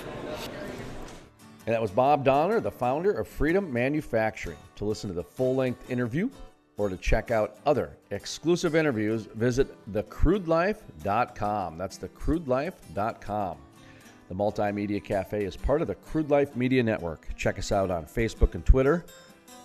And 1.66 1.74
that 1.74 1.80
was 1.80 1.90
Bob 1.92 2.24
Donner, 2.24 2.60
the 2.60 2.70
founder 2.70 3.12
of 3.12 3.28
Freedom 3.28 3.72
Manufacturing. 3.72 4.58
To 4.76 4.84
listen 4.84 5.08
to 5.08 5.14
the 5.14 5.22
full 5.22 5.54
length 5.54 5.90
interview 5.90 6.28
or 6.76 6.88
to 6.88 6.96
check 6.96 7.30
out 7.30 7.58
other 7.64 7.96
exclusive 8.10 8.74
interviews, 8.74 9.26
visit 9.34 9.68
thecrudelife.com. 9.92 11.78
That's 11.78 11.98
thecrudelife.com. 11.98 13.58
The 14.28 14.34
Multimedia 14.34 15.04
Cafe 15.04 15.44
is 15.44 15.56
part 15.56 15.82
of 15.82 15.88
the 15.88 15.94
Crude 15.94 16.30
Life 16.30 16.56
Media 16.56 16.82
Network. 16.82 17.28
Check 17.36 17.58
us 17.58 17.70
out 17.70 17.90
on 17.90 18.06
Facebook 18.06 18.54
and 18.54 18.64
Twitter, 18.64 19.04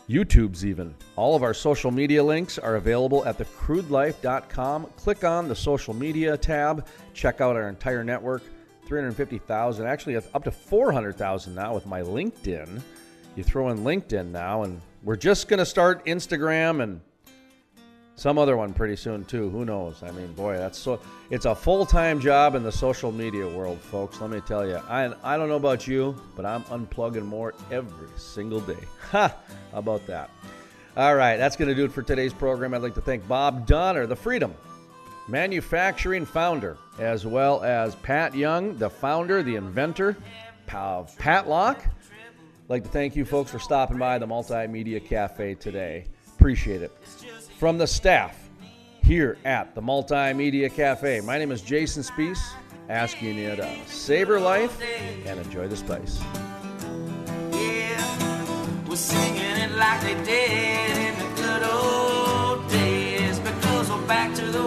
YouTube's 0.10 0.66
even. 0.66 0.94
All 1.16 1.36
of 1.36 1.44
our 1.44 1.54
social 1.54 1.90
media 1.90 2.24
links 2.24 2.60
are 2.60 2.76
available 2.76 3.26
at 3.26 3.38
thecrudelife.com. 3.38 4.86
Click 4.98 5.24
on 5.24 5.48
the 5.48 5.56
social 5.56 5.94
media 5.94 6.38
tab, 6.38 6.86
check 7.14 7.42
out 7.42 7.56
our 7.56 7.70
entire 7.70 8.04
network. 8.04 8.44
350,000, 8.88 9.86
actually 9.86 10.16
up 10.16 10.44
to 10.46 10.52
400,000 10.52 11.54
now 11.54 11.74
with 11.74 11.86
my 11.86 12.02
LinkedIn. 12.02 12.82
You 13.36 13.44
throw 13.44 13.70
in 13.70 13.80
LinkedIn 13.80 14.32
now, 14.32 14.64
and 14.64 14.82
we're 15.04 15.18
just 15.18 15.50
going 15.50 15.60
to 15.60 15.66
start 15.66 16.06
Instagram 16.06 16.82
and 16.82 17.02
some 18.16 18.40
other 18.40 18.58
one 18.58 18.74
pretty 18.74 18.96
soon 18.96 19.26
too. 19.26 19.50
Who 19.50 19.66
knows? 19.66 20.02
I 20.02 20.12
mean, 20.12 20.34
boy, 20.34 20.58
that's 20.58 20.80
so. 20.80 21.00
It's 21.30 21.46
a 21.46 21.54
full-time 21.54 22.20
job 22.20 22.56
in 22.56 22.64
the 22.64 22.72
social 22.72 23.12
media 23.12 23.48
world, 23.48 23.80
folks. 23.80 24.20
Let 24.22 24.32
me 24.32 24.42
tell 24.42 24.66
you. 24.66 24.78
I 24.90 25.14
I 25.22 25.38
don't 25.38 25.50
know 25.50 25.58
about 25.58 25.86
you, 25.86 26.20
but 26.36 26.46
I'm 26.46 26.64
unplugging 26.64 27.26
more 27.26 27.54
every 27.70 28.10
single 28.18 28.62
day. 28.62 28.80
Ha! 29.12 29.34
How 29.72 29.78
about 29.78 30.06
that? 30.08 30.30
All 30.98 31.16
right, 31.16 31.38
that's 31.38 31.56
going 31.56 31.70
to 31.70 31.76
do 31.76 31.86
it 31.86 31.92
for 31.92 32.02
today's 32.02 32.34
program. 32.34 32.74
I'd 32.74 32.82
like 32.82 32.96
to 32.96 33.02
thank 33.02 33.26
Bob 33.28 33.68
Donner, 33.68 34.08
the 34.08 34.16
Freedom 34.16 34.54
manufacturing 35.28 36.26
founder, 36.26 36.78
as 37.00 37.26
well 37.26 37.64
as 37.64 37.96
Pat 37.96 38.36
Young, 38.36 38.78
the 38.78 38.90
founder, 38.90 39.44
the 39.44 39.56
inventor 39.56 40.18
of 40.74 41.16
Patloc. 41.18 41.78
I'd 41.80 42.70
like 42.70 42.84
to 42.84 42.90
thank 42.90 43.16
you 43.16 43.26
folks 43.26 43.52
for 43.52 43.60
stopping 43.60 43.98
by 43.98 44.18
the 44.18 44.28
Multimedia 44.28 45.04
Cafe 45.04 45.56
today. 45.56 46.06
Appreciate 46.36 46.82
it. 46.82 46.92
From 47.58 47.78
the 47.78 47.88
staff 47.88 48.50
here 49.04 49.38
at 49.46 49.74
the 49.74 49.82
Multimedia 49.82 50.74
Cafe, 50.74 51.22
my 51.22 51.38
name 51.38 51.52
is 51.52 51.62
Jason 51.62 52.04
Spiess, 52.04 52.40
asking 52.90 53.38
you 53.38 53.56
to 53.56 53.88
savor 53.88 54.40
life 54.40 54.82
and 55.26 55.40
enjoy 55.40 55.68
this 55.68 55.82
place. 55.82 56.22
Yeah, 57.52 58.86
we're 58.88 58.96
singing 58.96 59.42
it 59.42 59.72
like 59.78 60.02
they 60.02 60.16
did 60.24 60.98
in 60.98 61.18
the 61.20 61.42
good 61.42 61.64
old 61.64 62.70
days 62.70 63.40
because 63.40 63.90
we're 63.90 64.08
back 64.08 64.36
to 64.36 64.46
the 64.46 64.67